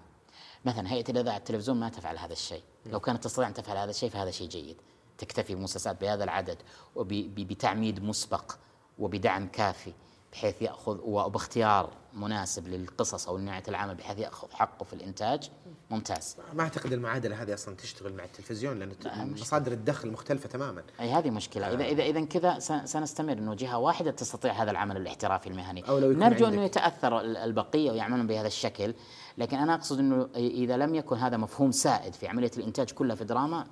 [0.64, 2.62] مثلا هيئة الإذاعة التلفزيون ما تفعل هذا الشيء.
[2.86, 4.76] لو كانت تستطيع أن تفعل هذا الشيء فهذا شيء جيد.
[5.18, 6.58] تكتفي بمسلسلات بهذا العدد
[6.96, 8.56] وبتعميد مسبق
[8.98, 9.92] وبدعم كافي
[10.32, 15.50] بحيث يأخذ وباختيار مناسب للقصص أو نهايه العمل بحيث يأخذ حقه في الإنتاج.
[15.92, 16.36] ممتاز.
[16.54, 18.92] ما أعتقد المعادلة هذه أصلا تشتغل مع التلفزيون لأن
[19.32, 20.82] مصادر الدخل مختلفة تماما.
[21.00, 21.74] أي هذه مشكلة.
[21.74, 25.88] إذا إذا إذا كذا سنستمر إنه جهة واحدة تستطيع هذا العمل الاحترافي المهني.
[25.88, 28.94] أو لو يكون نرجو إنه يتأثر ال- البقية ويعملون بهذا الشكل
[29.38, 33.24] لكن أنا أقصد إنه إذا لم يكن هذا مفهوم سائد في عملية الإنتاج كلها في
[33.24, 33.66] دراما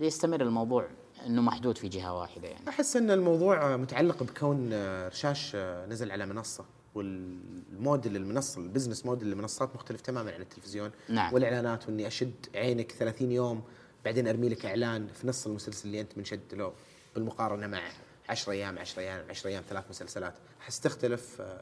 [0.00, 0.86] يستمر الموضوع
[1.26, 2.68] إنه محدود في جهة واحدة يعني.
[2.68, 4.70] أحس إن الموضوع متعلق بكون
[5.06, 5.56] رشاش
[5.88, 6.64] نزل على منصة.
[6.94, 10.90] والموديل المنصه ال business model للمنصات مختلف تماما عن التلفزيون.
[11.08, 11.34] نعم.
[11.34, 13.62] والإعلانات وإني أشد عينك 30 يوم
[14.04, 16.72] بعدين أرمي لك إعلان في نص المسلسل اللي أنت منشد له.
[17.14, 17.82] بالمقارنة مع
[18.28, 20.34] 10 أيام 10 أيام 10 أيام ثلاث مسلسلات.
[20.60, 21.60] أحس تختلف آه،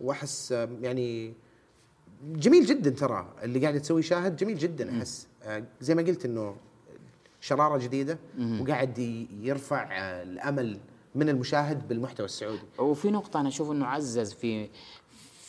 [0.00, 1.34] وأحس آه، يعني
[2.24, 3.34] جميل جدا ترى.
[3.42, 5.26] اللي قاعد تسويه شاهد جميل جدا أحس.
[5.42, 6.56] آه، زي ما قلت إنه
[7.40, 8.18] شرارة جديدة
[8.60, 8.98] وقاعد
[9.42, 9.88] يرفع
[10.22, 10.78] الأمل
[11.14, 12.62] من المشاهد بالمحتوى السعودي.
[12.78, 14.68] وفي نقطة أنا أشوف أنه عزز في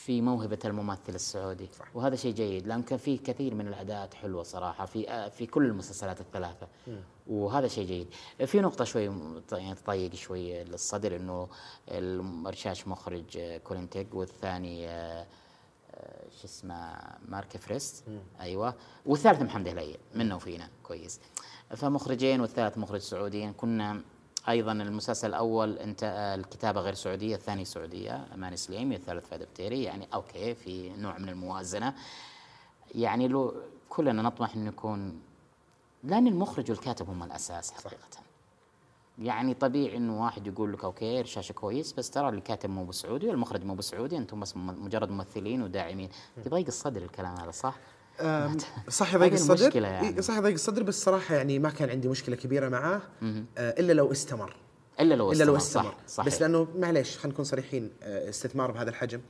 [0.05, 1.95] في موهبة الممثل السعودي صح.
[1.95, 6.21] وهذا شيء جيد لأن كان في كثير من الأداءات حلوة صراحة في في كل المسلسلات
[6.21, 6.67] الثلاثة
[7.27, 8.07] وهذا شيء جيد.
[8.45, 9.03] في نقطة شوي
[9.51, 11.47] يعني تضيق شوي للصدر أنه
[11.89, 15.25] الرشاش مخرج كولين تيج والثاني آه،
[16.41, 16.95] شو اسمه
[17.27, 18.03] مارك إيفرست
[18.39, 18.75] أيوه.
[19.05, 21.19] والثالث محمد هليل منا وفينا كويس.
[21.75, 24.01] فمخرجين والثالث مخرج سعودي كنا
[24.49, 29.83] أيضا المسلسل الأول أنت آه، الكتابة غير سعودية الثاني سعودية أمان سليمي الثالث فهد البتيري
[29.83, 31.93] يعني okay في نوع من الموازنة.
[32.95, 33.53] يعني لو
[33.89, 35.21] كلنا نطمح إنه يكون
[36.03, 37.97] لأن المخرج والكاتب هم الأساس حقيقه.
[39.19, 43.63] يعني طبيعي إنه واحد يقول لك أوكي رشاشه كويس بس ترى الكاتب مو بسعودي والمخرج
[43.63, 46.09] مو بسعودي أنتم بس مجرد ممثلين وداعمين.
[46.45, 47.75] يضيق الصدر الكلام هذا صح؟
[48.89, 49.75] صح يضيق الصدر.
[49.81, 50.21] يعني.
[50.21, 53.01] صح يضيق الصدر بس صراحة يعني ما كان عندي مشكلة كبيرة معاه.
[53.23, 54.55] آه، إلا لو استمر.
[54.99, 55.95] إلا لو إلا لو استمر استمر.
[56.07, 56.27] صح صحيح.
[56.27, 59.21] بس لأنه معليش خلينا نكون صريحين آه، استثمار بهذا الحجم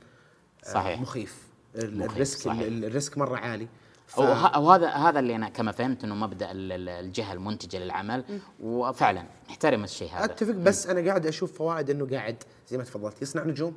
[0.66, 1.00] آه، صحيح.
[1.00, 1.38] مخيف.
[1.76, 2.60] ال- مخيف، ال risk صحيح.
[2.60, 3.68] ال risk مرة عالي.
[4.06, 8.24] ف- وه- وهذا هذا اللي أنا كما فهمت إنه مبدأ ال- ال- الجهة المنتجة للعمل.
[8.60, 10.24] وفعلا نحترم الشيء هذا.
[10.24, 12.36] أتفق بس أنا قاعد أشوف فوائد إنه قاعد
[12.68, 13.76] زي ما تفضلت يصنع نجوم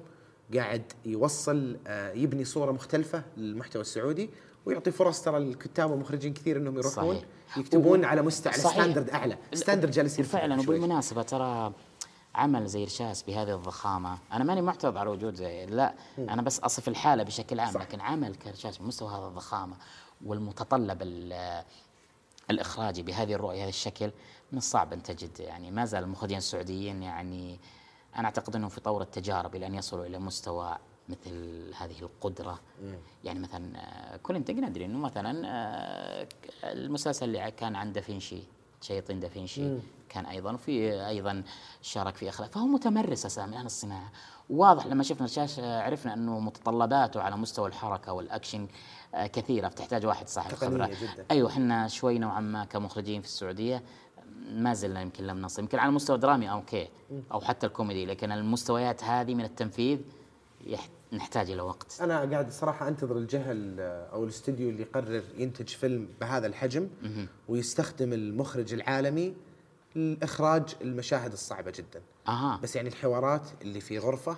[0.55, 1.77] قاعد يوصل
[2.15, 4.29] يبني صورة مختلفة للمحتوى السعودي.
[4.67, 7.23] ويعطي فرص ترى الكتاب والمخرجين كثير إنهم يروحون صحيح.
[7.57, 8.61] يكتبون و- على مستوى على.
[8.61, 10.59] standard أعلى standard جالس يرتفع فعلا.
[10.59, 11.73] وبالمناسبة ترى
[12.35, 16.87] عمل زي رشاس بهذه الضخامة أنا ماني معترض على وجود زي لا أنا بس أصف
[16.87, 17.81] الحالة بشكل عام صح.
[17.81, 19.75] لكن عمل كرشاس بمستوى هذا الضخامة
[20.25, 21.63] والمتطلب ال-
[22.51, 24.11] الإخراجي بهذه الرؤية هذا الشكل
[24.51, 27.59] من الصعب أن تجد يعني ما زال المخرجين السعوديين يعني
[28.15, 30.77] أنا أعتقد إنهم في طور التجارب إلى أن يصلوا إلى مستوى
[31.09, 32.59] مثل هذه القدرة.
[33.23, 36.27] يعني مثلا آه، كل انت ندري إنه مثلا آه،
[36.63, 38.43] المسلسل اللي كان عن دافنشي
[38.81, 39.77] شياطين دافنشي
[40.09, 41.43] كان أيضا وفي أيضا
[41.81, 42.49] شارك في أخلاق.
[42.51, 44.11] فهو متمرس أساسا من أهل الصناعة.
[44.49, 48.67] واضح لما شفنا الشاشه عرفنا إنه متطلباته على مستوى الحركة والأكشن
[49.15, 49.67] آه، كثيرة.
[49.69, 50.85] فتحتاج واحد صاحب خبرة.
[50.85, 51.25] جداً.
[51.31, 53.83] أيوه إحنا شوي نوعا ما كمخرجين في السعودية
[54.51, 55.61] ما زلنا يمكن لم نصل.
[55.61, 56.87] يمكن على المستوى الدرامي okay.
[57.31, 58.05] أو حتى الكوميدي.
[58.05, 59.99] لكن المستويات هذه من التنفيذ
[60.65, 62.01] يح- نحتاج إلى وقت.
[62.01, 63.79] أنا قاعد الصراحه أنتظر الجهه ال-
[64.13, 66.89] أو الاستوديو اللي يقرر ينتج فيلم بهذا الحجم
[67.49, 69.33] ويستخدم المخرج العالمي
[69.95, 72.01] لإخراج المشاهد الصعبة جدا.
[72.27, 72.59] أها.
[72.63, 74.37] بس يعني الحوارات اللي في غرفة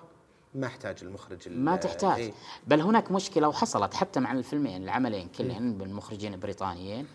[0.56, 2.20] ما أحتاج المخرج ال- ما تحتاج.
[2.20, 2.34] إيه.
[2.68, 7.08] بل هناك مشكلة وحصلت حتى مع الفيلمين العملين كلهن بالمخرجين البريطانيين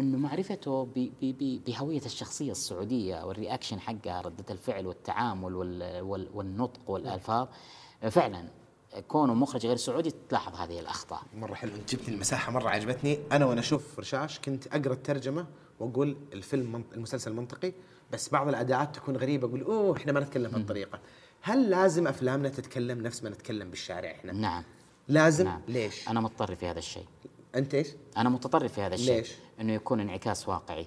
[0.00, 6.00] إنه معرفته ب- ب- ب- بهوية الشخصية السعودية وال reaction حقها ردة الفعل والتعامل وال-
[6.02, 7.48] وال- والنطق والألفاظ.
[8.10, 8.48] فعلا
[9.08, 11.22] كونه مخرج غير سعودي تلاحظ هذه الأخطاء.
[11.34, 13.18] مرة حلو انت جبت المساحة مرة عجبتني.
[13.32, 15.46] أنا وأنا أشوف رشاش كنت أقرأ الترجمة
[15.80, 16.84] وأقول الفيلم منط...
[16.92, 17.72] المسلسل منطقي
[18.12, 20.98] بس بعض الأداءات تكون غريبة أقول أوه إحنا ما نتكلم بهالطريقه
[21.40, 24.64] هل لازم أفلامنا تتكلم نفس ما نتكلم بالشارع إحنا؟ نعم.
[25.08, 25.60] لازم؟ نعم.
[25.68, 27.06] ليش؟ أنا مضطر في هذا الشيء.
[27.54, 29.16] أنت إيش؟ أنا متطرف في هذا الشيء.
[29.16, 30.86] ليش؟ إنه يكون انعكاس واقعي.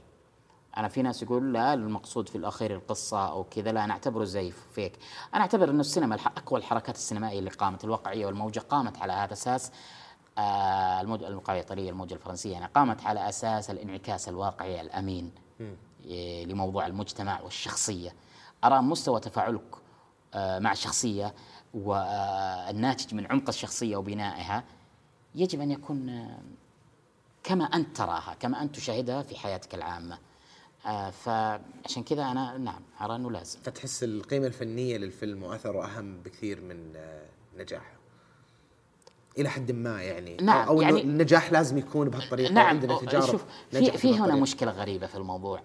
[0.77, 4.67] أنا في ناس يقول لا المقصود في الأخير القصة أو كذا لا أنا أعتبره زيف
[4.73, 4.93] فيك.
[5.33, 9.71] أنا أعتبر إنه السينما أقوى الحركات السينمائية اللي قامت الواقعية والموجة قامت على هذا أساس
[10.37, 15.31] آه الموجة الواقعيه الايطاليه الموجة الفرنسية يعني قامت على أساس الانعكاس الواقعي الأمين
[16.05, 18.13] إيه، لموضوع المجتمع والشخصية.
[18.63, 19.75] أرى مستوى تفاعلك
[20.33, 21.33] آه مع الشخصيه
[21.73, 24.63] والناتج من عمق الشخصية وبنائها
[25.35, 26.39] يجب أن يكون آه،
[27.43, 30.15] كما أنت تراها كما أنت تشاهدها في حياتك العامة.
[30.15, 30.19] آه
[31.11, 33.59] فعشان كذا أنا نعم أرى أنه لازم.
[33.59, 37.25] فتحس القيمة الفنية للفيلم وأثره أهم بكثير من آه،
[37.57, 37.93] نجاحه؟
[39.37, 40.37] إلى حد ما يعني.
[40.41, 44.35] نعم، أو يعني- النجاح لازم يكون بهالطريقة نعم عندنا تجارب شوف في في هنا.
[44.35, 45.61] مشكلة غريبة في الموضوع.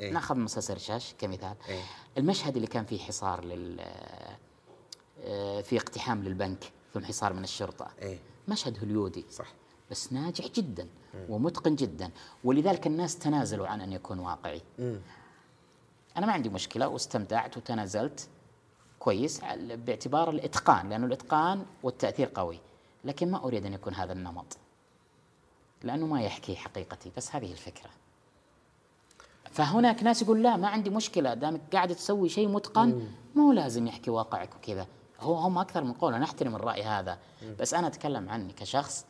[0.00, 1.54] إيه؟ ناخذ مسلسل رشاش كمثال.
[1.68, 1.82] إيه؟
[2.18, 3.80] المشهد اللي كان فيه حصار لل
[5.24, 6.64] آه، في اقتحام للبنك
[6.94, 7.88] ثم حصار من الشرطة.
[8.02, 8.18] إيه.
[8.48, 9.24] مشهد هوليودي.
[9.30, 9.52] صح.
[9.90, 10.88] بس ناجح جدا
[11.28, 12.10] ومتقن جدا.
[12.44, 14.62] ولذلك الناس تنازلوا عن أن يكون واقعي.
[16.16, 18.28] أنا ما عندي مشكلة واستمتعت وتنازلت
[18.98, 22.58] كويس باعتبار الإتقان لأنه الإتقان والتأثير قوي.
[23.04, 24.56] لكن ما أريد أن يكون هذا النمط
[25.82, 27.12] لأنه ما يحكي حقيقتي.
[27.16, 27.90] بس هذه الفكرة.
[29.50, 31.34] فهناك ناس يقول لا ما عندي مشكلة.
[31.34, 34.86] دامك قاعد تسوي شيء متقن مو لازم يحكي واقعك وكذا.
[35.20, 37.18] هو هم أكثر من قول أنا أحترم الرأي هذا.
[37.60, 39.06] بس أنا أتكلم عني كشخص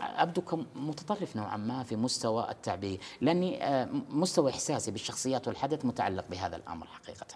[0.00, 6.56] أبدو كمتطرف نوعا ما في مستوى التعبير لأني آه، مستوى إحساسي بالشخصيات والحدث متعلق بهذا
[6.56, 7.26] الأمر حقيقه.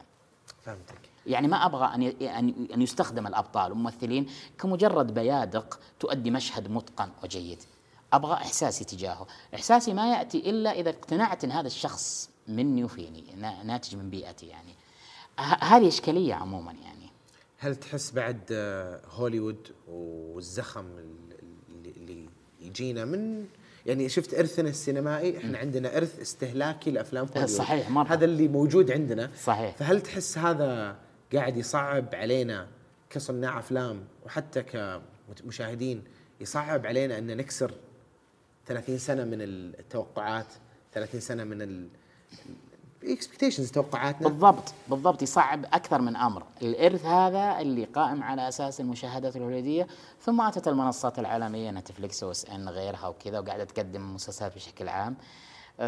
[0.65, 0.98] فهمتك.
[1.27, 4.27] يعني ما أبغى أن أن يستخدم الأبطال والممثلين
[4.59, 7.62] كمجرد بيادق تؤدي مشهد متقن وجيد.
[8.12, 9.27] أبغى إحساسي تجاهه.
[9.55, 14.47] إحساسي ما يأتي إلا إذا اقتنعت إن هذا الشخص مني وفيني نا- ناتج من بيئتي
[14.47, 14.74] يعني.
[15.61, 17.11] هذه إشكالية عموما يعني.
[17.59, 20.85] هل تحس بعد آه، هوليوود والزخم
[22.75, 23.45] يجينا من
[23.87, 28.13] يعني شفت إرثنا السينمائي إحنا عندنا إرث استهلاكي لأفلام هوليوود صحيح، مرة.
[28.13, 29.77] هذا اللي موجود عندنا صحيح.
[29.77, 30.97] فهل تحس هذا
[31.35, 32.67] قاعد يصعب علينا
[33.11, 36.03] كصناع أفلام وحتى كمشاهدين
[36.41, 37.73] يصعب علينا إن نكسر
[38.67, 40.47] 30 سنة من التوقعات
[40.93, 41.89] 30 سنة من
[43.12, 44.28] expectations توقعاتنا.
[44.28, 46.43] بالضبط بالضبط يصعب أكثر من أمر.
[46.62, 49.86] الإرث هذا اللي قائم على أساس المشاهدات الهوليوديه
[50.20, 55.16] ثم أتت المنصات العالمية نتفليكس و OSN وغيرها وكذا وقاعدة تقدم مسلسلات بشكل عام.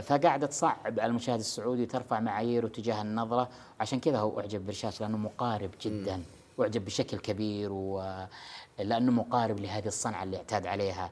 [0.03, 3.49] فقاعده تصعب على المشاهد السعودي ترفع معاييره تجاه النظرة.
[3.81, 6.23] عشان كذا هو أعجب برشاش لأنه مقارب جدا
[6.59, 8.25] وأعجب بشكل كبير و
[8.79, 11.11] لأنه مقارب لهذه الصنعة اللي اعتاد عليها.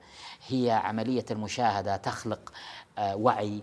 [0.48, 2.52] هي عملية المشاهدة تخلق
[2.98, 3.62] آه، وعي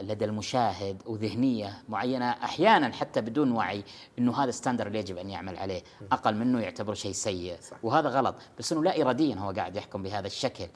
[0.00, 3.84] لدى المشاهد وذهنية معينة أحيانا حتى بدون وعي
[4.18, 5.82] إنه هذا ستاندر اللي يجب أن يعمل عليه.
[6.12, 7.56] أقل منه يعتبره شيء سيء.
[7.82, 8.34] وهذا غلط.
[8.58, 10.68] بس إنه لا إراديا هو قاعد يحكم بهذا الشكل.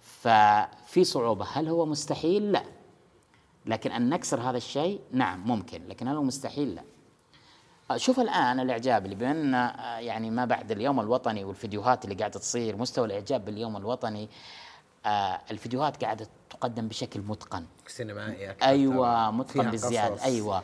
[0.00, 1.46] ففي صعوبة.
[1.52, 2.62] هل هو مستحيل؟ لا.
[3.66, 5.88] لكن أن نكسر هذا الشيء؟ نعم ممكن.
[5.88, 6.82] لكن هل هو مستحيل؟ لا.
[7.90, 12.38] آه، شوف الآن الاعجاب اللي بين آه، يعني ما بعد اليوم الوطني والفيديوهات اللي قاعدة
[12.38, 14.28] تصير مستوى الإعجاب باليوم الوطني آه،
[15.50, 17.66] الفيديوهات قاعدة تقدم بشكل متقن.
[17.86, 19.30] سينمائي أكثر أيوه.
[19.30, 20.24] متقن بالزياده.
[20.24, 20.62] أيوه.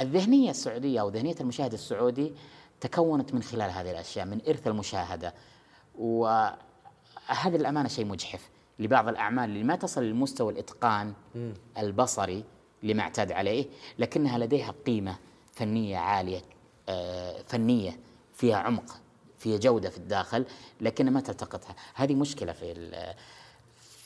[0.00, 2.32] الذهنية السعودية أو ذهنيه المشاهد السعودي
[2.80, 5.34] تكونت من خلال هذه الأشياء من إرث المشاهدة.
[5.98, 11.12] وهذا الأمانة شيء مجحف لبعض الأعمال اللي ما تصل لمستوى الإتقان
[11.78, 12.44] البصري
[12.82, 13.66] اللي اعتاد عليه
[13.98, 15.16] لكنها لديها قيمة
[15.52, 16.42] فنية عالية
[16.88, 17.98] آه، فنية
[18.34, 19.00] فيها عمق
[19.38, 20.46] فيها جودة في الداخل
[20.80, 21.76] لكنها ما تلتقطها.
[21.94, 23.14] هذه مشكلة في ال-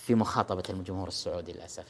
[0.09, 1.85] في مخاطبة الجمهور السعودي للأسف.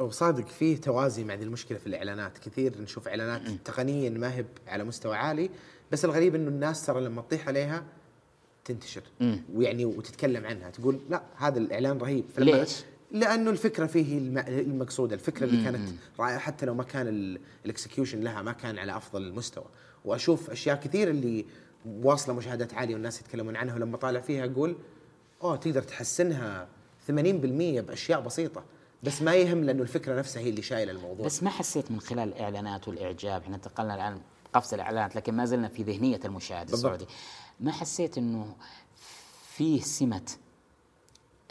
[0.00, 2.38] وصادق فيه توازي مع ذي المشكلة في الإعلانات.
[2.38, 5.50] كثير نشوف إعلانات تقنيا ما هي على مستوى عالي
[5.92, 7.84] بس الغريب إنه الناس ترى لما تطيح عليها
[8.64, 9.02] تنتشر.
[9.54, 12.24] ويعني وتتكلم عنها تقول لا هذا الإعلان رهيب.
[12.36, 15.88] فلما ليش؟ لأنه الفكرة فيه الم- المقصودة الفكرة اللي كانت
[16.20, 16.38] رائعة.
[16.38, 19.66] حتى لو ما كان الإكسكيوشن لها ما كان على أفضل المستوى.
[20.04, 21.44] وأشوف أشياء كثير اللي
[21.86, 24.76] واصلة مشاهدات عالية والناس يتكلمون عنها ولما طالع فيها أقول
[25.42, 26.68] أوه تقدر تحسنها
[27.08, 27.10] 80%
[27.80, 28.64] بأشياء بسيطة
[29.02, 31.26] بس ما يهم لأنه الفكرة نفسها هي اللي شايلة الموضوع.
[31.26, 34.20] بس ما حسيت من خلال الاعلانات والإعجاب إحنا انتقلنا الآن
[34.52, 36.70] قفز الإعلانات لكن ما زلنا في ذهنية المشاهد.
[36.72, 37.06] السعودي.
[37.60, 38.56] ما حسيت إنه
[39.54, 40.30] فيه سمة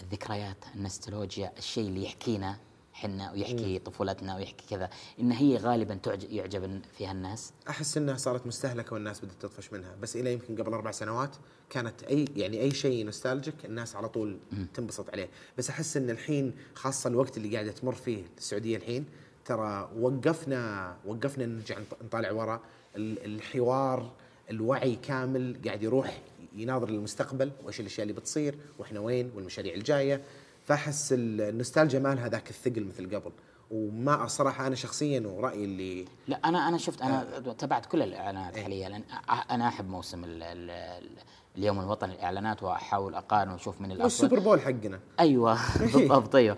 [0.02, 2.58] الذكريات النستولوجيا الشيء اللي يحكينا؟
[2.96, 4.90] حنا ويحكي طفولتنا ويحكي كذا.
[5.20, 6.00] إن هي غالبا
[6.30, 7.54] يعجب فيها الناس.
[7.70, 9.96] أحس إنها صارت مستهلكة والناس بدات تطفش منها.
[10.02, 11.36] بس إلى يمكن قبل أربع سنوات
[11.70, 14.38] كانت اي يعني أي شيء نوستالجيك الناس على طول
[14.74, 15.30] تنبسط عليه.
[15.58, 19.06] بس أحس إن الحين خاصة الوقت اللي قاعدة تمر فيه السعودية الحين
[19.46, 22.62] ترى وقفنا وقفنا نرجع نط- نطالع ورا
[22.96, 24.12] ال- الحوار
[24.50, 26.22] الوعي كامل قاعد يروح
[26.56, 30.22] يناظر للمستقبل وإيش الأشياء اللي بتصير وإحنا وين والمشاريع الجاية.
[30.66, 33.32] فاحس ال- النوستالجيا ما لها ذاك الثقل مثل قبل.
[33.72, 37.24] وما صراحة أنا شخصيا ورأيي اللي لا أنا أنا شفت أنا
[37.58, 38.64] تابعت كل الإعلانات إيه.
[38.64, 38.90] حاليا.
[38.90, 39.04] لأن
[39.52, 41.10] أنا أحب موسم ال ال
[41.58, 44.04] اليوم الوطني الاعلانات وأحاول أقارن وأشوف من الأفضل.
[44.04, 45.00] والسوبر بول حقنا.
[45.20, 45.58] أيوه
[45.94, 46.58] بالضبط أيوه.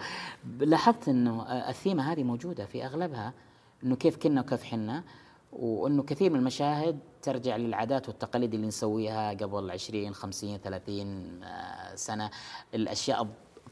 [0.59, 3.34] لاحظت إنه الثيمة هذه موجودة في أغلبها
[3.84, 5.03] إنه كيف كنا وكيف حنا
[5.53, 12.29] وإنه كثير من المشاهد ترجع للعادات والتقاليد اللي نسويها قبل 20 50 30 آه، سنة.
[12.73, 13.27] الأشياء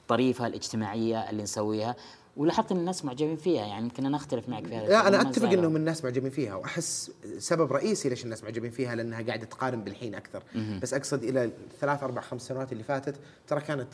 [0.05, 1.95] الطريفة الاجتماعية اللي نسويها
[2.37, 5.49] ولاحظت إن الناس معجبين فيها يعني يمكن أنا أختلف معك في هذا لا أنا أتفق.
[5.49, 10.15] إنهم الناس معجبين فيها وأحس سبب رئيسي ليش الناس معجبين فيها لأنها قاعدة تقارن بالحين
[10.15, 10.43] أكثر
[10.81, 13.15] بس أقصد إلى ثلاث أربع خمس سنوات اللي فاتت
[13.47, 13.93] ترى كانت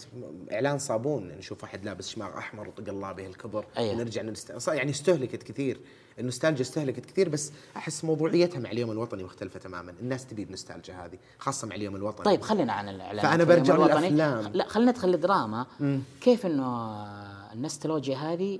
[0.51, 3.93] إعلان صابون نشوف واحد لابس شماغ أحمر وطق الله به الكبر أيوة.
[3.93, 4.67] ونرجع نست...
[4.67, 5.79] يعني استهلكت كثير
[6.19, 9.93] النوستالجيا استهلكت كثير بس أحس موضوعيتها مع اليوم الوطني مختلفة تماما.
[10.01, 12.25] الناس تبي النوستالجيا هذه خاصة مع اليوم الوطني.
[12.25, 13.75] طيب خلينا عن في اليوم برجع.
[13.75, 14.53] للأفلام.
[14.53, 15.65] لا خلينا ندخل الدراما
[16.21, 17.03] كيف إنه
[17.53, 18.59] النستولوجيا هذه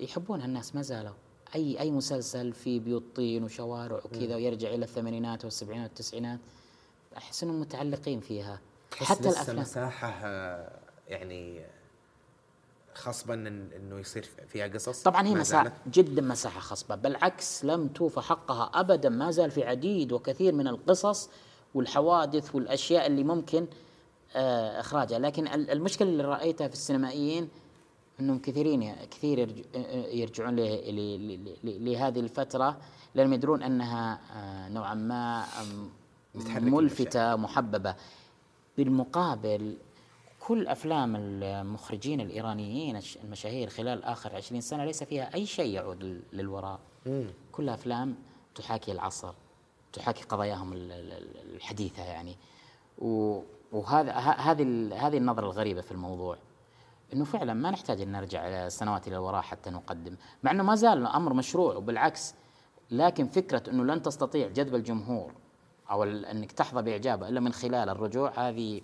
[0.00, 1.14] يحبونها الناس؟ ما زالوا.
[1.54, 6.38] أي أي مسلسل فيه بيوت طين وشوارع وكذا ويرجع إلى الثمانينات والسبعينات والتسعينات
[7.16, 8.60] أحس إنهم متعلقين فيها.
[8.92, 9.58] حتى الأفلام.
[9.58, 10.78] مساحة آه،
[11.08, 11.60] يعني
[13.08, 13.34] خصبا
[13.76, 15.72] إنه يصير فيها قصص؟ طبعا هي مساحة.
[15.92, 21.30] جدا مساحة خصبه بالعكس لم توفى حقها ابدا ما زال في عديد وكثير من القصص
[21.74, 23.66] والحوادث والأشياء اللي ممكن
[24.36, 25.18] آه، إخراجها.
[25.18, 27.48] لكن ال- المشكلة اللي رأيتها في السينمائيين
[28.20, 30.56] إنهم كثيرين كثير آه، يرجعون
[31.64, 32.78] لهذه الفترة
[33.14, 35.44] لأنهم يدرون أنها آه، نوعا ما
[36.60, 37.94] ملفتة محببة.
[38.78, 39.76] بالمقابل
[40.48, 46.02] كل أفلام المخرجين الإيرانيين الش- المشاهير خلال آخر عشرين سنة ليس فيها أي شيء يعود
[46.04, 46.80] لل- للوراء.
[47.52, 48.14] كلها أفلام
[48.54, 49.34] تحاكي العصر
[49.92, 52.36] تحاكي قضاياهم ال- ال- الحديثة يعني.
[53.72, 54.62] وهذا هذه
[55.06, 56.36] هذه النظرة الغريبة في الموضوع.
[57.12, 60.16] إنه فعلا ما نحتاج إن نرجع سنوات إلى الوراء حتى نقدم.
[60.42, 62.34] مع إنه ما زال أمر مشروع وبالعكس
[62.90, 65.32] لكن فكرة إنه لن تستطيع جذب الجمهور
[65.90, 68.80] أو إنك تحظى بإعجابه إلا من خلال الرجوع هذه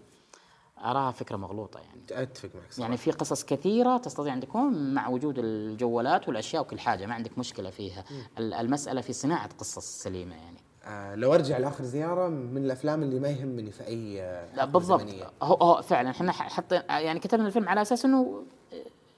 [0.85, 2.83] أراها فكرة مغلوطة يعني أتفق معك صراحة.
[2.83, 7.39] يعني في قصص كثيرة تستطيع ان تكون مع وجود الجوالات والأشياء وكل حاجة ما عندك
[7.39, 8.05] مشكلة فيها
[8.39, 13.21] ال- المسألة في صناعة قصص سليمة يعني آه لو أرجع لآخر زيارة من الأفلام اللي
[13.21, 15.31] ما يهمني في أي آه، لا بالضبط زمنية.
[15.43, 18.43] هو, هو فعلا إحنا حط يعني كتبنا الفيلم على أساس إنه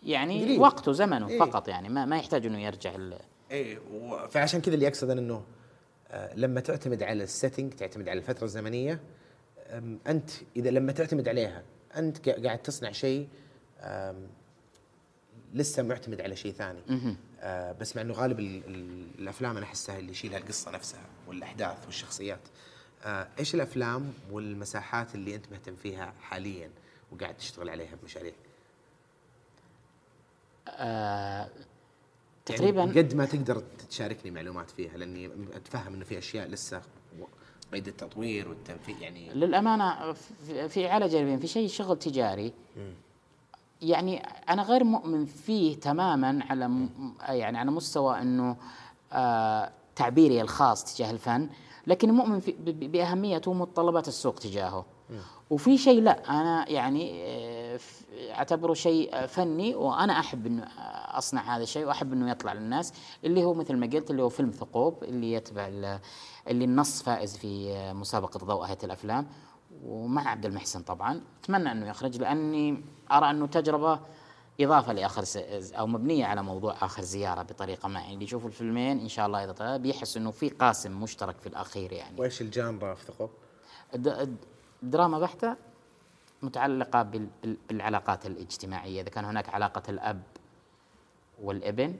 [0.02, 0.60] يعني قريب.
[0.60, 1.38] وقته زمنه إيه.
[1.38, 3.18] فقط يعني ما, ما يحتاج إنه يرجع ال-
[3.52, 5.42] اي و- فعشان كذا اللي اقصد إنه
[6.10, 9.00] آه لما تعتمد على السيتنج تعتمد على الفترة الزمنية
[10.06, 11.62] أنت إذا لما تعتمد عليها
[11.96, 13.28] أنت قا- قاعد تصنع شيء
[15.54, 16.80] لسه معتمد على شيء ثاني.
[17.40, 21.84] آه بس مع إنه غالب ال ال الأفلام أنا أحسها اللي يشيلها القصة نفسها والأحداث
[21.86, 22.40] والشخصيات.
[23.04, 26.70] آه إيش الأفلام والمساحات اللي أنت مهتم فيها حاليا
[27.12, 28.32] وقاعد تشتغل عليها بمشاريع؟
[30.68, 31.40] آه
[32.50, 36.82] يعني تقريبا قد ما تقدر تشاركني معلومات فيها لأني أتفهم إنه في أشياء لسه
[37.72, 40.12] قيد التطوير والتنفيذ يعني للأمانة
[40.68, 42.52] في- اعاله جانبيه في شيء شغل تجاري.
[43.82, 44.18] يعني
[44.48, 48.56] أنا غير مؤمن فيه تماما على م- يعني على مستوى إنه
[49.12, 51.48] آه تعبيري الخاص تجاه الفن
[51.86, 54.84] لكن مؤمن في ب- ب- بأهميته ومتطلبات السوق تجاهه.
[55.50, 57.78] وفي شيء لا أنا يعني آه،
[58.30, 60.64] أعتبره شيء فني وأنا أحب إنه
[61.18, 62.92] أصنع هذا الشيء وأحب إنه يطلع للناس
[63.24, 65.98] اللي هو مثل ما قلت اللي هو فيلم ثقوب اللي يتبع ال-
[66.48, 69.26] اللي النص فائز في مسابقة ضوء هيئة الأفلام
[69.84, 71.20] ومع عبد المحسن طبعا.
[71.42, 74.00] أتمنى أنه يخرج لأني أرى أنه تجربة
[74.60, 75.36] إضافة لآخر س...
[75.72, 78.00] أو مبنية على موضوع آخر زيارة بطريقة ما.
[78.00, 81.92] يعني اللي يشوف الفيلمين إن شاء الله طلع بيحس أنه في قاسم مشترك في الأخير
[81.92, 82.20] يعني.
[82.20, 83.30] وإيش الجانرا في ثقوب؟
[83.94, 84.36] د-
[84.82, 85.56] دراما بحتة
[86.42, 89.00] متعلقة بال- بال- بالعلاقات الاجتماعية.
[89.02, 90.22] إذا كان هناك علاقة الأب
[91.42, 91.96] والابن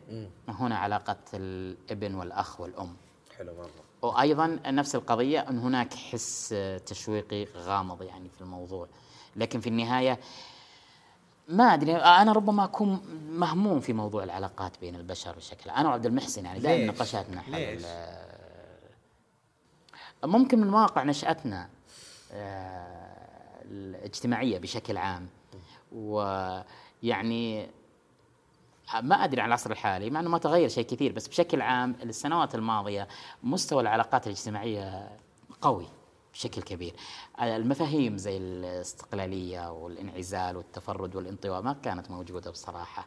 [0.48, 2.97] هنا علاقة الابن والأخ والأم.
[3.38, 3.70] حلو مرة.
[4.02, 6.54] وأيضا نفس القضية أن هناك حس
[6.86, 8.88] تشويقي غامض يعني في الموضوع.
[9.36, 10.20] لكن في النهاية
[11.48, 13.00] ما أدري أنا ربما أكون
[13.30, 17.80] مهموم في موضوع العلاقات بين البشر بشكل أنا وعبد المحسن يعني دائما؟ نقاشاتنا حول؟
[20.24, 21.68] ممكن من واقع نشأتنا
[22.32, 25.28] آه، الاجتماعية بشكل عام.
[25.92, 27.68] ويعني
[28.94, 32.54] ما أدري عن العصر الحالي مع إنه ما تغير شيء كثير بس بشكل عام السنوات
[32.54, 33.08] الماضية
[33.42, 35.16] مستوى العلاقات الاجتماعية
[35.60, 35.86] قوي
[36.32, 36.94] بشكل كبير.
[37.40, 43.06] المفاهيم زي الاستقلالية والانعزال والتفرد والانطواء ما كانت موجودة بصراحة.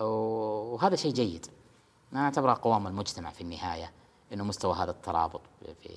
[0.00, 1.46] وهذا شيء جيد.
[2.12, 3.92] أنا اعتبرها قوام المجتمع في النهاية
[4.32, 5.40] إنه مستوى هذا الترابط
[5.82, 5.88] في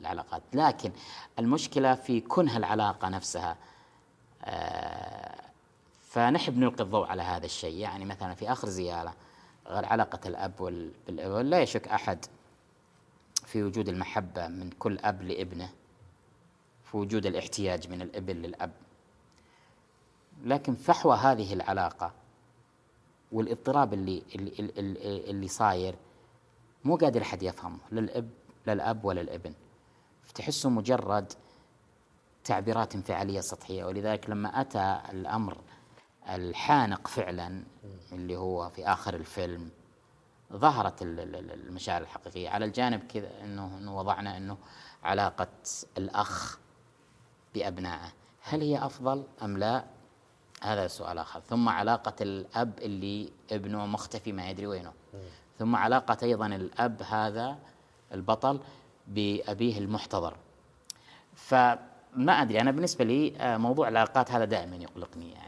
[0.00, 0.42] العلاقات.
[0.52, 0.92] لكن
[1.38, 3.56] المشكلة في كنه العلاقة نفسها
[4.44, 5.43] آه،
[6.14, 7.76] فنحب نلقي الضوء على هذا الشيء.
[7.78, 9.14] يعني مثلا في آخر زيارة
[9.66, 12.24] علاقة الأب وال- بالابن لا يشك أحد
[13.46, 15.70] في وجود المحبة من كل أب لابنه
[16.84, 18.70] في وجود الاحتياج من الابن للأب.
[20.44, 22.12] لكن فحوى هذه العلاقة
[23.32, 25.94] والاضطراب اللي اللي اللي, اللي صاير
[26.84, 28.30] مو قادر أحد يفهمه للأب
[28.66, 29.54] للأب ولا الإبن.
[30.34, 31.32] تحسه مجرد
[32.44, 33.84] تعبيرات انفعالية سطحية.
[33.84, 35.56] ولذلك لما أتى الأمر
[36.28, 37.62] الحانق فعلا
[38.12, 39.70] اللي هو في آخر الفيلم.
[40.52, 42.48] ظهرت ال- ال- ال- المشاعر الحقيقية.
[42.50, 44.56] على الجانب كذا أنه إنه وضعنا أنه
[45.04, 45.46] علاقة
[45.98, 46.58] الأخ
[47.54, 48.12] بأبنائه.
[48.42, 49.84] هل هي أفضل أم لا؟
[50.62, 51.40] هذا سؤال آخر.
[51.40, 54.92] ثم علاقة الأب اللي ابنه مختفي ما يدري وينه.
[55.58, 57.58] ثم علاقة أيضا الأب هذا
[58.12, 58.60] البطل
[59.08, 60.36] بأبيه المحتضر.
[61.34, 65.32] فما أدري أنا بالنسبة لي آه، موضوع العلاقات هذا دائما يقلقني.
[65.32, 65.43] يعني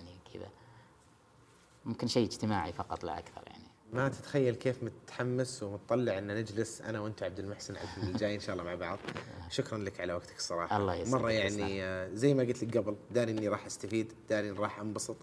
[1.86, 7.00] ممكن شيء اجتماعي فقط لا أكثر يعني ما تتخيل كيف متحمس ومتطلع ان نجلس أنا
[7.00, 8.98] وأنت عبد المحسن الفيلم الجاي إن شاء الله مع بعض
[9.50, 11.30] شكرا لك على وقتك الصراحة الله يسعدك، مرة.
[11.30, 15.16] يعني آه، زي ما قلت لك قبل داري إني راح أستفيد داري إني راح أنبسط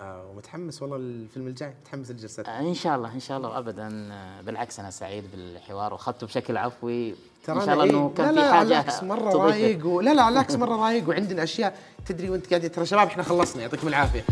[0.00, 4.08] آه، ومتحمس والله الفيلم الجاي متحمس الجلسات آه، إن شاء الله إن شاء الله وابدا
[4.12, 8.14] آه، بالعكس أنا سعيد بالحوار وأخذته بشكل عفوي إن ترى شاء الله أنا إنه إيه؟
[8.14, 9.32] كان لا في لا حاجة بالعكس مرة.
[9.36, 10.00] رايق و...
[10.00, 13.88] لا لا بالعكس مرة رايق وعندنا أشياء تدري وأنت قاعد ترى شباب إحنا خلصنا يعطيكم
[13.88, 14.24] العافية